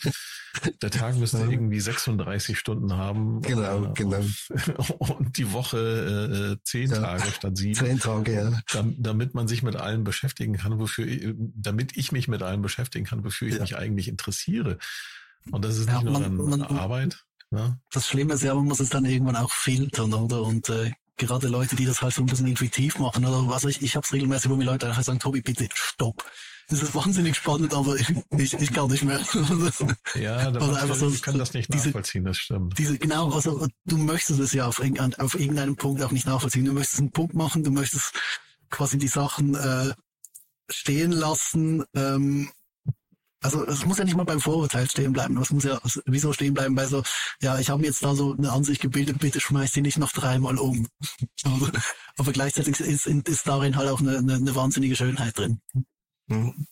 [0.82, 1.48] der Tag müsste Ja.
[1.48, 3.42] irgendwie 36 Stunden haben.
[3.44, 4.22] Genau, Äh, genau.
[5.00, 7.00] Und die Woche äh, zehn Ja.
[7.00, 7.76] Tage statt sieben.
[7.76, 8.60] Zehn Tage, ja.
[8.74, 12.62] Dam- damit man sich mit allem beschäftigen kann, wofür ich, damit ich mich mit allem
[12.62, 13.62] beschäftigen kann, wofür ich Ja.
[13.62, 14.80] mich eigentlich interessiere.
[15.50, 17.24] Und das ist Ja, nicht nur man- dann man- Arbeit.
[17.52, 17.80] Ne?
[17.92, 20.44] Das Schlimme ist ja, man muss es dann irgendwann auch filtern, oder?
[20.44, 23.82] Und äh, gerade Leute, die das halt so ein bisschen intuitiv machen, oder was ich,
[23.82, 26.24] ich habe es regelmäßig, wo mir Leute einfach sagen, Tobi, bitte stopp.
[26.70, 29.20] Das ist wahnsinnig spannend, aber ich, ich, ich kann nicht mehr.
[30.16, 32.78] Ja, da, Oder einfach so- ich kann das nicht diese- nachvollziehen, das stimmt.
[32.78, 36.66] Diese, genau, also du möchtest es ja auf, auf irgendeinem Punkt auch nicht nachvollziehen.
[36.66, 38.14] Du möchtest einen Punkt machen, du möchtest
[38.70, 39.94] quasi die Sachen äh,
[40.70, 41.84] stehen lassen.
[41.96, 42.52] Ähm,
[43.42, 45.38] also es muss ja nicht mal beim Vorurteil stehen bleiben.
[45.38, 47.04] Es muss ja wieso stehen bleiben bei so,
[47.42, 50.12] ja, ich habe mir jetzt da so eine Ansicht gebildet, bitte schmeiß die nicht noch
[50.12, 50.88] dreimal um.
[51.44, 51.72] aber,
[52.18, 55.62] aber gleichzeitig ist, ist darin halt auch eine, eine, eine wahnsinnige Schönheit drin.
[56.28, 56.68] Mhm.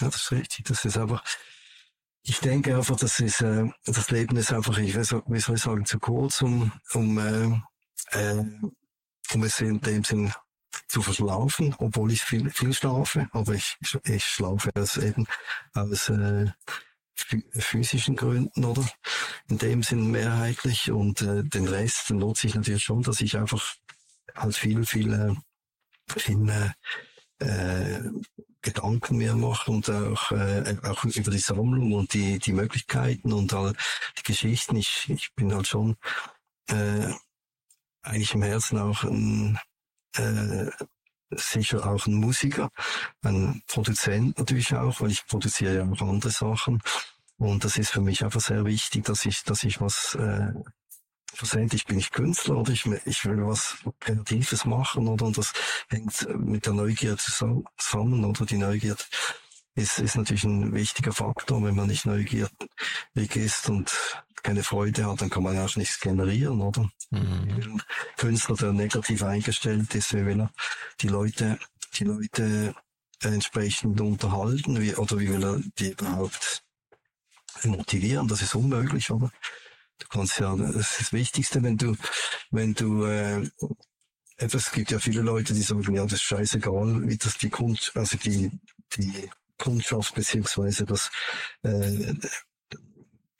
[0.00, 0.64] Ja, das ist richtig.
[0.64, 1.22] Das ist aber,
[2.22, 5.62] ich denke einfach, das ist, äh, das Leben ist einfach, ich weiß, wie soll ich
[5.62, 7.60] sagen, zu kurz, um, um, äh,
[8.18, 8.44] äh,
[9.34, 10.32] um es in dem Sinn
[10.88, 15.26] zu verschlafen, obwohl ich viel, viel schlafe, aber ich, ich schlafe aus eben
[15.74, 16.50] aus äh,
[17.16, 18.88] phy- physischen Gründen oder?
[19.48, 20.90] In dem Sinn mehrheitlich.
[20.90, 23.74] Und äh, den Rest nutze ich natürlich schon, dass ich einfach
[24.34, 25.34] halt viel, viel, äh,
[26.18, 26.74] viel
[27.38, 28.00] äh,
[28.62, 33.52] Gedanken mehr mache und auch, äh, auch über die Sammlung und die, die Möglichkeiten und
[33.52, 33.74] all
[34.18, 34.76] die Geschichten.
[34.76, 35.96] Ich, ich bin halt schon
[36.68, 37.12] äh,
[38.02, 39.58] eigentlich im Herzen auch ein,
[40.16, 40.70] äh,
[41.30, 42.70] sicher auch ein Musiker,
[43.22, 46.82] ein Produzent natürlich auch, weil ich produziere ja auch andere Sachen.
[47.38, 50.52] Und das ist für mich einfach sehr wichtig, dass ich, dass ich was äh,
[51.34, 55.52] schlussendlich bin ich Künstler oder ich, ich will was Kreatives machen oder und das
[55.88, 58.96] hängt mit der Neugier zusammen oder die Neugier
[59.74, 61.62] ist, ist natürlich ein wichtiger Faktor.
[61.64, 62.50] Wenn man nicht neugierig
[63.14, 63.92] ist und
[64.42, 66.90] keine Freude hat, dann kann man auch nichts generieren, oder?
[67.10, 67.20] Mhm.
[67.20, 67.82] Ein
[68.16, 70.52] Künstler, der negativ eingestellt ist, wie will er
[71.00, 71.58] die Leute,
[71.94, 72.74] die Leute
[73.20, 76.64] entsprechend unterhalten, wie, oder wie will er die überhaupt
[77.64, 78.28] motivieren?
[78.28, 79.30] Das ist unmöglich, oder?
[79.98, 81.96] Du kannst ja, das ist das Wichtigste, wenn du,
[82.50, 83.48] wenn du, äh,
[84.36, 87.92] es gibt ja viele Leute, die sagen, ja, das ist scheißegal, wie das die Kunst,
[87.94, 88.50] also die,
[88.96, 91.10] die Kundschaft beziehungsweise das,
[91.62, 92.14] äh,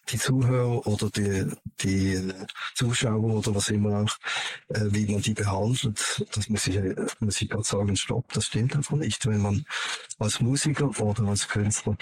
[0.09, 1.47] die Zuhörer oder die,
[1.83, 2.33] die
[2.75, 4.17] Zuschauer oder was immer auch,
[4.69, 8.47] äh, wie man die behandelt, das muss ich, äh, muss ich gerade sagen, stopp, das
[8.47, 9.27] stimmt einfach nicht.
[9.27, 9.65] Wenn man
[10.19, 11.97] als Musiker oder als Künstler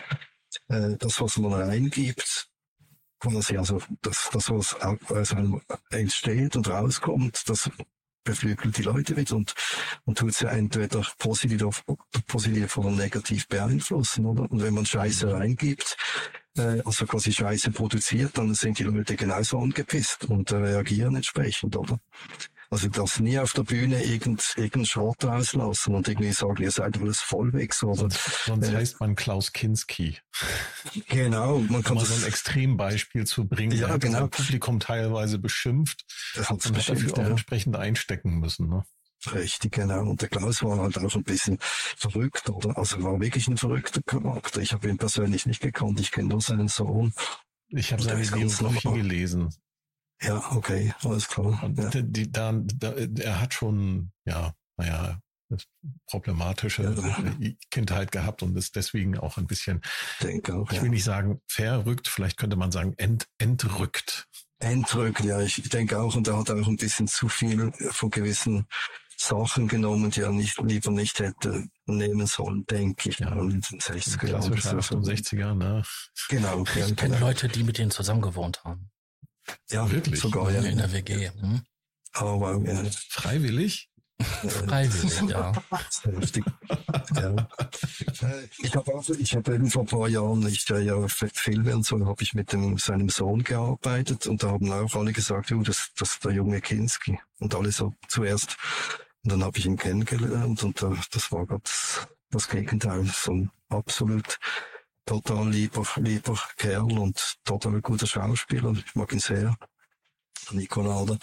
[0.68, 2.48] äh, das, was man reingibt,
[3.20, 5.60] quasi, also das, das was aus einem
[5.90, 7.70] entsteht und rauskommt, das
[8.24, 9.54] beflügelt die Leute mit und,
[10.04, 11.82] und tut sie entweder positiv,
[12.26, 14.50] positiv oder negativ beeinflussen, oder?
[14.50, 15.96] Und wenn man Scheiße reingibt,
[16.56, 22.00] äh, also quasi Scheiße produziert, dann sind die Leute genauso angepisst und reagieren entsprechend, oder?
[22.72, 27.00] Also das nie auf der Bühne irgend, irgendeinen Schrott rauslassen und irgendwie sagen, ihr seid
[27.00, 27.96] alles vollwegs, oder?
[27.96, 30.18] Sonst, sonst Äh, heißt man Klaus Kinski.
[31.08, 33.76] Genau, man Um kann mal das, so ein Extrembeispiel zu bringen.
[33.76, 34.20] Ja, genau.
[34.20, 36.04] sein Publikum teilweise beschimpft
[36.36, 37.28] das und hat dafür auch ja.
[37.30, 38.68] entsprechend einstecken müssen.
[38.68, 38.84] Ne?
[39.34, 40.02] Richtig, genau.
[40.02, 42.78] Und der Klaus war halt auch ein bisschen verrückt, oder?
[42.78, 44.60] Also war wirklich ein verrückter Charakter.
[44.60, 47.12] Ich habe ihn persönlich nicht gekannt, ich kenne nur seinen Sohn.
[47.68, 49.50] Ich habe seine Biografie gelesen.
[50.22, 51.70] Ja, okay, alles klar.
[51.76, 51.88] Ja.
[51.88, 55.66] die, die, da, da, er hat schon, ja, naja, das
[56.06, 57.52] problematische Ja.
[57.70, 59.80] Kindheit gehabt und ist deswegen auch ein bisschen,
[60.22, 60.82] auch, ich ja.
[60.82, 64.28] will nicht sagen verrückt, vielleicht könnte man sagen ent, entrückt.
[64.58, 68.66] Entrückt, ja, ich denke auch, und er hat auch ein bisschen zu viel von gewissen
[69.16, 73.18] Sachen genommen, die er nicht, lieber nicht hätte nehmen sollen, denke ich.
[73.18, 73.32] Ja.
[73.32, 74.54] in den 60er Jahren.
[74.54, 75.82] Klassische 68er, ne?
[76.28, 77.26] Genau, ja, Ich kenne genau.
[77.26, 78.90] Leute, die mit denen zusammen gewohnt haben.
[79.70, 80.20] Ja, Wirklich?
[80.20, 80.62] sogar, ja.
[80.62, 81.30] In der WG.
[81.30, 81.62] Hm?
[82.12, 83.88] Aber, ja, Freiwillig?
[84.22, 85.52] Freiwillig, ja.
[86.02, 86.44] Heftig.
[87.14, 87.30] ja.
[87.30, 91.74] Äh, Ich habe auch, ich habe eben vor ein paar Jahren, ich drehe ja Filme
[91.74, 95.52] und so, habe ich mit dem, seinem Sohn gearbeitet und da haben auch alle gesagt,
[95.52, 97.18] oh, das, das ist der junge Kinski.
[97.38, 98.56] Und alle so zuerst.
[99.22, 103.04] Und dann habe ich ihn kennengelernt und äh, das war ganz das Gegenteil.
[103.06, 104.38] So ein absolut
[105.06, 108.72] total lieber, lieber Kerl und total guter Schauspieler.
[108.72, 109.56] Ich mag ihn sehr.
[110.52, 111.18] Nico Nalder.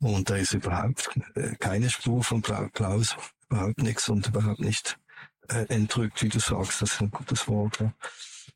[0.00, 3.16] Und da ist überhaupt äh, keine Spur von Kla- Klaus,
[3.48, 4.98] überhaupt nichts und überhaupt nicht
[5.48, 6.82] äh, entrückt, wie du sagst.
[6.82, 7.78] Das ist ein gutes Wort.
[7.80, 7.92] Ja,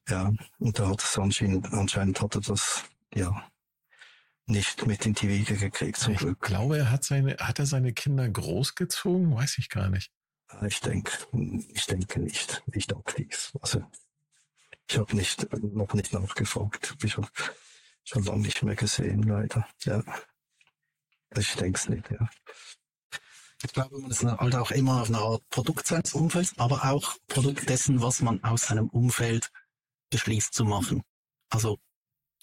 [0.09, 0.33] ja.
[0.59, 2.85] und da hat es anscheinend, anscheinend hat er das,
[3.15, 3.49] ja,
[4.47, 6.41] nicht mit in die Wiege gekriegt, zum ich Glück.
[6.41, 9.35] glaube, er hat seine, hat er seine Kinder großgezogen?
[9.35, 10.11] Weiß ich gar nicht.
[10.67, 11.13] Ich denke,
[11.75, 13.53] ich denke nicht, nicht aktiv.
[13.61, 13.83] Also
[14.89, 16.97] ich habe nicht noch nicht nachgefragt.
[17.03, 17.29] Ich habe
[18.05, 19.67] schon lange nicht mehr gesehen, leider.
[19.85, 20.03] Ja.
[21.37, 22.29] Ich denke es nicht, ja.
[23.63, 27.17] Ich glaube, man ist halt auch immer auf einer Art Produkt seines Umfelds, aber auch
[27.27, 29.51] Produkt dessen, was man aus seinem Umfeld
[30.11, 31.03] beschließt zu machen.
[31.51, 31.79] Also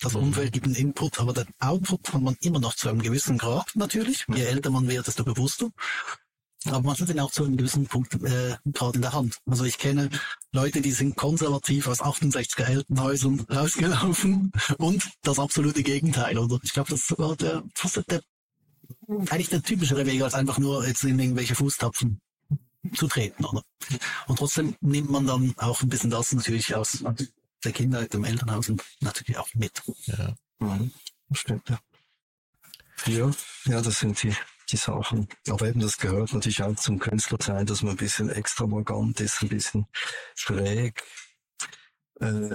[0.01, 0.23] das Mhm.
[0.23, 3.71] Umfeld gibt einen Input, aber den Output hat man immer noch zu einem gewissen Grad
[3.75, 4.25] natürlich.
[4.27, 5.69] Je älter man wird, desto bewusster.
[6.65, 9.37] Aber man hat den auch zu einem gewissen Punkt äh, gerade in der Hand.
[9.45, 10.09] Also ich kenne
[10.51, 16.37] Leute, die sind konservativ aus 68er Elternhäusern rausgelaufen und das absolute Gegenteil.
[16.37, 18.21] Oder ich glaube, das ist sogar der, fast der
[19.07, 22.21] eigentlich der typischere Weg, als einfach nur jetzt in irgendwelche Fußtapfen
[22.93, 23.63] zu treten, oder?
[24.27, 27.03] Und trotzdem nimmt man dann auch ein bisschen das natürlich aus
[27.63, 29.81] der Kindheit, dem Elternhaus und natürlich auch mit.
[30.05, 30.35] Ja.
[30.59, 30.91] Mhm.
[31.29, 31.79] Das Stimmt, ja.
[33.07, 33.31] Ja,
[33.65, 34.33] ja, das sind die,
[34.71, 35.27] die Sachen.
[35.49, 39.41] Aber eben, das gehört natürlich auch zum Künstler sein, dass man ein bisschen extravagant ist,
[39.41, 39.87] ein bisschen
[40.35, 41.03] schräg.
[42.19, 42.49] Äh,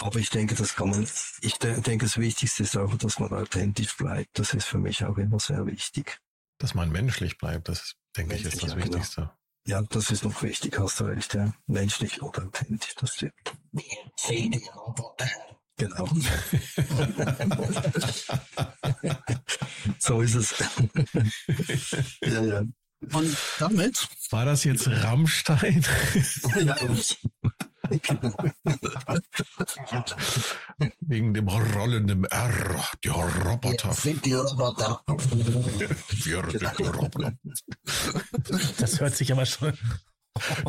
[0.00, 1.06] aber ich denke, das kann man,
[1.40, 4.38] ich de denke, das Wichtigste ist auch, dass man authentisch bleibt.
[4.38, 6.18] Das ist für mich auch immer sehr wichtig.
[6.58, 8.98] Dass man menschlich bleibt, das denke ich ist das Menschlich, ja, genau.
[8.98, 9.30] Wichtigste.
[9.64, 11.52] Ja, das ist noch wichtig, hast du recht, ja.
[11.66, 13.32] Menschlich und authentisch, das stimmt.
[15.76, 16.04] Genau.
[19.98, 20.54] so ist es.
[22.22, 22.62] ja, ja.
[23.12, 25.84] Und damit, War das jetzt Rammstein?
[26.64, 26.76] ja.
[31.00, 33.92] Wegen dem rollenden R, die Roboter.
[33.92, 35.02] sind die Roboter.
[35.06, 37.32] Wir sind die Roboter.
[38.78, 39.76] Das hört sich aber schon.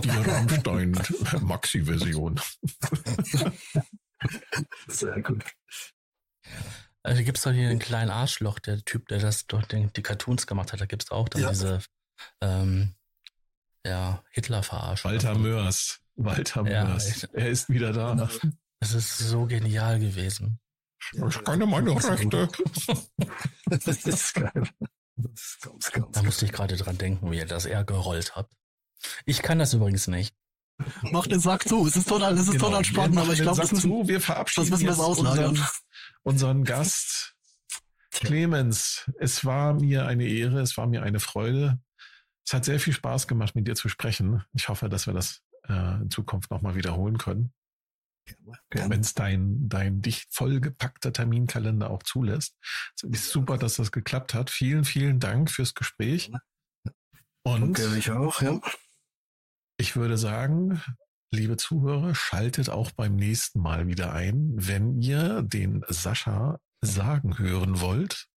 [0.03, 0.97] Die Rammstein
[1.41, 2.39] Maxi-Version.
[4.87, 5.43] Sehr gut.
[7.03, 10.47] Also gibt's doch hier einen kleinen Arschloch, der Typ, der das dort den, die Cartoons
[10.47, 10.79] gemacht hat.
[10.81, 11.49] Da gibt's auch dann Ja.
[11.49, 11.79] diese
[12.41, 12.95] ähm,
[13.85, 15.03] ja, Hitler-Verarsche.
[15.09, 15.99] Walter Mörs.
[16.15, 17.23] Walter Ja, Mörs.
[17.33, 18.15] Er ist wieder da.
[18.79, 20.59] Das ist so genial gewesen.
[21.11, 22.47] Ich kann meine Rechte.
[23.65, 24.51] Das ist geil.
[25.15, 28.35] Das ist ganz, ganz Da musste ich gerade dran denken, wie ihr das eher gerollt
[28.35, 28.53] habt.
[29.25, 30.35] Ich kann das übrigens nicht.
[31.01, 31.85] Mach den Sack zu.
[31.87, 32.65] Es ist total, es ist Genau.
[32.67, 34.07] total spannend, aber ich glaube, das müssen, zu.
[34.07, 35.59] wir verabschieden das müssen wir jetzt jetzt auslagern.
[36.23, 37.35] Unseren, Gast.
[38.11, 41.79] Clemens, es war mir eine Ehre, es war mir eine Freude.
[42.45, 44.43] Es hat sehr viel Spaß gemacht, mit dir zu sprechen.
[44.53, 47.53] Ich hoffe, dass wir das äh, in Zukunft nochmal wiederholen können,
[48.69, 52.55] wenn es dein, dein dicht vollgepackter Terminkalender auch zulässt.
[52.95, 54.49] Es ist super, dass das geklappt hat.
[54.49, 56.31] Vielen, vielen Dank fürs Gespräch.
[57.43, 58.59] Und Danke, ich auch, ja.
[59.77, 60.81] ich würde sagen,
[61.33, 67.81] liebe Zuhörer, schaltet auch beim nächsten Mal wieder ein, wenn ihr den Sascha sagen hören
[67.81, 68.27] wollt.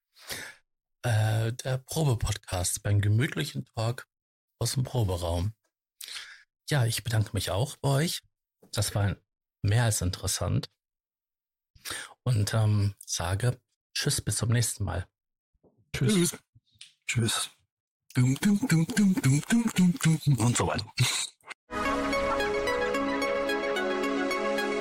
[1.02, 4.06] Äh, der Probe-Podcast beim gemütlichen Talk
[4.58, 5.52] aus dem Proberaum.
[6.68, 8.22] Ja, ich bedanke mich auch bei euch.
[8.72, 9.16] Das war
[9.62, 10.68] mehr als interessant.
[12.24, 13.60] Und ähm, sage
[13.94, 15.06] Tschüss, bis zum nächsten Mal.
[15.92, 16.14] Tschüss.
[16.14, 16.38] Tschüss.
[17.06, 17.50] Tschüss.
[18.14, 20.86] Dum, dum, dum, dum, dum, dum, dum, dum, und so weiter.